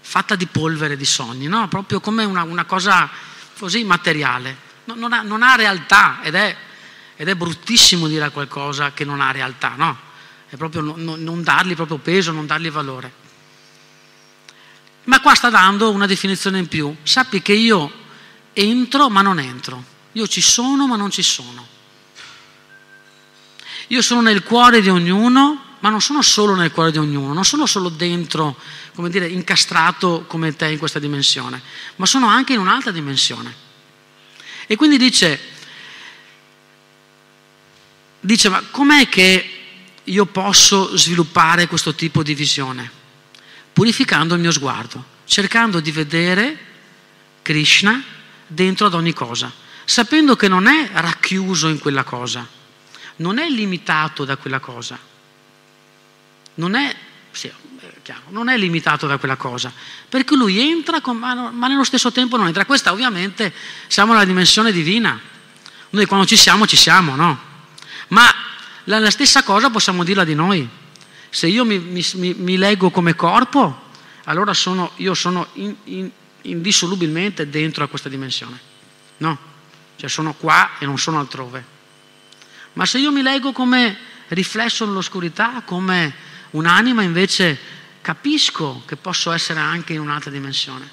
fatta 0.01 0.36
di 0.36 0.45
polvere 0.45 0.97
di 0.97 1.06
sogni, 1.06 1.47
no? 1.47 1.70
proprio 1.70 2.01
come 2.01 2.26
una, 2.26 2.43
una 2.43 2.66
cosa 2.66 3.10
così 3.58 3.84
materiale, 3.84 4.58
no, 4.86 4.95
non, 4.95 5.14
ha, 5.14 5.22
non, 5.22 5.41
ha, 5.41 5.56
realtà 5.56 6.22
ed 6.22 6.36
è, 6.36 6.56
ed 7.16 7.28
è, 7.28 7.36
bruttissimo 7.36 8.08
dire 8.08 8.30
qualcosa 8.32 8.91
che 8.91 9.06
non 9.06 9.22
ha 9.22 9.32
realtà, 9.32 9.74
no? 9.76 9.97
È 10.47 10.56
proprio 10.56 10.82
non, 10.82 11.24
non 11.24 11.43
dargli 11.43 11.76
proprio 11.76 11.97
peso, 11.97 12.32
non 12.32 12.45
dargli 12.45 12.70
valore. 12.70 13.24
Ma 15.06 15.20
qua 15.22 15.36
sta 15.36 15.49
dando 15.49 15.91
una 15.91 16.06
definizione 16.06 16.60
in 16.60 16.68
più, 16.68 16.95
sappi 17.03 17.41
che 17.41 17.53
io 17.53 17.91
entro 18.53 19.10
ma 19.10 19.22
non 19.22 19.39
entro, 19.39 19.84
io 20.14 20.28
ci 20.28 20.41
sono 20.41 20.88
ma 20.88 20.95
non 20.95 21.12
ci 21.12 21.24
sono. 21.24 21.74
Io 23.89 24.01
sono 24.01 24.22
nel 24.22 24.43
cuore 24.43 24.82
di 24.82 24.89
ognuno, 24.89 25.76
ma 25.80 25.89
non 25.89 26.01
sono 26.01 26.24
solo 26.24 26.56
nel 26.56 26.72
cuore 26.72 26.91
di 26.91 26.97
ognuno, 26.97 27.34
non 27.34 27.45
sono 27.45 27.68
solo 27.68 27.89
dentro, 27.89 28.58
come 28.96 29.10
dire, 29.10 29.28
incastrato 29.28 30.26
come 30.28 30.56
te 30.56 30.68
in 30.68 30.80
questa 30.80 30.98
dimensione, 30.98 31.62
ma 31.98 32.06
sono 32.06 32.28
anche 32.28 32.54
in 32.54 32.60
un'altra 32.60 32.91
dimensione. 32.91 33.54
E 34.66 34.76
quindi 34.76 34.98
dice, 34.98 35.39
dice, 38.20 38.50
ma 38.50 38.64
com'è 38.72 39.08
che 39.08 39.50
io 40.04 40.26
posso 40.26 40.98
sviluppare 40.98 41.68
questo 41.68 41.93
tipo 41.93 42.24
di 42.24 42.34
visione? 42.34 42.89
Purificando 43.74 44.34
il 44.34 44.41
mio 44.41 44.52
sguardo, 44.52 45.04
cercando 45.26 45.80
di 45.80 45.91
vedere 45.91 46.58
Krishna 47.41 48.02
dentro 48.48 48.88
ad 48.88 48.93
ogni 48.93 49.14
cosa, 49.14 49.52
sapendo 49.84 50.36
che 50.36 50.48
non 50.48 50.66
è 50.66 50.89
racchiuso 50.93 51.68
in 51.68 51.78
quella 51.78 52.04
cosa 52.04 52.64
non 53.18 53.38
è 53.38 53.50
limitato 53.50 54.26
da 54.26 54.36
quella 54.38 54.60
cosa. 54.60 54.98
Non 56.56 56.76
è, 56.76 56.96
sì, 57.32 57.52
chiaro, 58.06 58.22
non 58.28 58.49
è 58.49 58.58
limitato 58.58 59.08
da 59.08 59.18
quella 59.18 59.36
cosa, 59.36 59.74
perché 60.08 60.36
lui 60.36 60.60
entra, 60.60 61.01
con, 61.01 61.18
ma, 61.18 61.68
nello 61.68 61.84
stesso 61.84 62.12
tempo 62.12 62.38
non 62.38 62.45
entra. 62.45 62.64
Questa 62.64 62.91
ovviamente 62.91 63.51
siamo 63.88 64.14
nella 64.14 64.26
dimensione 64.26 64.72
divina. 64.72 65.20
Noi 65.89 66.06
quando 66.06 66.28
ci 66.28 66.38
siamo, 66.38 66.68
ci 66.68 66.76
siamo, 66.76 67.16
no? 67.16 67.39
Ma 68.10 68.32
la, 68.84 68.99
la 68.99 69.10
stessa 69.10 69.41
cosa 69.41 69.72
possiamo 69.72 70.03
dirla 70.03 70.24
di 70.24 70.36
noi. 70.36 70.70
Se 71.32 71.47
io 71.47 71.66
mi, 71.66 71.80
mi, 71.80 72.06
mi 72.14 72.58
leggo 72.58 72.91
come 72.91 73.16
corpo, 73.16 73.89
allora 74.26 74.53
sono, 74.53 74.91
io 74.97 75.16
sono 75.16 75.47
in, 75.53 75.76
in, 75.86 76.12
indissolubilmente 76.43 77.49
dentro 77.49 77.84
a 77.84 77.88
questa 77.88 78.08
dimensione. 78.08 78.60
No? 79.18 79.36
Cioè 79.95 80.10
sono 80.10 80.36
qua 80.36 80.78
e 80.78 80.86
non 80.86 80.99
sono 80.99 81.18
altrove. 81.18 81.66
Ma 82.74 82.86
se 82.86 82.99
io 82.99 83.12
mi 83.12 83.24
leggo 83.24 83.51
come 83.51 83.97
riflesso 84.28 84.86
nell'oscurità, 84.86 85.64
come 85.66 86.14
un'anima, 86.51 87.01
invece 87.01 87.74
capisco 88.06 88.84
che 88.86 88.97
posso 88.97 89.32
essere 89.32 89.60
anche 89.60 89.93
in 89.93 89.99
un'altra 89.99 90.30
dimensione. 90.30 90.88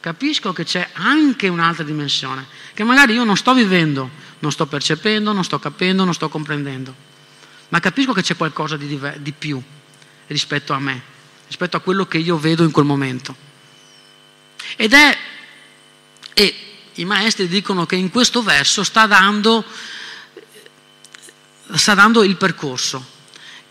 Capisco 0.00 0.52
che 0.52 0.64
c'è 0.64 0.90
anche 0.92 1.48
un'altra 1.48 1.82
dimensione, 1.82 2.46
che 2.74 2.84
magari 2.84 3.14
io 3.14 3.24
non 3.24 3.38
sto 3.38 3.54
vivendo, 3.54 4.10
non 4.40 4.52
sto 4.52 4.66
percependo, 4.66 5.32
non 5.32 5.44
sto 5.44 5.58
capendo, 5.58 6.04
non 6.04 6.12
sto 6.12 6.28
comprendendo, 6.28 6.94
ma 7.70 7.80
capisco 7.80 8.12
che 8.12 8.20
c'è 8.20 8.36
qualcosa 8.36 8.76
di, 8.76 8.86
diver- 8.86 9.18
di 9.18 9.32
più 9.32 9.62
rispetto 10.26 10.74
a 10.74 10.78
me, 10.78 11.00
rispetto 11.46 11.78
a 11.78 11.80
quello 11.80 12.04
che 12.04 12.18
io 12.18 12.36
vedo 12.36 12.64
in 12.64 12.70
quel 12.70 12.84
momento. 12.84 13.34
Ed 14.76 14.92
è, 14.92 15.16
e 16.34 16.54
i 16.96 17.04
maestri 17.06 17.48
dicono 17.48 17.86
che 17.86 17.96
in 17.96 18.10
questo 18.10 18.42
verso 18.42 18.84
sta 18.84 19.06
dando 19.06 19.64
sta 21.76 21.94
dando 21.94 22.22
il 22.24 22.36
percorso, 22.36 23.16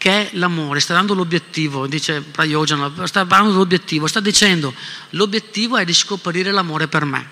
che 0.07 0.29
è 0.29 0.29
l'amore, 0.35 0.79
sta 0.79 0.93
dando 0.93 1.13
l'obiettivo, 1.13 1.85
dice 1.85 2.21
Prayojana, 2.21 3.05
sta 3.05 3.25
dando 3.25 3.57
l'obiettivo, 3.57 4.07
sta 4.07 4.21
dicendo 4.21 4.73
l'obiettivo 5.09 5.75
è 5.75 5.83
di 5.83 5.93
scoprire 5.93 6.49
l'amore 6.51 6.87
per 6.87 7.03
me, 7.03 7.27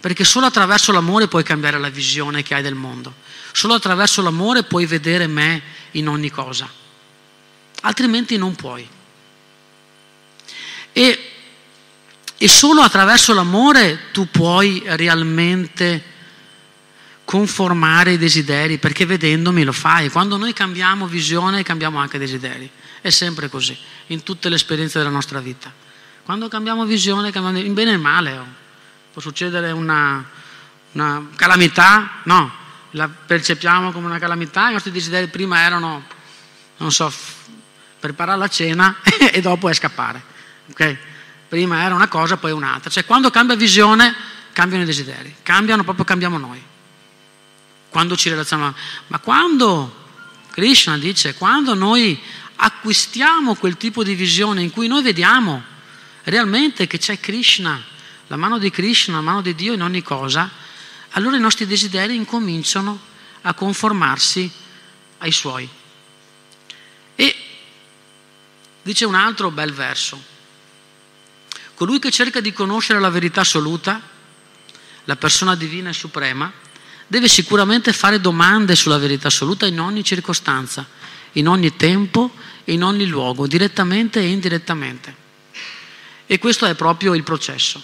perché 0.00 0.24
solo 0.24 0.46
attraverso 0.46 0.90
l'amore 0.90 1.28
puoi 1.28 1.42
cambiare 1.42 1.78
la 1.78 1.90
visione 1.90 2.42
che 2.42 2.54
hai 2.54 2.62
del 2.62 2.74
mondo, 2.74 3.12
solo 3.52 3.74
attraverso 3.74 4.22
l'amore 4.22 4.62
puoi 4.62 4.86
vedere 4.86 5.26
me 5.26 5.60
in 5.90 6.08
ogni 6.08 6.30
cosa, 6.30 6.66
altrimenti 7.82 8.38
non 8.38 8.54
puoi. 8.54 8.88
E, 10.94 11.30
e 12.38 12.48
solo 12.48 12.80
attraverso 12.80 13.34
l'amore 13.34 14.04
tu 14.12 14.30
puoi 14.30 14.82
realmente 14.86 16.11
conformare 17.32 18.12
i 18.12 18.18
desideri, 18.18 18.76
perché 18.76 19.06
vedendomi 19.06 19.64
lo 19.64 19.72
fai. 19.72 20.10
Quando 20.10 20.36
noi 20.36 20.52
cambiamo 20.52 21.06
visione, 21.06 21.62
cambiamo 21.62 21.98
anche 21.98 22.18
desideri. 22.18 22.70
È 23.00 23.08
sempre 23.08 23.48
così, 23.48 23.74
in 24.08 24.22
tutte 24.22 24.50
le 24.50 24.56
esperienze 24.56 24.98
della 24.98 25.08
nostra 25.08 25.40
vita. 25.40 25.72
Quando 26.24 26.48
cambiamo 26.48 26.84
visione, 26.84 27.32
cambiamo 27.32 27.58
in 27.58 27.72
bene 27.72 27.92
e 27.92 27.96
male. 27.96 28.36
Oh. 28.36 28.46
Può 29.14 29.22
succedere 29.22 29.70
una, 29.70 30.22
una 30.92 31.26
calamità, 31.34 32.20
no, 32.24 32.52
la 32.90 33.08
percepiamo 33.08 33.92
come 33.92 34.08
una 34.08 34.18
calamità, 34.18 34.68
i 34.68 34.72
nostri 34.72 34.90
desideri 34.90 35.28
prima 35.28 35.58
erano, 35.62 36.04
non 36.76 36.92
so, 36.92 37.10
preparare 37.98 38.38
la 38.38 38.48
cena 38.48 38.96
e 39.32 39.40
dopo 39.40 39.70
è 39.70 39.72
scappare. 39.72 40.22
Okay? 40.68 40.98
Prima 41.48 41.82
era 41.82 41.94
una 41.94 42.08
cosa, 42.08 42.36
poi 42.36 42.52
un'altra. 42.52 42.90
Cioè 42.90 43.06
quando 43.06 43.30
cambia 43.30 43.56
visione, 43.56 44.14
cambiano 44.52 44.82
i 44.82 44.86
desideri, 44.86 45.36
cambiano 45.42 45.82
proprio, 45.82 46.04
cambiamo 46.04 46.36
noi 46.36 46.70
quando 47.92 48.16
ci 48.16 48.30
relazioniamo. 48.30 48.74
Ma 49.08 49.18
quando, 49.18 49.94
Krishna 50.50 50.96
dice, 50.96 51.34
quando 51.34 51.74
noi 51.74 52.18
acquistiamo 52.56 53.54
quel 53.54 53.76
tipo 53.76 54.02
di 54.02 54.14
visione 54.14 54.62
in 54.62 54.70
cui 54.70 54.88
noi 54.88 55.02
vediamo 55.02 55.62
realmente 56.24 56.86
che 56.86 56.96
c'è 56.96 57.20
Krishna, 57.20 57.80
la 58.28 58.36
mano 58.36 58.58
di 58.58 58.70
Krishna, 58.70 59.16
la 59.16 59.20
mano 59.20 59.42
di 59.42 59.54
Dio 59.54 59.74
in 59.74 59.82
ogni 59.82 60.02
cosa, 60.02 60.50
allora 61.10 61.36
i 61.36 61.40
nostri 61.40 61.66
desideri 61.66 62.14
incominciano 62.14 62.98
a 63.42 63.52
conformarsi 63.52 64.50
ai 65.18 65.32
suoi. 65.32 65.68
E 67.14 67.36
dice 68.80 69.04
un 69.04 69.14
altro 69.14 69.50
bel 69.50 69.74
verso, 69.74 70.22
colui 71.74 71.98
che 71.98 72.10
cerca 72.10 72.40
di 72.40 72.54
conoscere 72.54 73.00
la 73.00 73.10
verità 73.10 73.42
assoluta, 73.42 74.00
la 75.04 75.16
persona 75.16 75.54
divina 75.54 75.90
e 75.90 75.92
suprema, 75.92 76.61
deve 77.12 77.28
sicuramente 77.28 77.92
fare 77.92 78.22
domande 78.22 78.74
sulla 78.74 78.96
verità 78.96 79.26
assoluta 79.26 79.66
in 79.66 79.78
ogni 79.78 80.02
circostanza, 80.02 80.88
in 81.32 81.46
ogni 81.46 81.76
tempo 81.76 82.32
in 82.66 82.82
ogni 82.82 83.06
luogo, 83.06 83.46
direttamente 83.46 84.20
e 84.20 84.28
indirettamente. 84.28 85.14
E 86.24 86.38
questo 86.38 86.64
è 86.64 86.74
proprio 86.74 87.12
il 87.12 87.22
processo. 87.22 87.82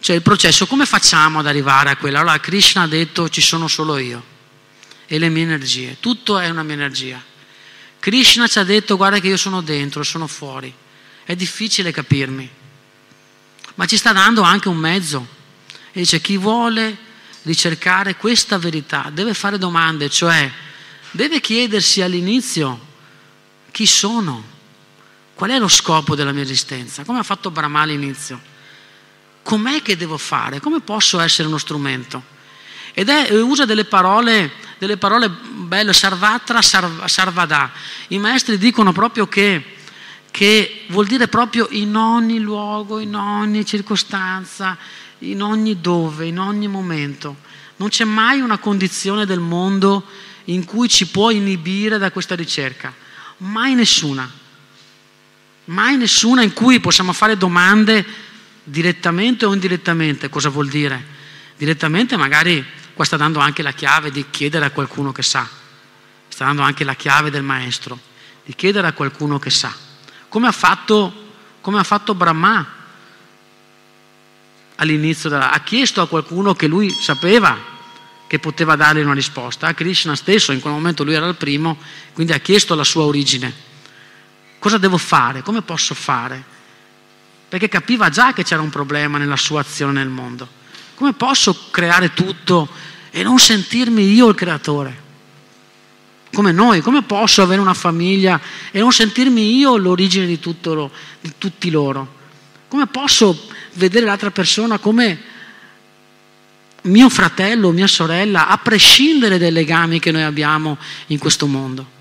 Cioè 0.00 0.16
il 0.16 0.22
processo, 0.22 0.66
come 0.66 0.86
facciamo 0.86 1.38
ad 1.38 1.46
arrivare 1.46 1.90
a 1.90 1.96
quello? 1.96 2.18
Allora 2.18 2.40
Krishna 2.40 2.82
ha 2.82 2.88
detto 2.88 3.28
ci 3.28 3.40
sono 3.40 3.68
solo 3.68 3.96
io 3.96 4.34
e 5.06 5.20
le 5.20 5.28
mie 5.28 5.44
energie, 5.44 5.98
tutto 6.00 6.36
è 6.40 6.48
una 6.48 6.64
mia 6.64 6.74
energia. 6.74 7.22
Krishna 8.00 8.48
ci 8.48 8.58
ha 8.58 8.64
detto 8.64 8.96
guarda 8.96 9.20
che 9.20 9.28
io 9.28 9.36
sono 9.36 9.60
dentro, 9.60 10.02
sono 10.02 10.26
fuori. 10.26 10.74
È 11.22 11.36
difficile 11.36 11.92
capirmi, 11.92 12.50
ma 13.76 13.86
ci 13.86 13.96
sta 13.96 14.12
dando 14.12 14.42
anche 14.42 14.66
un 14.66 14.78
mezzo. 14.78 15.34
E 15.92 16.00
dice 16.00 16.20
chi 16.20 16.36
vuole 16.36 17.05
ricercare 17.46 18.16
questa 18.16 18.58
verità, 18.58 19.08
deve 19.12 19.32
fare 19.32 19.56
domande, 19.56 20.10
cioè 20.10 20.50
deve 21.12 21.40
chiedersi 21.40 22.02
all'inizio 22.02 22.78
chi 23.70 23.86
sono, 23.86 24.42
qual 25.34 25.50
è 25.50 25.58
lo 25.58 25.68
scopo 25.68 26.16
della 26.16 26.32
mia 26.32 26.42
esistenza, 26.42 27.04
come 27.04 27.20
ha 27.20 27.22
fatto 27.22 27.52
Brahma 27.52 27.82
all'inizio, 27.82 28.40
com'è 29.44 29.80
che 29.80 29.96
devo 29.96 30.18
fare, 30.18 30.58
come 30.58 30.80
posso 30.80 31.20
essere 31.20 31.46
uno 31.46 31.58
strumento. 31.58 32.34
Ed 32.92 33.08
è, 33.08 33.30
usa 33.40 33.64
delle 33.64 33.84
parole, 33.84 34.50
delle 34.78 34.96
parole 34.96 35.28
belle, 35.28 35.92
sarvatra, 35.92 36.60
sarvada. 36.62 37.70
I 38.08 38.18
maestri 38.18 38.58
dicono 38.58 38.92
proprio 38.92 39.28
che 39.28 39.74
che 40.36 40.84
vuol 40.88 41.06
dire 41.06 41.28
proprio 41.28 41.66
in 41.70 41.96
ogni 41.96 42.40
luogo, 42.40 42.98
in 42.98 43.14
ogni 43.14 43.64
circostanza, 43.64 44.76
in 45.18 45.42
ogni 45.42 45.80
dove, 45.80 46.26
in 46.26 46.38
ogni 46.38 46.68
momento. 46.68 47.36
Non 47.76 47.88
c'è 47.88 48.04
mai 48.04 48.40
una 48.40 48.58
condizione 48.58 49.26
del 49.26 49.40
mondo 49.40 50.04
in 50.44 50.64
cui 50.64 50.88
ci 50.88 51.08
può 51.08 51.30
inibire 51.30 51.98
da 51.98 52.10
questa 52.10 52.34
ricerca, 52.34 52.92
mai 53.38 53.74
nessuna. 53.74 54.30
Mai 55.66 55.96
nessuna 55.96 56.42
in 56.42 56.52
cui 56.52 56.78
possiamo 56.78 57.12
fare 57.12 57.36
domande 57.36 58.04
direttamente 58.62 59.44
o 59.44 59.52
indirettamente. 59.52 60.28
Cosa 60.28 60.48
vuol 60.48 60.68
dire? 60.68 61.14
Direttamente 61.56 62.16
magari 62.16 62.64
qua 62.94 63.04
sta 63.04 63.16
dando 63.16 63.40
anche 63.40 63.62
la 63.62 63.72
chiave 63.72 64.10
di 64.10 64.26
chiedere 64.30 64.64
a 64.64 64.70
qualcuno 64.70 65.12
che 65.12 65.22
sa, 65.22 65.48
sta 66.28 66.44
dando 66.44 66.62
anche 66.62 66.84
la 66.84 66.94
chiave 66.94 67.30
del 67.30 67.42
maestro, 67.42 67.98
di 68.44 68.54
chiedere 68.54 68.86
a 68.86 68.92
qualcuno 68.92 69.38
che 69.38 69.50
sa 69.50 69.84
come 70.36 70.48
ha 70.48 70.52
fatto, 70.52 71.12
come 71.62 71.78
ha 71.78 71.82
fatto 71.82 72.14
Brahma 72.14 72.75
all'inizio, 74.76 75.28
della, 75.28 75.52
ha 75.52 75.60
chiesto 75.60 76.00
a 76.00 76.08
qualcuno 76.08 76.54
che 76.54 76.66
lui 76.66 76.90
sapeva 76.90 77.74
che 78.26 78.38
poteva 78.38 78.74
dargli 78.74 79.00
una 79.00 79.14
risposta, 79.14 79.68
a 79.68 79.74
Krishna 79.74 80.16
stesso, 80.16 80.52
in 80.52 80.60
quel 80.60 80.72
momento 80.72 81.04
lui 81.04 81.14
era 81.14 81.26
il 81.26 81.36
primo, 81.36 81.78
quindi 82.12 82.32
ha 82.32 82.38
chiesto 82.38 82.74
la 82.74 82.82
sua 82.82 83.04
origine. 83.04 83.52
Cosa 84.58 84.78
devo 84.78 84.96
fare? 84.96 85.42
Come 85.42 85.62
posso 85.62 85.94
fare? 85.94 86.42
Perché 87.48 87.68
capiva 87.68 88.08
già 88.08 88.32
che 88.32 88.42
c'era 88.42 88.62
un 88.62 88.70
problema 88.70 89.18
nella 89.18 89.36
sua 89.36 89.60
azione 89.60 89.92
nel 89.92 90.08
mondo. 90.08 90.48
Come 90.94 91.12
posso 91.12 91.68
creare 91.70 92.14
tutto 92.14 92.68
e 93.10 93.22
non 93.22 93.38
sentirmi 93.38 94.12
io 94.12 94.28
il 94.28 94.34
creatore? 94.34 95.04
come 96.36 96.52
noi, 96.52 96.82
come 96.82 97.02
posso 97.02 97.40
avere 97.40 97.62
una 97.62 97.72
famiglia 97.72 98.38
e 98.70 98.78
non 98.78 98.92
sentirmi 98.92 99.56
io 99.56 99.78
l'origine 99.78 100.26
di, 100.26 100.38
lo, 100.64 100.90
di 101.18 101.32
tutti 101.38 101.70
loro? 101.70 102.14
Come 102.68 102.86
posso 102.86 103.48
vedere 103.74 104.06
l'altra 104.06 104.30
persona 104.30 104.78
come 104.78 105.34
mio 106.82 107.08
fratello, 107.08 107.70
mia 107.70 107.86
sorella, 107.86 108.48
a 108.48 108.58
prescindere 108.58 109.38
dai 109.38 109.52
legami 109.52 109.98
che 109.98 110.10
noi 110.10 110.22
abbiamo 110.22 110.78
in 111.08 111.18
questo 111.18 111.46
mondo? 111.46 111.94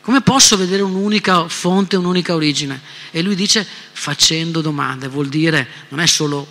Come 0.00 0.20
posso 0.20 0.56
vedere 0.56 0.82
un'unica 0.82 1.48
fonte, 1.48 1.96
un'unica 1.96 2.34
origine? 2.34 2.80
E 3.10 3.22
lui 3.22 3.34
dice 3.34 3.66
facendo 3.92 4.60
domande, 4.60 5.08
vuol 5.08 5.28
dire 5.28 5.66
non 5.88 6.00
è 6.00 6.06
solo 6.06 6.46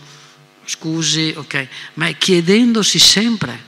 scusi, 0.66 1.34
ok, 1.36 1.68
ma 1.96 2.08
è 2.08 2.18
chiedendosi 2.18 2.98
sempre, 2.98 3.62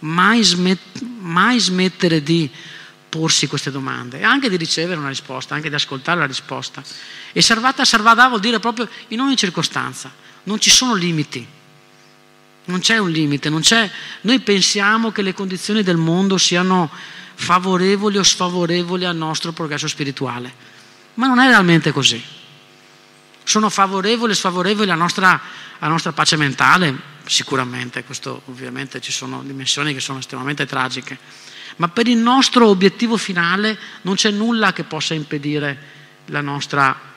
mai, 0.00 0.42
smet- 0.42 1.02
mai 1.18 1.58
smettere 1.58 2.22
di 2.22 2.48
porsi 3.10 3.48
queste 3.48 3.70
domande 3.70 4.20
e 4.20 4.24
anche 4.24 4.48
di 4.48 4.56
ricevere 4.56 4.98
una 4.98 5.08
risposta, 5.08 5.54
anche 5.54 5.68
di 5.68 5.74
ascoltare 5.74 6.20
la 6.20 6.26
risposta. 6.26 6.82
E 7.32 7.42
servata 7.42 7.84
sarvada 7.84 8.28
vuol 8.28 8.40
dire 8.40 8.58
proprio 8.60 8.88
in 9.08 9.20
ogni 9.20 9.36
circostanza, 9.36 10.10
non 10.44 10.58
ci 10.58 10.70
sono 10.70 10.94
limiti, 10.94 11.46
non 12.64 12.80
c'è 12.80 12.96
un 12.96 13.10
limite, 13.10 13.50
c'è... 13.60 13.90
noi 14.22 14.40
pensiamo 14.40 15.10
che 15.10 15.22
le 15.22 15.34
condizioni 15.34 15.82
del 15.82 15.96
mondo 15.96 16.38
siano 16.38 16.90
favorevoli 17.34 18.16
o 18.16 18.22
sfavorevoli 18.22 19.04
al 19.04 19.16
nostro 19.16 19.52
progresso 19.52 19.88
spirituale, 19.88 20.52
ma 21.14 21.26
non 21.26 21.40
è 21.40 21.48
realmente 21.48 21.90
così. 21.90 22.22
Sono 23.42 23.68
favorevoli 23.68 24.32
o 24.32 24.34
sfavorevoli 24.34 24.90
alla 24.90 25.02
nostra, 25.02 25.40
alla 25.80 25.90
nostra 25.90 26.12
pace 26.12 26.36
mentale? 26.36 27.08
Sicuramente, 27.24 28.04
questo 28.04 28.42
ovviamente 28.46 29.00
ci 29.00 29.10
sono 29.10 29.42
dimensioni 29.42 29.92
che 29.92 30.00
sono 30.00 30.20
estremamente 30.20 30.66
tragiche 30.66 31.18
ma 31.76 31.88
per 31.88 32.08
il 32.08 32.18
nostro 32.18 32.66
obiettivo 32.68 33.16
finale 33.16 33.78
non 34.02 34.14
c'è 34.14 34.30
nulla 34.30 34.72
che 34.72 34.84
possa 34.84 35.14
impedire 35.14 35.78
la 36.26 36.40
nostra 36.40 37.08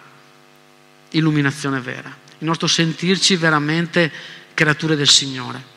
illuminazione 1.11 1.79
vera, 1.79 2.15
il 2.39 2.47
nostro 2.47 2.67
sentirci 2.67 3.35
veramente 3.35 4.11
creature 4.53 4.95
del 4.95 5.09
Signore. 5.09 5.71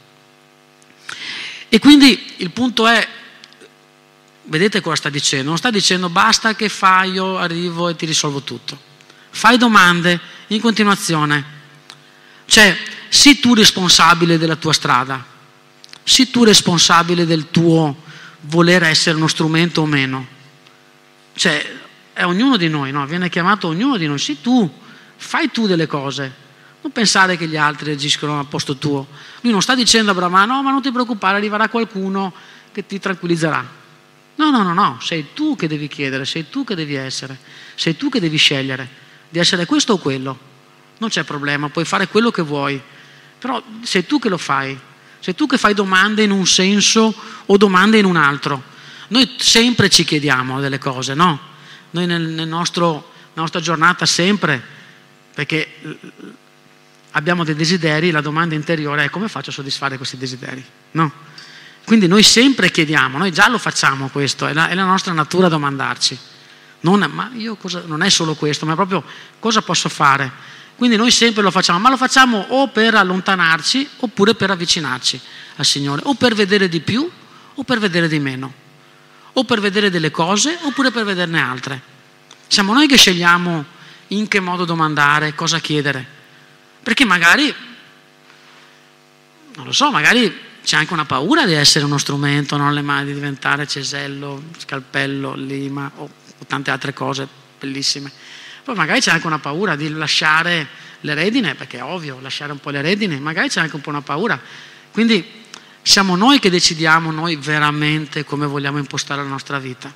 E 1.68 1.78
quindi 1.78 2.34
il 2.36 2.50
punto 2.50 2.86
è, 2.86 3.06
vedete 4.44 4.80
cosa 4.80 4.96
sta 4.96 5.08
dicendo? 5.08 5.48
Non 5.48 5.58
sta 5.58 5.70
dicendo 5.70 6.08
basta 6.08 6.54
che 6.54 6.68
fai, 6.68 7.12
io 7.12 7.38
arrivo 7.38 7.88
e 7.88 7.96
ti 7.96 8.06
risolvo 8.06 8.42
tutto. 8.42 8.78
Fai 9.30 9.58
domande 9.58 10.18
in 10.48 10.60
continuazione. 10.60 11.54
Cioè, 12.46 12.78
sii 13.08 13.40
tu 13.40 13.54
responsabile 13.54 14.38
della 14.38 14.56
tua 14.56 14.72
strada, 14.72 15.24
sii 16.02 16.30
tu 16.30 16.44
responsabile 16.44 17.26
del 17.26 17.50
tuo 17.50 18.04
voler 18.40 18.82
essere 18.84 19.16
uno 19.16 19.26
strumento 19.26 19.82
o 19.82 19.86
meno. 19.86 20.26
Cioè, 21.34 21.74
è 22.12 22.24
ognuno 22.24 22.56
di 22.56 22.68
noi, 22.68 22.92
no? 22.92 23.04
Viene 23.06 23.28
chiamato 23.28 23.68
ognuno 23.68 23.96
di 23.96 24.06
noi. 24.06 24.18
Sì, 24.18 24.40
tu, 24.40 24.70
fai 25.16 25.50
tu 25.50 25.66
delle 25.66 25.86
cose. 25.86 26.44
Non 26.80 26.92
pensare 26.92 27.36
che 27.36 27.46
gli 27.46 27.56
altri 27.56 27.90
agiscono 27.90 28.38
al 28.38 28.46
posto 28.46 28.76
tuo. 28.76 29.06
Lui 29.40 29.52
non 29.52 29.60
sta 29.60 29.74
dicendo 29.74 30.12
a 30.12 30.14
Brahma, 30.14 30.44
no, 30.44 30.62
ma 30.62 30.70
non 30.70 30.82
ti 30.82 30.92
preoccupare, 30.92 31.36
arriverà 31.36 31.68
qualcuno 31.68 32.32
che 32.72 32.86
ti 32.86 32.98
tranquillizzerà. 32.98 33.84
No, 34.36 34.50
no, 34.50 34.62
no, 34.62 34.74
no, 34.74 34.98
sei 35.00 35.28
tu 35.32 35.56
che 35.56 35.66
devi 35.66 35.88
chiedere, 35.88 36.26
sei 36.26 36.50
tu 36.50 36.62
che 36.62 36.74
devi 36.74 36.94
essere, 36.94 37.38
sei 37.74 37.96
tu 37.96 38.10
che 38.10 38.20
devi 38.20 38.36
scegliere 38.36 38.88
di 39.28 39.38
essere 39.38 39.64
questo 39.64 39.94
o 39.94 39.98
quello. 39.98 40.38
Non 40.98 41.08
c'è 41.08 41.24
problema, 41.24 41.68
puoi 41.70 41.84
fare 41.84 42.06
quello 42.08 42.30
che 42.30 42.42
vuoi, 42.42 42.80
però 43.38 43.62
sei 43.82 44.06
tu 44.06 44.18
che 44.18 44.28
lo 44.28 44.38
fai. 44.38 44.78
Sei 45.26 45.34
tu 45.34 45.48
che 45.48 45.58
fai 45.58 45.74
domande 45.74 46.22
in 46.22 46.30
un 46.30 46.46
senso 46.46 47.12
o 47.46 47.56
domande 47.56 47.98
in 47.98 48.04
un 48.04 48.14
altro. 48.14 48.62
Noi 49.08 49.28
sempre 49.38 49.88
ci 49.88 50.04
chiediamo 50.04 50.60
delle 50.60 50.78
cose, 50.78 51.14
no? 51.14 51.36
Noi 51.90 52.06
nel, 52.06 52.22
nel 52.22 52.46
nostro, 52.46 53.10
nella 53.30 53.40
nostra 53.40 53.58
giornata 53.58 54.06
sempre, 54.06 54.62
perché 55.34 55.80
abbiamo 57.10 57.42
dei 57.42 57.56
desideri, 57.56 58.12
la 58.12 58.20
domanda 58.20 58.54
interiore 58.54 59.02
è 59.02 59.10
come 59.10 59.26
faccio 59.26 59.50
a 59.50 59.52
soddisfare 59.52 59.96
questi 59.96 60.16
desideri? 60.16 60.64
No? 60.92 61.10
Quindi 61.84 62.06
noi 62.06 62.22
sempre 62.22 62.70
chiediamo, 62.70 63.18
noi 63.18 63.32
già 63.32 63.48
lo 63.48 63.58
facciamo 63.58 64.08
questo, 64.10 64.46
è 64.46 64.52
la, 64.52 64.68
è 64.68 64.74
la 64.76 64.84
nostra 64.84 65.12
natura 65.12 65.48
domandarci. 65.48 66.16
Non, 66.82 67.00
ma 67.12 67.32
io 67.34 67.56
cosa, 67.56 67.82
non 67.84 68.02
è 68.02 68.10
solo 68.10 68.36
questo, 68.36 68.64
ma 68.64 68.76
proprio 68.76 69.02
cosa 69.40 69.60
posso 69.60 69.88
fare? 69.88 70.30
Quindi 70.76 70.96
noi 70.96 71.10
sempre 71.10 71.42
lo 71.42 71.50
facciamo, 71.50 71.78
ma 71.78 71.88
lo 71.88 71.96
facciamo 71.96 72.38
o 72.50 72.68
per 72.68 72.94
allontanarci 72.94 73.88
oppure 74.00 74.34
per 74.34 74.50
avvicinarci 74.50 75.18
al 75.56 75.64
Signore, 75.64 76.02
o 76.04 76.14
per 76.14 76.34
vedere 76.34 76.68
di 76.68 76.80
più 76.80 77.10
o 77.54 77.62
per 77.62 77.78
vedere 77.78 78.08
di 78.08 78.18
meno, 78.18 78.52
o 79.32 79.44
per 79.44 79.60
vedere 79.60 79.88
delle 79.88 80.10
cose 80.10 80.58
oppure 80.62 80.90
per 80.90 81.04
vederne 81.04 81.40
altre. 81.40 81.80
Siamo 82.46 82.74
noi 82.74 82.86
che 82.86 82.98
scegliamo 82.98 83.64
in 84.08 84.28
che 84.28 84.38
modo 84.40 84.66
domandare, 84.66 85.34
cosa 85.34 85.58
chiedere, 85.60 86.06
perché 86.82 87.06
magari, 87.06 87.52
non 89.54 89.64
lo 89.64 89.72
so, 89.72 89.90
magari 89.90 90.44
c'è 90.62 90.76
anche 90.76 90.92
una 90.92 91.06
paura 91.06 91.46
di 91.46 91.54
essere 91.54 91.86
uno 91.86 91.96
strumento, 91.96 92.58
non 92.58 92.74
le 92.74 92.82
mani, 92.82 93.06
di 93.06 93.14
diventare 93.14 93.66
cesello, 93.66 94.42
scalpello, 94.58 95.34
lima 95.34 95.90
o, 95.96 96.02
o 96.04 96.44
tante 96.46 96.70
altre 96.70 96.92
cose 96.92 97.26
bellissime 97.58 98.12
poi 98.66 98.74
magari 98.74 98.98
c'è 98.98 99.12
anche 99.12 99.28
una 99.28 99.38
paura 99.38 99.76
di 99.76 99.88
lasciare 99.90 100.66
le 101.02 101.14
redine, 101.14 101.54
perché 101.54 101.78
è 101.78 101.84
ovvio, 101.84 102.18
lasciare 102.20 102.50
un 102.50 102.58
po' 102.58 102.70
le 102.70 102.82
redine, 102.82 103.16
magari 103.20 103.48
c'è 103.48 103.60
anche 103.60 103.76
un 103.76 103.80
po' 103.80 103.90
una 103.90 104.00
paura. 104.00 104.40
Quindi 104.90 105.44
siamo 105.82 106.16
noi 106.16 106.40
che 106.40 106.50
decidiamo 106.50 107.12
noi 107.12 107.36
veramente 107.36 108.24
come 108.24 108.44
vogliamo 108.44 108.78
impostare 108.78 109.22
la 109.22 109.28
nostra 109.28 109.60
vita. 109.60 109.94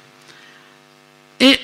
E, 1.36 1.60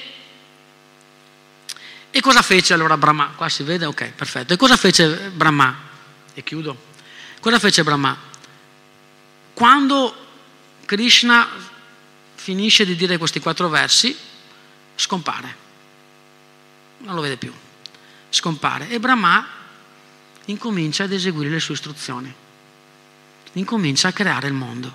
e 2.11 2.21
cosa 2.21 2.43
fece 2.43 2.75
allora 2.75 2.97
Brahma? 2.97 3.35
Qua 3.37 3.49
si 3.49 3.63
vede? 3.63 3.85
Ok, 3.85 4.11
perfetto. 4.11 4.55
E 4.55 4.57
cosa 4.57 4.77
fece 4.77 5.31
Brahma? 5.33 5.79
E 6.35 6.43
chiudo. 6.43 6.77
Cosa 7.39 7.61
fece 7.61 7.85
Brahma? 7.85 8.19
Quando 9.55 10.27
Krishna 10.85 11.49
finisce 12.35 12.85
di 12.85 12.97
dire 12.97 13.17
questi 13.17 13.39
quattro 13.39 13.69
versi, 13.69 14.17
scompare 14.97 15.66
non 17.07 17.15
lo 17.15 17.21
vede 17.23 17.37
più, 17.37 17.53
scompare. 18.29 18.89
E 18.91 18.99
Brahma 18.99 19.47
incomincia 20.47 21.05
ad 21.05 21.13
eseguire 21.13 21.49
le 21.49 21.61
sue 21.61 21.75
istruzioni, 21.75 22.33
incomincia 23.53 24.09
a 24.09 24.13
creare 24.13 24.49
il 24.49 24.53
mondo, 24.53 24.95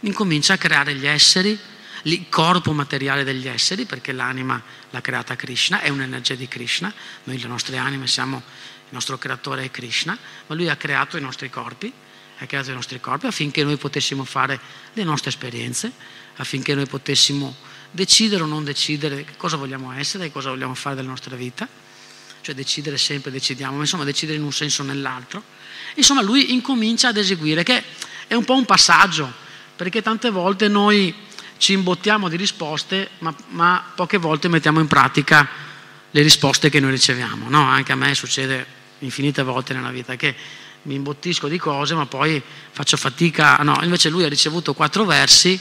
incomincia 0.00 0.52
a 0.52 0.58
creare 0.58 0.94
gli 0.94 1.06
esseri, 1.06 1.58
il 2.02 2.28
corpo 2.28 2.72
materiale 2.72 3.24
degli 3.24 3.48
esseri, 3.48 3.86
perché 3.86 4.12
l'anima 4.12 4.62
l'ha 4.90 5.00
creata 5.00 5.34
Krishna, 5.34 5.80
è 5.80 5.88
un'energia 5.88 6.34
di 6.34 6.46
Krishna, 6.46 6.92
noi 7.24 7.40
le 7.40 7.48
nostre 7.48 7.78
anime 7.78 8.06
siamo, 8.06 8.36
il 8.36 8.92
nostro 8.92 9.18
creatore 9.18 9.64
è 9.64 9.70
Krishna, 9.70 10.16
ma 10.46 10.54
lui 10.54 10.68
ha 10.68 10.76
creato 10.76 11.16
i 11.16 11.20
nostri 11.20 11.50
corpi 11.50 11.92
ha 12.38 12.46
creato 12.46 12.70
i 12.70 12.74
nostri 12.74 13.00
corpi 13.00 13.26
affinché 13.26 13.64
noi 13.64 13.76
potessimo 13.76 14.24
fare 14.24 14.60
le 14.92 15.04
nostre 15.04 15.30
esperienze, 15.30 15.90
affinché 16.36 16.74
noi 16.74 16.86
potessimo 16.86 17.54
decidere 17.96 18.42
o 18.42 18.46
non 18.46 18.62
decidere 18.62 19.24
cosa 19.38 19.56
vogliamo 19.56 19.90
essere, 19.92 20.24
che 20.24 20.32
cosa 20.32 20.50
vogliamo 20.50 20.74
fare 20.74 20.94
della 20.94 21.08
nostra 21.08 21.34
vita, 21.34 21.66
cioè 22.42 22.54
decidere 22.54 22.98
sempre, 22.98 23.30
decidiamo, 23.30 23.76
ma 23.76 23.80
insomma 23.80 24.04
decidere 24.04 24.36
in 24.36 24.44
un 24.44 24.52
senso 24.52 24.82
o 24.82 24.84
nell'altro. 24.84 25.42
Insomma 25.94 26.20
lui 26.20 26.52
incomincia 26.52 27.08
ad 27.08 27.16
eseguire, 27.16 27.62
che 27.62 27.82
è 28.26 28.34
un 28.34 28.44
po' 28.44 28.54
un 28.54 28.66
passaggio, 28.66 29.32
perché 29.74 30.02
tante 30.02 30.30
volte 30.30 30.68
noi 30.68 31.12
ci 31.56 31.72
imbottiamo 31.72 32.28
di 32.28 32.36
risposte, 32.36 33.10
ma, 33.20 33.34
ma 33.48 33.92
poche 33.94 34.18
volte 34.18 34.48
mettiamo 34.48 34.78
in 34.78 34.86
pratica 34.86 35.48
le 36.10 36.22
risposte 36.22 36.68
che 36.68 36.80
noi 36.80 36.90
riceviamo. 36.90 37.48
No? 37.48 37.62
Anche 37.62 37.92
a 37.92 37.96
me 37.96 38.14
succede 38.14 38.66
infinite 39.00 39.42
volte 39.42 39.72
nella 39.72 39.90
vita 39.90 40.16
che 40.16 40.34
mi 40.82 40.94
imbottisco 40.94 41.48
di 41.48 41.56
cose, 41.56 41.94
ma 41.94 42.04
poi 42.04 42.42
faccio 42.72 42.98
fatica. 42.98 43.56
No, 43.62 43.80
invece 43.82 44.10
lui 44.10 44.24
ha 44.24 44.28
ricevuto 44.28 44.74
quattro 44.74 45.06
versi 45.06 45.58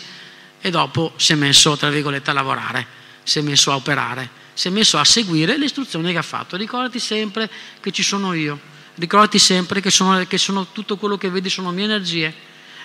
e 0.61 0.69
dopo 0.69 1.13
si 1.17 1.33
è 1.33 1.35
messo, 1.35 1.75
tra 1.77 1.89
virgolette, 1.89 2.29
a 2.29 2.33
lavorare, 2.33 2.85
si 3.23 3.39
è 3.39 3.41
messo 3.41 3.71
a 3.71 3.75
operare, 3.75 4.29
si 4.53 4.67
è 4.67 4.71
messo 4.71 4.97
a 4.97 5.03
seguire 5.03 5.57
le 5.57 5.65
istruzioni 5.65 6.11
che 6.11 6.17
ha 6.17 6.23
fatto. 6.23 6.57
Ricordati 6.57 6.99
sempre 6.99 7.49
che 7.79 7.91
ci 7.91 8.03
sono 8.03 8.33
io, 8.33 8.59
ricordati 8.95 9.39
sempre 9.39 9.81
che, 9.81 9.91
sono, 9.91 10.25
che 10.25 10.37
sono, 10.37 10.67
tutto 10.71 10.97
quello 10.97 11.17
che 11.17 11.29
vedi 11.29 11.49
sono 11.49 11.71
mie 11.71 11.85
energie, 11.85 12.33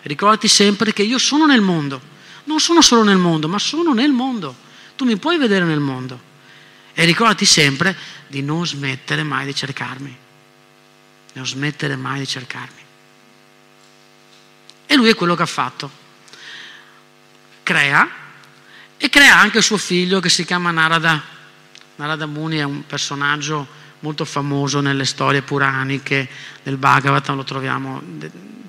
ricordati 0.03 0.49
sempre 0.49 0.93
che 0.93 1.03
io 1.03 1.18
sono 1.18 1.47
nel 1.47 1.61
mondo, 1.61 2.01
non 2.45 2.61
sono 2.61 2.83
solo 2.83 3.03
nel 3.03 3.18
mondo, 3.18 3.49
ma 3.49 3.59
sono 3.59 3.93
nel 3.93 4.11
mondo. 4.11 4.55
Tu 4.97 5.05
mi 5.05 5.16
puoi 5.16 5.39
vedere 5.39 5.64
nel 5.64 5.81
mondo. 5.81 6.29
E 6.93 7.05
ricordati 7.05 7.47
sempre 7.47 7.97
di 8.27 8.43
non 8.43 8.66
smettere 8.66 9.23
mai 9.23 9.47
di 9.47 9.55
cercarmi 9.55 10.29
non 11.33 11.47
smettere 11.47 11.97
mai 11.97 12.21
di 12.21 12.27
cercarmi. 12.27 12.81
E 14.87 14.97
lui 14.97 15.09
è 15.09 15.14
quello 15.14 15.35
che 15.35 15.43
ha 15.43 15.47
fatto. 15.47 15.99
Crea 17.71 18.11
e 18.97 19.09
crea 19.09 19.39
anche 19.39 19.62
suo 19.62 19.77
figlio 19.77 20.18
che 20.18 20.29
si 20.29 20.45
chiama 20.45 20.73
Narada. 20.73 21.23
Narada 21.95 22.27
Muni 22.27 22.57
è 22.57 22.64
un 22.64 22.85
personaggio 22.85 23.64
molto 24.01 24.25
famoso 24.25 24.81
nelle 24.81 25.05
storie 25.05 25.43
puraniche 25.43 26.29
del 26.64 26.79
Bhagavatam, 26.79 27.37
lo 27.37 27.45
troviamo 27.45 28.03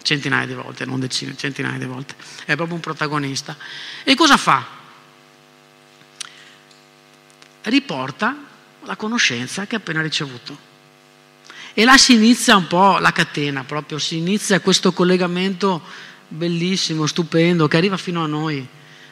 centinaia 0.04 0.45
di 0.45 0.54
volte, 0.54 0.86
non 0.86 0.99
decine, 0.99 1.36
centinaia 1.36 1.80
di 1.80 1.86
volte. 1.86 2.14
È 2.45 2.56
proprio 2.56 2.76
un 2.76 2.80
protagonista. 2.80 3.58
E 4.04 4.14
cosa 4.14 4.38
fa? 4.38 4.64
Riporta 7.64 8.38
la 8.84 8.95
conoscenza 8.97 9.66
che 9.66 9.74
ha 9.74 9.80
appena 9.80 10.04
ricevuto. 10.04 10.56
E 11.74 11.84
là 11.86 11.97
si 11.97 12.14
inizia 12.14 12.56
un 12.56 12.68
po' 12.68 12.99
la 12.99 13.12
catena, 13.12 13.64
proprio 13.64 13.97
si 13.97 14.18
inizia 14.18 14.60
questo 14.60 14.91
collegamento 14.91 15.82
bellissimo, 16.28 17.08
stupendo, 17.08 17.68
che 17.68 17.78
arriva 17.78 17.97
fino 17.97 18.24
a 18.24 18.28
noi, 18.28 18.68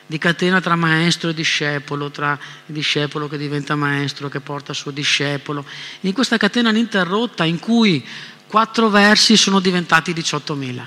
di 0.09 0.17
catena 0.17 0.59
tra 0.59 0.75
maestro 0.75 1.29
e 1.29 1.35
discepolo, 1.35 2.09
tra 2.09 2.35
discepolo 2.65 3.27
che 3.27 3.37
diventa 3.37 3.75
maestro, 3.75 4.27
che 4.27 4.39
porta 4.39 4.73
suo 4.73 4.89
discepolo, 4.89 5.63
in 5.99 6.13
questa 6.13 6.37
catena 6.37 6.71
ininterrotta 6.71 7.43
in 7.43 7.59
cui 7.59 8.03
quattro 8.47 8.89
versi 8.89 9.37
sono 9.37 9.59
diventati 9.59 10.11
18.000. 10.11 10.85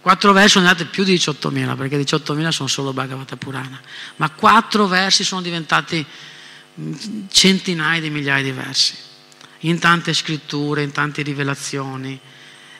Quattro 0.00 0.32
versi 0.32 0.50
sono 0.50 0.66
diventati 0.66 0.94
più 0.94 1.02
di 1.02 1.14
18.000, 1.16 1.76
perché 1.76 2.00
18.000 2.00 2.48
sono 2.50 2.68
solo 2.68 2.92
Bhagavata 2.92 3.36
Purana, 3.36 3.80
ma 4.14 4.30
quattro 4.30 4.86
versi 4.86 5.24
sono 5.24 5.42
diventati 5.42 6.06
centinaia 7.32 8.00
di 8.00 8.10
migliaia 8.10 8.44
di 8.44 8.52
versi 8.52 8.94
in 9.62 9.80
tante 9.80 10.14
scritture, 10.14 10.84
in 10.84 10.92
tante 10.92 11.22
rivelazioni. 11.22 12.16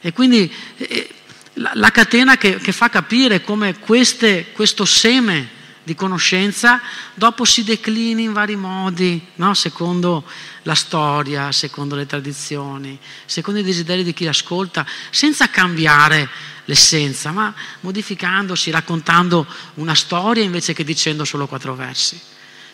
E 0.01 0.13
quindi 0.13 0.49
eh, 0.77 1.13
la, 1.59 1.73
la, 1.75 1.91
catena 1.91 2.37
che, 2.37 2.57
che, 2.57 2.73
fa 2.73 2.89
capire 2.89 3.43
come 3.43 3.79
queste, 3.79 4.53
questo 4.53 4.85
seme 4.85 5.57
di 5.83 5.95
conoscenza 5.95 6.81
dopo 7.15 7.45
si 7.45 7.65
declini 7.65 8.25
in 8.25 8.33
vari 8.33 8.57
modi, 8.57 9.25
no? 9.37 9.55
secondo 9.55 10.25
la 10.63 10.75
storia, 10.75 11.51
secondo 11.51 11.95
le 11.95 12.07
tradizioni, 12.07 12.99
secondo 13.25 13.61
i 13.61 13.63
desideri 13.63 14.05
di 14.05 14.13
chi 14.13 14.27
ascolta, 14.27 14.87
senza 15.11 15.49
cambiare 15.49 16.29
l'essenza, 16.67 17.31
ma 17.31 17.55
modificandosi, 17.81 18.71
raccontando 18.71 19.47
una 19.75 19.95
storia 19.95 20.43
invece 20.43 20.75
che 20.75 20.85
dicendo 20.85 21.25
solo 21.25 21.47
quattro 21.47 21.75
versi, 21.75 22.21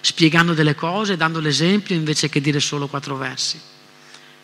spiegando 0.01 0.53
delle 0.53 0.75
cose, 0.75 1.17
dando 1.17 1.39
l'esempio 1.39 1.95
invece 1.95 2.29
che 2.29 2.41
dire 2.41 2.59
solo 2.59 2.89
quattro 2.89 3.17
versi. 3.17 3.61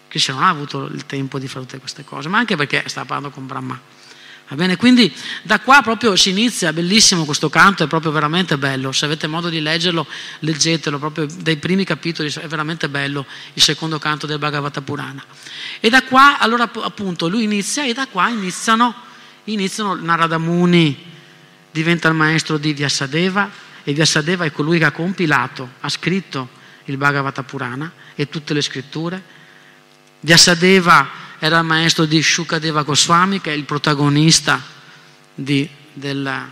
Krishna 0.06 0.34
non 0.34 0.44
ha 0.44 0.48
avuto 0.48 0.86
il 0.86 1.06
tempo 1.06 1.38
di 1.38 1.48
fare 1.48 1.64
tutte 1.64 1.78
queste 1.78 2.04
cose, 2.04 2.28
ma 2.28 2.38
anche 2.38 2.56
perché 2.56 2.84
stava 2.86 3.06
parlando 3.06 3.30
con 3.34 3.46
Brahma. 3.46 3.99
Bene? 4.52 4.76
Quindi 4.76 5.14
da 5.42 5.60
qua 5.60 5.80
proprio 5.80 6.16
si 6.16 6.30
inizia, 6.30 6.72
bellissimo 6.72 7.24
questo 7.24 7.48
canto, 7.48 7.84
è 7.84 7.86
proprio 7.86 8.10
veramente 8.10 8.58
bello. 8.58 8.90
Se 8.90 9.04
avete 9.04 9.28
modo 9.28 9.48
di 9.48 9.60
leggerlo, 9.60 10.06
leggetelo, 10.40 10.98
proprio 10.98 11.26
dai 11.26 11.56
primi 11.56 11.84
capitoli, 11.84 12.32
è 12.32 12.46
veramente 12.48 12.88
bello 12.88 13.26
il 13.54 13.62
secondo 13.62 13.98
canto 14.00 14.26
del 14.26 14.38
Bhagavata 14.38 14.80
Purana. 14.80 15.24
E 15.78 15.88
da 15.88 16.02
qua, 16.02 16.38
allora 16.38 16.68
appunto, 16.82 17.28
lui 17.28 17.44
inizia 17.44 17.84
e 17.84 17.92
da 17.92 18.08
qua 18.08 18.28
iniziano, 18.28 18.92
iniziano 19.44 19.94
Narada 19.94 20.38
Muni, 20.38 20.98
diventa 21.70 22.08
il 22.08 22.14
maestro 22.14 22.58
di 22.58 22.72
Vyasadeva 22.72 23.48
e 23.84 23.92
Vyasadeva 23.92 24.44
è 24.44 24.50
colui 24.50 24.78
che 24.78 24.84
ha 24.84 24.90
compilato, 24.90 25.74
ha 25.80 25.88
scritto 25.88 26.48
il 26.86 26.96
Bhagavata 26.96 27.44
Purana 27.44 27.92
e 28.16 28.28
tutte 28.28 28.52
le 28.52 28.62
scritture 28.62 29.38
Vyasadeva 30.20 31.08
era 31.42 31.58
il 31.58 31.64
maestro 31.64 32.04
di 32.04 32.22
Shukadeva 32.22 32.82
Goswami, 32.82 33.40
che 33.40 33.50
è 33.50 33.54
il 33.54 33.64
protagonista 33.64 34.62
di, 35.34 35.66
del, 35.94 36.50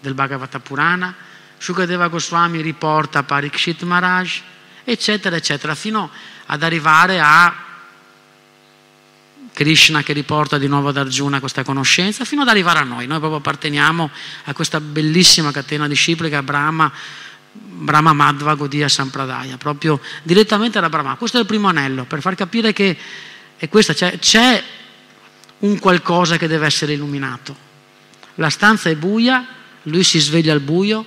del 0.00 0.14
Bhagavata 0.14 0.60
Purana. 0.60 1.14
Shukadeva 1.58 2.08
Goswami 2.08 2.62
riporta 2.62 3.22
Parikshit 3.22 3.82
Maharaj, 3.82 4.40
eccetera, 4.82 5.36
eccetera, 5.36 5.74
fino 5.74 6.10
ad 6.46 6.62
arrivare 6.62 7.20
a 7.20 7.54
Krishna 9.52 10.02
che 10.02 10.14
riporta 10.14 10.56
di 10.56 10.68
nuovo 10.68 10.88
ad 10.88 10.96
Arjuna 10.96 11.38
questa 11.38 11.62
conoscenza, 11.62 12.24
fino 12.24 12.40
ad 12.42 12.48
arrivare 12.48 12.78
a 12.78 12.82
noi. 12.82 13.06
Noi 13.06 13.18
proprio 13.18 13.40
apparteniamo 13.40 14.10
a 14.44 14.52
questa 14.54 14.80
bellissima 14.80 15.52
catena 15.52 15.86
disciplica, 15.86 16.42
Brahma, 16.42 16.90
Brahma 17.52 18.14
Madhva 18.14 18.54
Godiya 18.54 18.88
Sampradaya, 18.88 19.58
proprio 19.58 20.00
direttamente 20.22 20.80
da 20.80 20.88
Brahma. 20.88 21.16
Questo 21.16 21.36
è 21.36 21.40
il 21.40 21.46
primo 21.46 21.68
anello, 21.68 22.04
per 22.04 22.22
far 22.22 22.34
capire 22.34 22.72
che 22.72 22.96
è 23.56 23.68
questa, 23.68 23.94
cioè, 23.94 24.18
c'è 24.18 24.62
un 25.60 25.78
qualcosa 25.78 26.36
che 26.36 26.46
deve 26.46 26.66
essere 26.66 26.92
illuminato. 26.92 27.56
La 28.36 28.50
stanza 28.50 28.90
è 28.90 28.96
buia, 28.96 29.46
lui 29.82 30.04
si 30.04 30.18
sveglia 30.18 30.52
al 30.52 30.60
buio, 30.60 31.04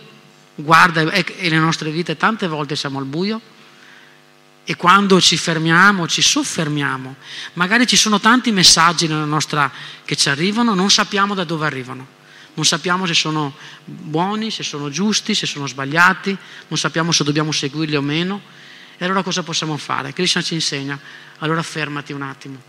guarda 0.56 1.12
e 1.12 1.50
le 1.50 1.58
nostre 1.58 1.92
vite 1.92 2.18
tante 2.18 2.48
volte 2.48 2.76
siamo 2.76 3.00
al 3.00 3.06
buio 3.06 3.40
e 4.64 4.76
quando 4.76 5.22
ci 5.22 5.38
fermiamo, 5.38 6.08
ci 6.08 6.22
soffermiamo, 6.22 7.16
magari 7.54 7.86
ci 7.86 7.96
sono 7.96 8.20
tanti 8.20 8.52
messaggi 8.52 9.08
nella 9.08 9.26
nostra, 9.26 9.72
che 10.04 10.16
ci 10.16 10.30
arrivano, 10.30 10.74
non 10.74 10.90
sappiamo 10.90 11.34
da 11.34 11.44
dove 11.44 11.66
arrivano 11.66 12.16
non 12.58 12.66
sappiamo 12.66 13.06
se 13.06 13.14
sono 13.14 13.56
buoni, 13.86 14.50
se 14.50 14.64
sono 14.64 14.90
giusti, 14.90 15.36
se 15.36 15.46
sono 15.46 15.68
sbagliati, 15.68 16.36
non 16.68 16.80
sappiamo 16.80 17.12
se 17.12 17.24
dobbiamo 17.24 17.52
seguirli 17.52 17.96
o 17.96 18.02
meno. 18.02 18.42
E 18.98 19.06
allora 19.06 19.22
cosa 19.22 19.44
possiamo 19.44 19.78
fare? 19.78 20.12
Krishna 20.12 20.42
ci 20.42 20.56
insegna, 20.56 21.00
allora 21.40 21.62
fermati 21.62 22.14
un 22.14 22.24
attimo. 22.24 22.60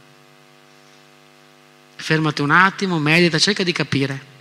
Fermati 1.96 2.42
un 2.42 2.50
attimo, 2.50 2.98
medita, 2.98 3.38
cerca 3.38 3.62
di 3.62 3.72
capire. 3.72 4.36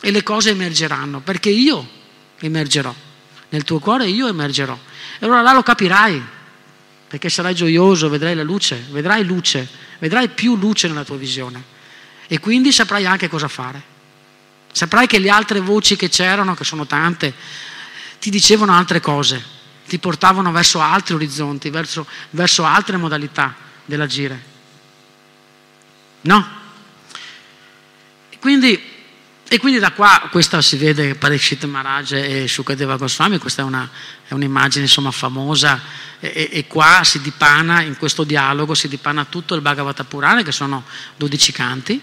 E 0.00 0.10
le 0.10 0.22
cose 0.22 0.50
emergeranno, 0.50 1.20
perché 1.20 1.48
io 1.48 1.88
emergerò. 2.38 2.94
Nel 3.48 3.64
tuo 3.64 3.78
cuore 3.78 4.06
io 4.06 4.28
emergerò. 4.28 4.78
E 5.18 5.24
allora 5.24 5.40
là 5.40 5.52
lo 5.52 5.62
capirai, 5.62 6.22
perché 7.08 7.30
sarai 7.30 7.54
gioioso, 7.54 8.08
vedrai 8.08 8.34
la 8.34 8.42
luce, 8.42 8.84
vedrai 8.90 9.24
luce, 9.24 9.66
vedrai 9.98 10.28
più 10.28 10.56
luce 10.56 10.88
nella 10.88 11.04
tua 11.04 11.16
visione. 11.16 11.62
E 12.26 12.38
quindi 12.38 12.70
saprai 12.70 13.06
anche 13.06 13.28
cosa 13.28 13.48
fare. 13.48 13.90
Saprai 14.72 15.06
che 15.06 15.18
le 15.18 15.30
altre 15.30 15.60
voci 15.60 15.96
che 15.96 16.08
c'erano, 16.08 16.54
che 16.54 16.64
sono 16.64 16.86
tante, 16.86 17.32
ti 18.18 18.30
dicevano 18.30 18.72
altre 18.72 19.00
cose, 19.00 19.60
ti 19.92 19.98
portavano 19.98 20.50
verso 20.52 20.80
altri 20.80 21.12
orizzonti, 21.12 21.68
verso, 21.68 22.06
verso 22.30 22.64
altre 22.64 22.96
modalità 22.96 23.54
dell'agire. 23.84 24.42
No? 26.22 26.48
E 28.30 28.38
quindi, 28.38 28.82
e 29.46 29.58
quindi, 29.58 29.78
da 29.78 29.92
qua, 29.92 30.28
questa 30.30 30.62
si 30.62 30.78
vede 30.78 31.14
Parikshit 31.14 31.66
Maharaj 31.66 32.12
e 32.12 32.48
Shukadeva 32.48 32.96
Goswami, 32.96 33.36
questa 33.36 33.60
è, 33.60 33.64
una, 33.66 33.86
è 34.26 34.32
un'immagine 34.32 34.84
insomma 34.84 35.10
famosa 35.10 35.78
e, 36.20 36.48
e, 36.50 36.66
qua 36.66 37.02
si 37.04 37.20
dipana, 37.20 37.82
in 37.82 37.98
questo 37.98 38.24
dialogo 38.24 38.72
si 38.72 38.88
dipana 38.88 39.26
tutto 39.26 39.54
il 39.54 39.60
Bhagavata 39.60 40.04
Purana 40.04 40.42
che 40.42 40.52
sono 40.52 40.84
12 41.16 41.52
canti 41.52 42.00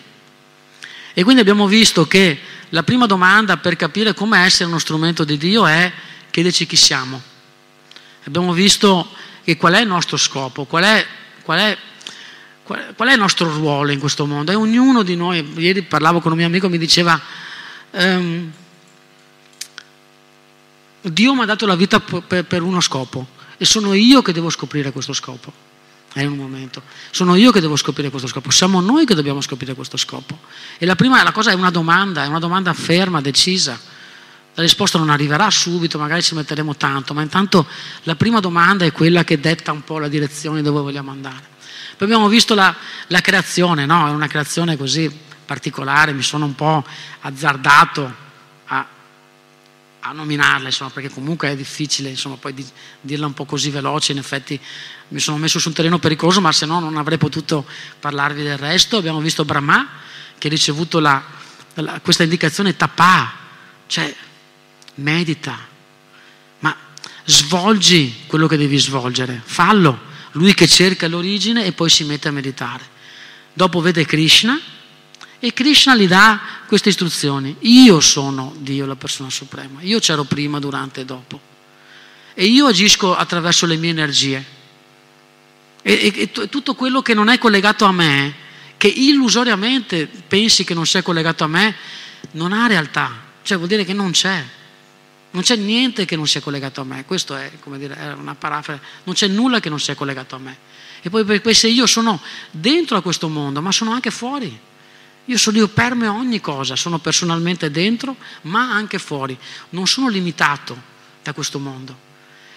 e 1.11 1.23
quindi 1.23 1.41
abbiamo 1.41 1.65
visto 1.65 2.05
che 2.05 2.39
la 2.69 2.83
prima 2.83 3.07
domanda 3.07 3.57
per 3.57 3.75
capire 3.75 4.13
come 4.13 4.45
essere 4.45 4.69
uno 4.69 4.77
strumento 4.77 5.23
di 5.23 5.39
Dio 5.39 5.65
è 5.65 5.91
chiederci 6.29 6.67
chi 6.67 6.75
siamo. 6.75 7.28
Abbiamo 8.29 8.53
visto 8.53 9.09
che 9.43 9.57
qual 9.57 9.73
è 9.73 9.81
il 9.81 9.87
nostro 9.87 10.15
scopo, 10.15 10.65
qual 10.65 10.83
è, 10.83 11.03
qual 11.41 11.57
è, 11.57 11.77
qual, 12.63 13.09
è 13.09 13.13
il 13.13 13.17
nostro 13.17 13.51
ruolo 13.51 13.91
in 13.91 13.97
questo 13.97 14.27
mondo? 14.27 14.51
E 14.51 14.55
ognuno 14.55 15.01
di 15.01 15.15
noi, 15.15 15.51
ieri 15.55 15.81
parlavo 15.81 16.19
con 16.19 16.31
un 16.31 16.37
mio 16.37 16.45
amico, 16.45 16.69
mi 16.69 16.77
diceva, 16.77 17.19
ehm, 17.89 18.51
Dio 21.01 21.33
mi 21.33 21.41
ha 21.41 21.45
dato 21.45 21.65
la 21.65 21.75
vita 21.75 21.99
per, 21.99 22.45
per 22.45 22.61
uno 22.61 22.79
scopo 22.81 23.25
e 23.57 23.65
sono 23.65 23.93
io 23.93 24.21
che 24.21 24.31
devo 24.31 24.51
scoprire 24.51 24.91
questo 24.91 25.13
scopo. 25.13 25.51
È 26.13 26.23
un 26.23 26.37
momento. 26.37 26.83
Sono 27.09 27.33
io 27.33 27.51
che 27.51 27.61
devo 27.61 27.77
scoprire 27.77 28.11
questo 28.11 28.27
scopo, 28.27 28.51
siamo 28.51 28.79
noi 28.79 29.05
che 29.07 29.15
dobbiamo 29.15 29.41
scoprire 29.41 29.73
questo 29.73 29.97
scopo. 29.97 30.37
E 30.77 30.85
la 30.85 30.95
prima 30.95 31.23
la 31.23 31.31
cosa 31.31 31.49
è 31.49 31.55
una 31.55 31.71
domanda, 31.71 32.25
è 32.25 32.27
una 32.27 32.39
domanda 32.39 32.73
ferma, 32.73 33.21
decisa. 33.21 33.97
La 34.59 34.65
risposta 34.65 34.97
non 34.97 35.09
arriverà 35.09 35.49
subito, 35.49 35.97
magari 35.97 36.21
ci 36.21 36.35
metteremo 36.35 36.75
tanto, 36.75 37.13
ma 37.13 37.21
intanto 37.21 37.65
la 38.03 38.15
prima 38.15 38.41
domanda 38.41 38.83
è 38.83 38.91
quella 38.91 39.23
che 39.23 39.39
detta 39.39 39.71
un 39.71 39.85
po' 39.85 39.99
la 39.99 40.09
direzione 40.09 40.61
dove 40.61 40.81
vogliamo 40.81 41.11
andare. 41.11 41.47
Poi 41.95 42.05
abbiamo 42.05 42.27
visto 42.27 42.55
la, 42.55 42.75
la 43.07 43.21
creazione, 43.21 43.85
no? 43.85 44.05
È 44.05 44.09
una 44.09 44.27
creazione 44.27 44.75
così 44.75 45.09
particolare, 45.45 46.11
mi 46.11 46.23
sono 46.23 46.43
un 46.43 46.55
po' 46.55 46.83
azzardato 47.21 48.13
a 48.65 48.85
a 50.01 50.11
nominarla, 50.11 50.67
insomma, 50.67 50.89
perché 50.89 51.09
comunque 51.09 51.49
è 51.49 51.55
difficile 51.55 52.09
insomma, 52.09 52.35
poi 52.35 52.53
di, 52.53 52.65
dirla 52.99 53.27
un 53.27 53.33
po' 53.33 53.45
così 53.45 53.69
veloce, 53.69 54.11
in 54.11 54.17
effetti 54.17 54.59
mi 55.09 55.19
sono 55.19 55.37
messo 55.37 55.59
su 55.59 55.69
un 55.69 55.73
terreno 55.73 55.99
pericoloso, 55.99 56.41
ma 56.41 56.51
se 56.51 56.65
no 56.65 56.79
non 56.79 56.97
avrei 56.97 57.17
potuto 57.17 57.65
parlarvi 57.99 58.43
del 58.43 58.57
resto. 58.57 58.97
Abbiamo 58.97 59.19
visto 59.21 59.45
Brahma 59.45 59.87
che 60.37 60.47
ha 60.47 60.49
ricevuto 60.49 60.99
la, 60.99 61.23
la, 61.75 61.99
questa 62.01 62.23
indicazione 62.23 62.75
tapà, 62.75 63.33
cioè 63.87 64.13
medita, 64.99 65.57
ma 66.59 66.75
svolgi 67.25 68.23
quello 68.27 68.47
che 68.47 68.57
devi 68.57 68.77
svolgere, 68.77 69.41
fallo. 69.43 70.07
Lui 70.33 70.53
che 70.53 70.67
cerca 70.67 71.07
l'origine 71.07 71.65
e 71.65 71.71
poi 71.71 71.89
si 71.89 72.03
mette 72.03 72.27
a 72.27 72.31
meditare. 72.31 72.83
Dopo 73.53 73.81
vede 73.81 74.05
Krishna 74.05 74.59
e 75.39 75.53
Krishna 75.53 75.95
gli 75.95 76.07
dà 76.07 76.39
queste 76.67 76.89
istruzioni. 76.89 77.55
Io 77.61 77.99
sono 77.99 78.53
Dio, 78.59 78.85
la 78.85 78.95
persona 78.95 79.29
suprema. 79.29 79.81
Io 79.81 79.99
c'ero 79.99 80.23
prima, 80.23 80.59
durante 80.59 81.01
e 81.01 81.05
dopo. 81.05 81.39
E 82.33 82.45
io 82.45 82.67
agisco 82.67 83.15
attraverso 83.15 83.65
le 83.65 83.77
mie 83.77 83.89
energie. 83.89 84.45
E, 85.81 85.93
e, 85.93 86.31
e 86.33 86.49
tutto 86.49 86.75
quello 86.75 87.01
che 87.01 87.13
non 87.13 87.29
è 87.29 87.37
collegato 87.37 87.85
a 87.85 87.91
me, 87.91 88.35
che 88.77 88.87
illusoriamente 88.87 90.07
pensi 90.07 90.63
che 90.63 90.73
non 90.73 90.85
sia 90.85 91.01
collegato 91.01 91.43
a 91.43 91.47
me, 91.47 91.75
non 92.31 92.53
ha 92.53 92.67
realtà. 92.67 93.27
Cioè 93.41 93.57
vuol 93.57 93.69
dire 93.69 93.85
che 93.85 93.93
non 93.93 94.11
c'è. 94.11 94.45
Non 95.31 95.43
c'è 95.43 95.55
niente 95.55 96.05
che 96.05 96.15
non 96.15 96.27
sia 96.27 96.41
collegato 96.41 96.81
a 96.81 96.83
me. 96.83 97.05
Questo 97.05 97.35
è, 97.35 97.51
come 97.59 97.77
dire, 97.77 97.95
è 97.95 98.13
una 98.13 98.35
parafrasi. 98.35 98.81
Non 99.03 99.15
c'è 99.15 99.27
nulla 99.27 99.59
che 99.59 99.69
non 99.69 99.79
sia 99.79 99.93
collegato 99.95 100.35
a 100.35 100.39
me. 100.39 100.57
E 101.01 101.09
poi, 101.09 101.39
poi 101.39 101.53
se 101.53 101.67
io 101.67 101.85
sono 101.85 102.19
dentro 102.51 102.97
a 102.97 103.01
questo 103.01 103.29
mondo, 103.29 103.61
ma 103.61 103.71
sono 103.71 103.91
anche 103.91 104.09
fuori. 104.11 104.59
Io 105.25 105.37
sono 105.37 105.57
io 105.57 105.67
per 105.67 105.93
me 105.93 106.07
ogni 106.07 106.41
cosa, 106.41 106.75
sono 106.75 106.97
personalmente 106.97 107.69
dentro, 107.69 108.15
ma 108.43 108.71
anche 108.71 108.97
fuori. 108.97 109.37
Non 109.69 109.85
sono 109.85 110.09
limitato 110.09 110.75
da 111.21 111.33
questo 111.33 111.59
mondo. 111.59 112.07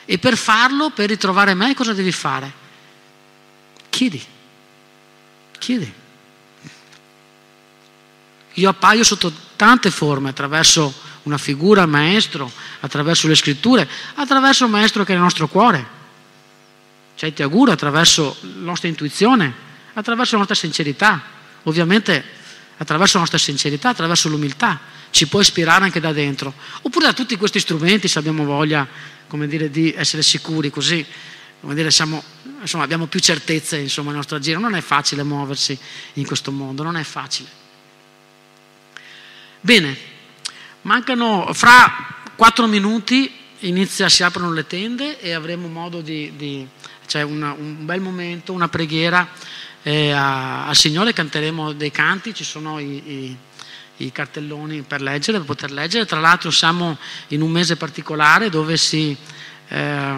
E 0.06 0.18
per 0.18 0.38
farlo, 0.38 0.90
per 0.90 1.08
ritrovare 1.10 1.52
me, 1.52 1.74
cosa 1.74 1.92
devi 1.92 2.12
fare? 2.12 2.52
Chiedi. 3.90 4.24
Chiedi. 5.58 5.92
Io 8.54 8.68
appaio 8.68 9.04
sotto 9.04 9.32
tante 9.56 9.90
forme, 9.90 10.30
attraverso 10.30 10.92
una 11.24 11.38
figura, 11.38 11.86
maestro, 11.86 12.50
attraverso 12.80 13.28
le 13.28 13.34
scritture, 13.34 13.88
attraverso 14.14 14.64
il 14.64 14.70
maestro 14.70 15.04
che 15.04 15.12
è 15.12 15.14
nel 15.14 15.22
nostro 15.22 15.48
cuore. 15.48 16.00
Cioè 17.14 17.32
ti 17.32 17.42
auguro 17.42 17.72
attraverso 17.72 18.36
la 18.40 18.64
nostra 18.64 18.88
intuizione, 18.88 19.52
attraverso 19.92 20.32
la 20.32 20.38
nostra 20.38 20.56
sincerità. 20.56 21.22
Ovviamente 21.64 22.40
attraverso 22.76 23.14
la 23.14 23.20
nostra 23.20 23.38
sincerità, 23.38 23.90
attraverso 23.90 24.28
l'umiltà, 24.28 24.80
ci 25.10 25.26
può 25.28 25.40
ispirare 25.40 25.84
anche 25.84 26.00
da 26.00 26.12
dentro. 26.12 26.52
Oppure 26.82 27.06
da 27.06 27.12
tutti 27.12 27.36
questi 27.36 27.60
strumenti, 27.60 28.08
se 28.08 28.18
abbiamo 28.18 28.44
voglia, 28.44 28.86
come 29.28 29.46
dire, 29.46 29.70
di 29.70 29.94
essere 29.96 30.22
sicuri, 30.22 30.70
così, 30.70 31.04
come 31.60 31.74
dire, 31.74 31.90
siamo, 31.90 32.22
insomma, 32.60 32.84
abbiamo 32.84 33.06
più 33.06 33.20
certezze 33.20 33.78
insomma, 33.78 34.08
nel 34.08 34.16
nostro 34.16 34.36
agire. 34.36 34.58
Non 34.58 34.74
è 34.74 34.80
facile 34.80 35.22
muoversi 35.22 35.78
in 36.14 36.26
questo 36.26 36.50
mondo, 36.50 36.82
non 36.82 36.96
è 36.96 37.04
facile. 37.04 37.48
Bene, 39.60 39.96
mancano 40.82 41.50
fra 41.52 41.90
quattro 42.36 42.66
minuti 42.66 43.30
inizia, 43.60 44.08
si 44.08 44.22
aprono 44.22 44.52
le 44.52 44.66
tende 44.66 45.20
e 45.20 45.32
avremo 45.32 45.68
modo 45.68 46.00
di, 46.00 46.32
di 46.36 46.66
cioè 47.06 47.22
una, 47.22 47.52
un 47.52 47.84
bel 47.84 48.00
momento, 48.00 48.52
una 48.52 48.68
preghiera 48.68 49.28
eh, 49.82 50.12
al 50.12 50.74
Signore 50.74 51.12
canteremo 51.12 51.72
dei 51.72 51.90
canti, 51.90 52.34
ci 52.34 52.44
sono 52.44 52.78
i, 52.78 53.02
i, 53.10 53.36
i, 53.98 54.12
cartelloni 54.12 54.82
per 54.82 55.02
leggere, 55.02 55.38
per 55.38 55.46
poter 55.46 55.70
leggere. 55.72 56.06
Tra 56.06 56.20
l'altro 56.20 56.50
siamo 56.50 56.96
in 57.28 57.42
un 57.42 57.50
mese 57.50 57.76
particolare 57.76 58.48
dove 58.48 58.76
si, 58.76 59.16
eh, 59.68 60.16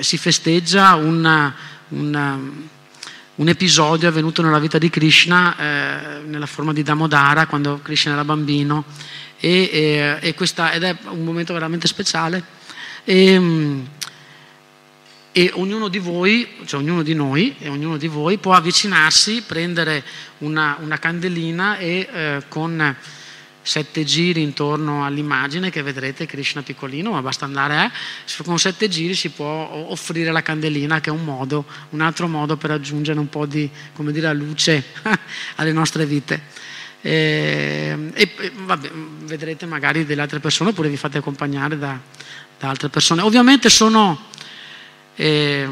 si 0.00 0.16
festeggia 0.18 0.94
una, 0.94 1.54
un 3.36 3.48
episodio 3.48 4.08
avvenuto 4.08 4.42
nella 4.42 4.58
vita 4.58 4.78
di 4.78 4.88
Krishna 4.88 5.56
eh, 5.56 6.20
nella 6.24 6.46
forma 6.46 6.72
di 6.72 6.82
Damodara 6.82 7.46
quando 7.46 7.80
Krishna 7.82 8.12
era 8.12 8.24
bambino 8.24 8.84
e, 9.38 9.70
e, 9.72 10.18
e 10.20 10.34
questa, 10.34 10.72
ed 10.72 10.82
è 10.82 10.96
un 11.08 11.24
momento 11.24 11.52
veramente 11.52 11.86
speciale. 11.86 12.42
E, 13.04 13.84
e 15.36 15.50
ognuno 15.52 15.88
di 15.88 15.98
voi, 15.98 16.48
cioè 16.64 16.80
ognuno 16.80 17.02
di 17.02 17.12
noi 17.12 17.54
e 17.58 17.68
ognuno 17.68 17.98
di 17.98 18.08
voi 18.08 18.38
può 18.38 18.54
avvicinarsi, 18.54 19.42
prendere 19.42 20.02
una, 20.38 20.78
una 20.80 20.98
candelina 20.98 21.76
e 21.76 22.08
eh, 22.10 22.42
con 22.48 22.96
sette 23.60 24.04
giri 24.04 24.40
intorno 24.40 25.04
all'immagine 25.04 25.68
che 25.68 25.82
vedrete 25.82 26.24
Krishna 26.24 26.62
piccolino, 26.62 27.10
ma 27.10 27.20
basta 27.20 27.44
andare, 27.44 27.84
eh, 27.84 28.44
con 28.44 28.58
sette 28.58 28.88
giri 28.88 29.14
si 29.14 29.28
può 29.28 29.44
offrire 29.44 30.32
la 30.32 30.40
candelina 30.40 31.00
che 31.00 31.10
è 31.10 31.12
un 31.12 31.24
modo, 31.24 31.66
un 31.90 32.00
altro 32.00 32.28
modo 32.28 32.56
per 32.56 32.70
aggiungere 32.70 33.18
un 33.18 33.28
po' 33.28 33.44
di, 33.44 33.68
come 33.92 34.12
dire, 34.12 34.32
luce 34.32 34.84
alle 35.56 35.72
nostre 35.72 36.06
vite. 36.06 36.64
E, 37.06 38.10
e 38.14 38.52
vabbè, 38.64 38.90
vedrete 39.22 39.64
magari 39.64 40.04
delle 40.04 40.22
altre 40.22 40.40
persone 40.40 40.70
oppure 40.70 40.88
vi 40.88 40.96
fate 40.96 41.18
accompagnare 41.18 41.78
da, 41.78 41.96
da 42.58 42.68
altre 42.68 42.88
persone. 42.88 43.22
Ovviamente 43.22 43.70
sono 43.70 44.26
e, 45.14 45.68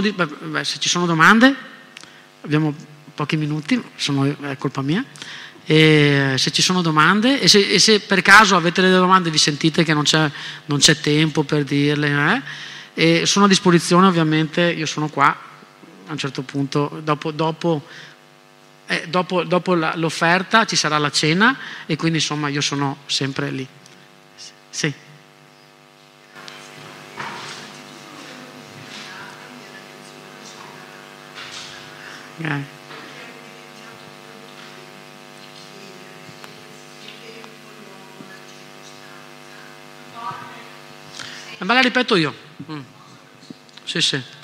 di, 0.00 0.12
beh, 0.12 0.62
se 0.62 0.78
ci 0.78 0.88
sono 0.88 1.06
domande, 1.06 1.52
abbiamo 2.42 2.72
pochi 3.12 3.36
minuti, 3.36 3.82
sono, 3.96 4.24
è 4.24 4.56
colpa 4.56 4.82
mia. 4.82 5.04
E 5.64 6.34
se 6.36 6.52
ci 6.52 6.62
sono 6.62 6.80
domande 6.80 7.40
e 7.40 7.48
se, 7.48 7.68
e 7.68 7.80
se, 7.80 7.98
per 7.98 8.22
caso 8.22 8.54
avete 8.54 8.82
delle 8.82 8.94
domande 8.94 9.30
vi 9.30 9.38
sentite 9.38 9.82
che 9.82 9.94
non 9.94 10.04
c'è, 10.04 10.30
non 10.66 10.78
c'è 10.78 11.00
tempo 11.00 11.42
per 11.42 11.64
dirle, 11.64 12.42
eh, 12.94 13.26
sono 13.26 13.46
a 13.46 13.48
disposizione 13.48 14.06
ovviamente, 14.06 14.62
io 14.62 14.86
sono 14.86 15.08
qua 15.08 15.36
a 16.06 16.12
un 16.12 16.18
certo 16.18 16.42
punto, 16.42 17.00
dopo, 17.02 17.30
dopo, 17.32 17.84
eh, 18.90 19.06
dopo, 19.06 19.44
dopo 19.44 19.74
la, 19.74 19.92
l'offerta 19.94 20.64
ci 20.64 20.74
sarà 20.74 20.98
la 20.98 21.12
cena 21.12 21.56
e 21.86 21.94
quindi 21.94 22.18
insomma 22.18 22.48
io 22.48 22.60
sono 22.60 22.96
sempre 23.06 23.50
lì. 23.52 23.64
Sì. 24.68 24.92
Eh. 32.38 32.78
Ma 41.58 41.74
la 41.74 41.80
ripeto 41.80 42.16
io. 42.16 42.34
Mm. 42.68 42.80
Sì, 43.84 44.00
sì. 44.00 44.39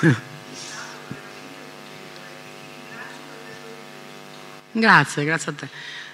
Grazie, 4.72 5.24
grazie 5.24 5.52
a 5.52 5.54
te. 5.54 5.68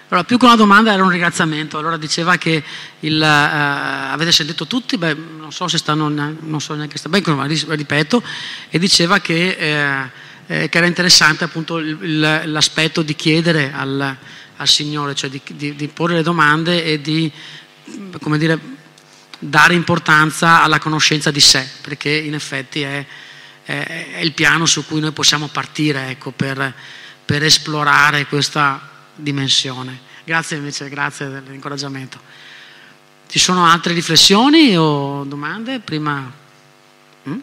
Allora, 0.07 0.25
più 0.25 0.37
che 0.37 0.45
una 0.45 0.55
domanda 0.55 0.93
era 0.93 1.03
un 1.03 1.09
ringraziamento. 1.09 1.77
Allora 1.77 1.97
diceva 1.97 2.37
che 2.37 2.63
il, 2.99 3.19
uh, 3.19 4.11
avete 4.13 4.31
sentito 4.31 4.67
tutti, 4.67 4.97
beh, 4.97 5.13
non 5.13 5.51
so 5.51 5.67
se 5.67 5.77
stanno, 5.77 6.07
non 6.07 6.61
so 6.61 6.73
neanche 6.75 6.97
sta, 6.97 7.09
beh, 7.09 7.23
ripeto, 7.67 8.23
e 8.69 8.79
diceva 8.79 9.19
che, 9.19 9.57
eh, 9.57 10.09
eh, 10.47 10.69
che 10.69 10.77
era 10.77 10.87
interessante 10.87 11.43
appunto 11.43 11.79
l'aspetto 11.81 13.01
di 13.01 13.15
chiedere 13.15 13.73
al, 13.73 14.15
al 14.57 14.67
Signore, 14.67 15.15
cioè 15.15 15.29
di, 15.29 15.41
di, 15.45 15.75
di, 15.75 15.87
porre 15.87 16.13
le 16.15 16.23
domande 16.23 16.85
e 16.85 17.01
di, 17.01 17.31
come 18.21 18.37
dire, 18.37 18.59
dare 19.39 19.73
importanza 19.73 20.61
alla 20.61 20.79
conoscenza 20.79 21.31
di 21.31 21.41
sé, 21.41 21.67
perché 21.81 22.09
in 22.09 22.35
effetti 22.35 22.81
è, 22.81 23.05
è, 23.63 24.19
il 24.21 24.33
piano 24.33 24.65
su 24.65 24.85
cui 24.85 24.99
noi 24.99 25.11
possiamo 25.11 25.47
partire 25.47 26.09
ecco, 26.09 26.31
per, 26.31 26.73
per 27.25 27.43
esplorare 27.43 28.25
questa 28.27 28.89
dimensione. 29.15 30.11
Grazie 30.23 30.57
invece, 30.57 30.89
grazie 30.89 31.29
dell'incoraggiamento. 31.29 32.19
Ci 33.27 33.39
sono 33.39 33.65
altre 33.65 33.93
riflessioni 33.93 34.77
o 34.77 35.23
domande 35.23 35.79
prima? 35.79 36.31
Mm? 37.27 37.39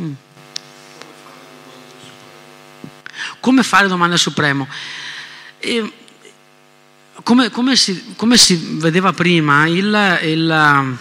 Mm. 0.00 0.12
Come 3.40 3.62
fare 3.62 3.88
domande 3.88 4.14
al 4.14 4.20
Supremo? 4.20 4.68
E, 5.58 5.92
come, 7.22 7.50
come, 7.50 7.74
si, 7.76 8.14
come, 8.16 8.36
si, 8.36 8.76
vedeva 8.78 9.12
prima, 9.12 9.66
il, 9.66 10.20
il, 10.22 10.98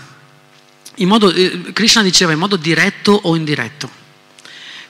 modo, 1.05 1.31
eh, 1.31 1.73
Krishna 1.73 2.01
diceva 2.01 2.31
in 2.31 2.39
modo 2.39 2.55
diretto 2.55 3.11
o 3.11 3.35
indiretto. 3.35 3.89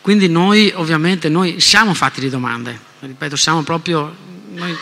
Quindi 0.01 0.29
noi 0.29 0.71
ovviamente 0.73 1.27
noi 1.27 1.59
siamo 1.59 1.93
fatti 1.93 2.21
di 2.21 2.29
domande, 2.29 2.79
ripeto, 3.01 3.35
siamo 3.35 3.63
proprio, 3.63 4.15
noi, 4.53 4.75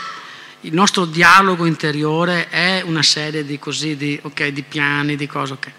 il 0.60 0.72
nostro 0.72 1.04
dialogo 1.04 1.66
interiore 1.66 2.48
è 2.48 2.82
una 2.84 3.02
serie 3.02 3.44
di, 3.44 3.58
così, 3.58 3.96
di, 3.96 4.18
okay, 4.22 4.52
di 4.52 4.62
piani, 4.62 5.16
di 5.16 5.26
cose. 5.26 5.54
Okay. 5.54 5.72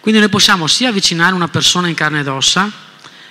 Quindi 0.00 0.20
noi 0.20 0.30
possiamo 0.30 0.66
sia 0.66 0.88
avvicinare 0.88 1.34
una 1.34 1.48
persona 1.48 1.88
in 1.88 1.94
carne 1.94 2.20
ed 2.20 2.28
ossa, 2.28 2.70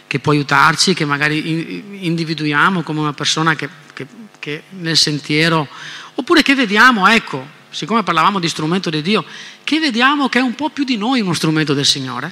che 0.06 0.20
può 0.20 0.32
aiutarci, 0.32 0.94
che 0.94 1.06
magari 1.06 2.06
individuiamo 2.06 2.84
come 2.84 3.00
una 3.00 3.14
persona 3.14 3.56
che, 3.56 3.68
che, 3.94 4.06
che 4.38 4.64
nel 4.70 4.98
sentiero, 4.98 5.68
oppure 6.16 6.42
che 6.44 6.54
vediamo, 6.54 7.08
ecco, 7.08 7.48
siccome 7.72 8.04
parlavamo 8.04 8.40
di 8.40 8.48
strumento 8.48 8.90
di 8.90 9.02
Dio, 9.02 9.26
che 9.64 9.80
vediamo 9.80 10.30
che 10.30 10.40
è 10.40 10.42
un 10.42 10.56
po' 10.56 10.70
più 10.70 10.84
di 10.84 10.98
noi 10.98 11.22
uno 11.22 11.34
strumento 11.34 11.74
del 11.74 11.86
Signore, 11.86 12.32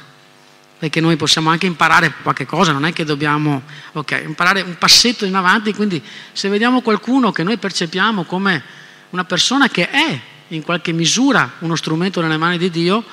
perché 0.78 1.02
noi 1.02 1.16
possiamo 1.16 1.50
anche 1.50 1.66
imparare 1.66 2.14
qualche 2.22 2.46
cosa, 2.46 2.72
non 2.72 2.86
è 2.86 2.94
che 2.94 3.04
dobbiamo 3.04 3.64
okay, 3.94 4.24
imparare 4.24 4.62
un 4.62 4.78
passetto 4.78 5.26
in 5.26 5.36
avanti, 5.36 5.74
quindi 5.74 6.02
se 6.32 6.48
vediamo 6.50 6.82
qualcuno 6.82 7.32
che 7.32 7.44
noi 7.44 7.58
percepiamo 7.58 8.24
come 8.24 8.64
una 9.10 9.24
persona 9.24 9.68
che 9.70 9.90
è 9.90 10.20
in 10.50 10.62
qualche 10.62 10.92
misura 10.92 11.54
uno 11.60 11.76
strumento 11.76 12.22
nelle 12.22 12.38
mani 12.38 12.58
di 12.58 12.70
Dio, 12.70 13.04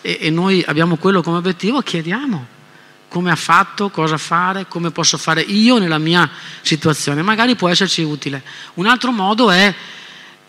e, 0.00 0.18
e 0.20 0.30
noi 0.30 0.62
abbiamo 0.66 0.96
quello 0.96 1.22
come 1.22 1.38
obiettivo, 1.38 1.80
chiediamo 1.80 2.60
come 3.08 3.30
ha 3.30 3.36
fatto, 3.36 3.90
cosa 3.90 4.16
fare, 4.16 4.66
come 4.68 4.90
posso 4.90 5.18
fare 5.18 5.42
io 5.42 5.78
nella 5.78 5.98
mia 5.98 6.28
situazione. 6.62 7.20
Magari 7.20 7.54
può 7.56 7.68
esserci 7.68 8.00
utile. 8.00 8.42
Un 8.74 8.86
altro 8.86 9.12
modo 9.12 9.50
è 9.50 9.74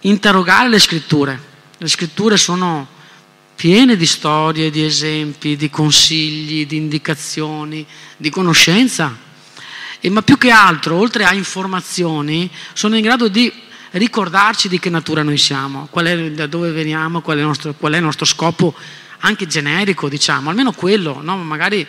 interrogare 0.04 0.70
le 0.70 0.80
scritture. 0.80 1.52
Le 1.78 1.88
scritture 1.88 2.38
sono 2.38 2.88
piene 3.56 3.96
di 3.96 4.06
storie, 4.06 4.72
di 4.72 4.84
esempi, 4.84 5.56
di 5.56 5.70
consigli, 5.70 6.66
di 6.66 6.78
indicazioni, 6.78 7.86
di 8.18 8.30
conoscenza. 8.30 9.16
E, 10.00 10.10
ma 10.10 10.22
più 10.22 10.38
che 10.38 10.50
altro, 10.50 10.96
oltre 10.96 11.24
a 11.24 11.34
informazioni, 11.34 12.50
sono 12.74 12.96
in 12.96 13.02
grado 13.02 13.28
di 13.28 13.52
ricordarci 13.92 14.68
di 14.68 14.80
che 14.80 14.90
natura 14.90 15.24
noi 15.24 15.38
siamo, 15.38 15.88
è, 15.92 16.32
da 16.32 16.48
dove 16.48 16.72
veniamo, 16.72 17.22
qual 17.22 17.38
è, 17.38 17.42
nostro, 17.42 17.74
qual 17.74 17.94
è 17.94 17.98
il 17.98 18.04
nostro 18.04 18.26
scopo 18.26 18.74
anche 19.20 19.48
generico, 19.48 20.10
diciamo, 20.10 20.50
almeno 20.50 20.74
quello, 20.74 21.22
no? 21.22 21.38
magari 21.38 21.88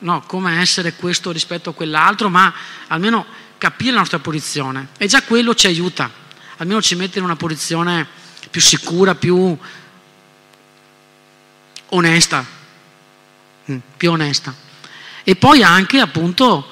no, 0.00 0.22
come 0.26 0.60
essere 0.60 0.94
questo 0.94 1.30
rispetto 1.30 1.70
a 1.70 1.72
quell'altro, 1.72 2.28
ma 2.28 2.52
almeno 2.88 3.24
capire 3.56 3.92
la 3.92 4.00
nostra 4.00 4.18
posizione. 4.18 4.88
E 4.98 5.06
già 5.06 5.22
quello 5.22 5.54
ci 5.54 5.66
aiuta, 5.66 6.10
almeno 6.56 6.80
ci 6.80 6.94
mette 6.94 7.18
in 7.18 7.24
una 7.24 7.36
posizione 7.36 8.06
più 8.50 8.60
sicura, 8.60 9.14
più 9.14 9.56
onesta, 11.88 12.44
mm, 13.70 13.78
più 13.96 14.10
onesta. 14.10 14.54
E 15.24 15.36
poi 15.36 15.62
anche 15.62 16.00
appunto 16.00 16.66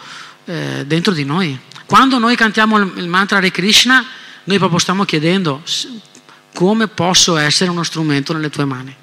eh, 0.44 0.84
dentro 0.86 1.12
di 1.12 1.24
noi. 1.24 1.58
Quando 1.86 2.18
noi 2.18 2.36
cantiamo 2.36 2.78
il 2.78 3.08
mantra 3.08 3.38
Hare 3.38 3.50
Krishna, 3.50 4.04
noi 4.44 4.58
proprio 4.58 4.78
stiamo 4.78 5.04
chiedendo 5.04 5.62
come 6.54 6.86
posso 6.88 7.36
essere 7.36 7.70
uno 7.70 7.82
strumento 7.82 8.32
nelle 8.32 8.50
tue 8.50 8.64
mani. 8.64 8.94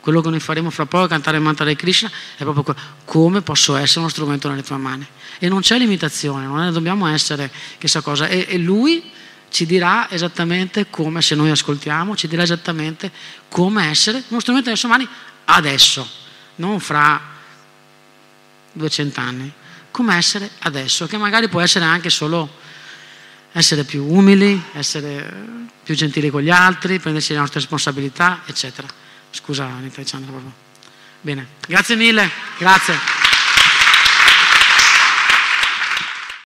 Quello 0.00 0.20
che 0.22 0.30
noi 0.30 0.40
faremo 0.40 0.70
fra 0.70 0.86
poco, 0.86 1.08
cantare 1.08 1.36
il 1.36 1.42
mantra 1.42 1.64
di 1.64 1.76
Krishna, 1.76 2.10
è 2.36 2.42
proprio 2.42 2.62
quello. 2.62 2.80
Come 3.04 3.42
posso 3.42 3.76
essere 3.76 4.00
uno 4.00 4.08
strumento 4.08 4.48
nelle 4.48 4.62
tue 4.62 4.76
mani? 4.76 5.06
E 5.38 5.48
non 5.48 5.60
c'è 5.60 5.78
limitazione, 5.78 6.46
non 6.46 6.72
dobbiamo 6.72 7.06
essere 7.06 7.50
chissà 7.78 8.00
cosa. 8.00 8.26
E, 8.26 8.46
e 8.48 8.58
lui 8.58 9.10
ci 9.50 9.66
dirà 9.66 10.10
esattamente 10.10 10.88
come, 10.88 11.20
se 11.20 11.34
noi 11.34 11.50
ascoltiamo, 11.50 12.16
ci 12.16 12.28
dirà 12.28 12.42
esattamente 12.42 13.10
come 13.48 13.88
essere 13.88 14.22
uno 14.28 14.40
strumento 14.40 14.68
nelle 14.68 14.80
sue 14.80 14.88
mani 14.88 15.06
adesso, 15.46 16.08
non 16.56 16.80
fra 16.80 17.20
200 18.72 19.20
anni. 19.20 19.52
Come 19.90 20.16
essere 20.16 20.50
adesso, 20.60 21.06
che 21.06 21.16
magari 21.16 21.48
può 21.48 21.60
essere 21.60 21.84
anche 21.84 22.10
solo 22.10 22.48
essere 23.52 23.82
più 23.82 24.04
umili, 24.04 24.62
essere 24.74 25.68
più 25.82 25.94
gentili 25.94 26.30
con 26.30 26.42
gli 26.42 26.50
altri, 26.50 27.00
prendersi 27.00 27.32
le 27.32 27.40
nostre 27.40 27.58
responsabilità, 27.58 28.42
eccetera. 28.46 28.86
Scusa 29.30 29.64
Anita 29.64 29.96
Alessandra, 30.00 30.30
proprio. 30.30 30.52
Bene, 31.20 31.46
grazie 31.66 31.96
mille, 31.96 32.30
grazie. 32.58 33.19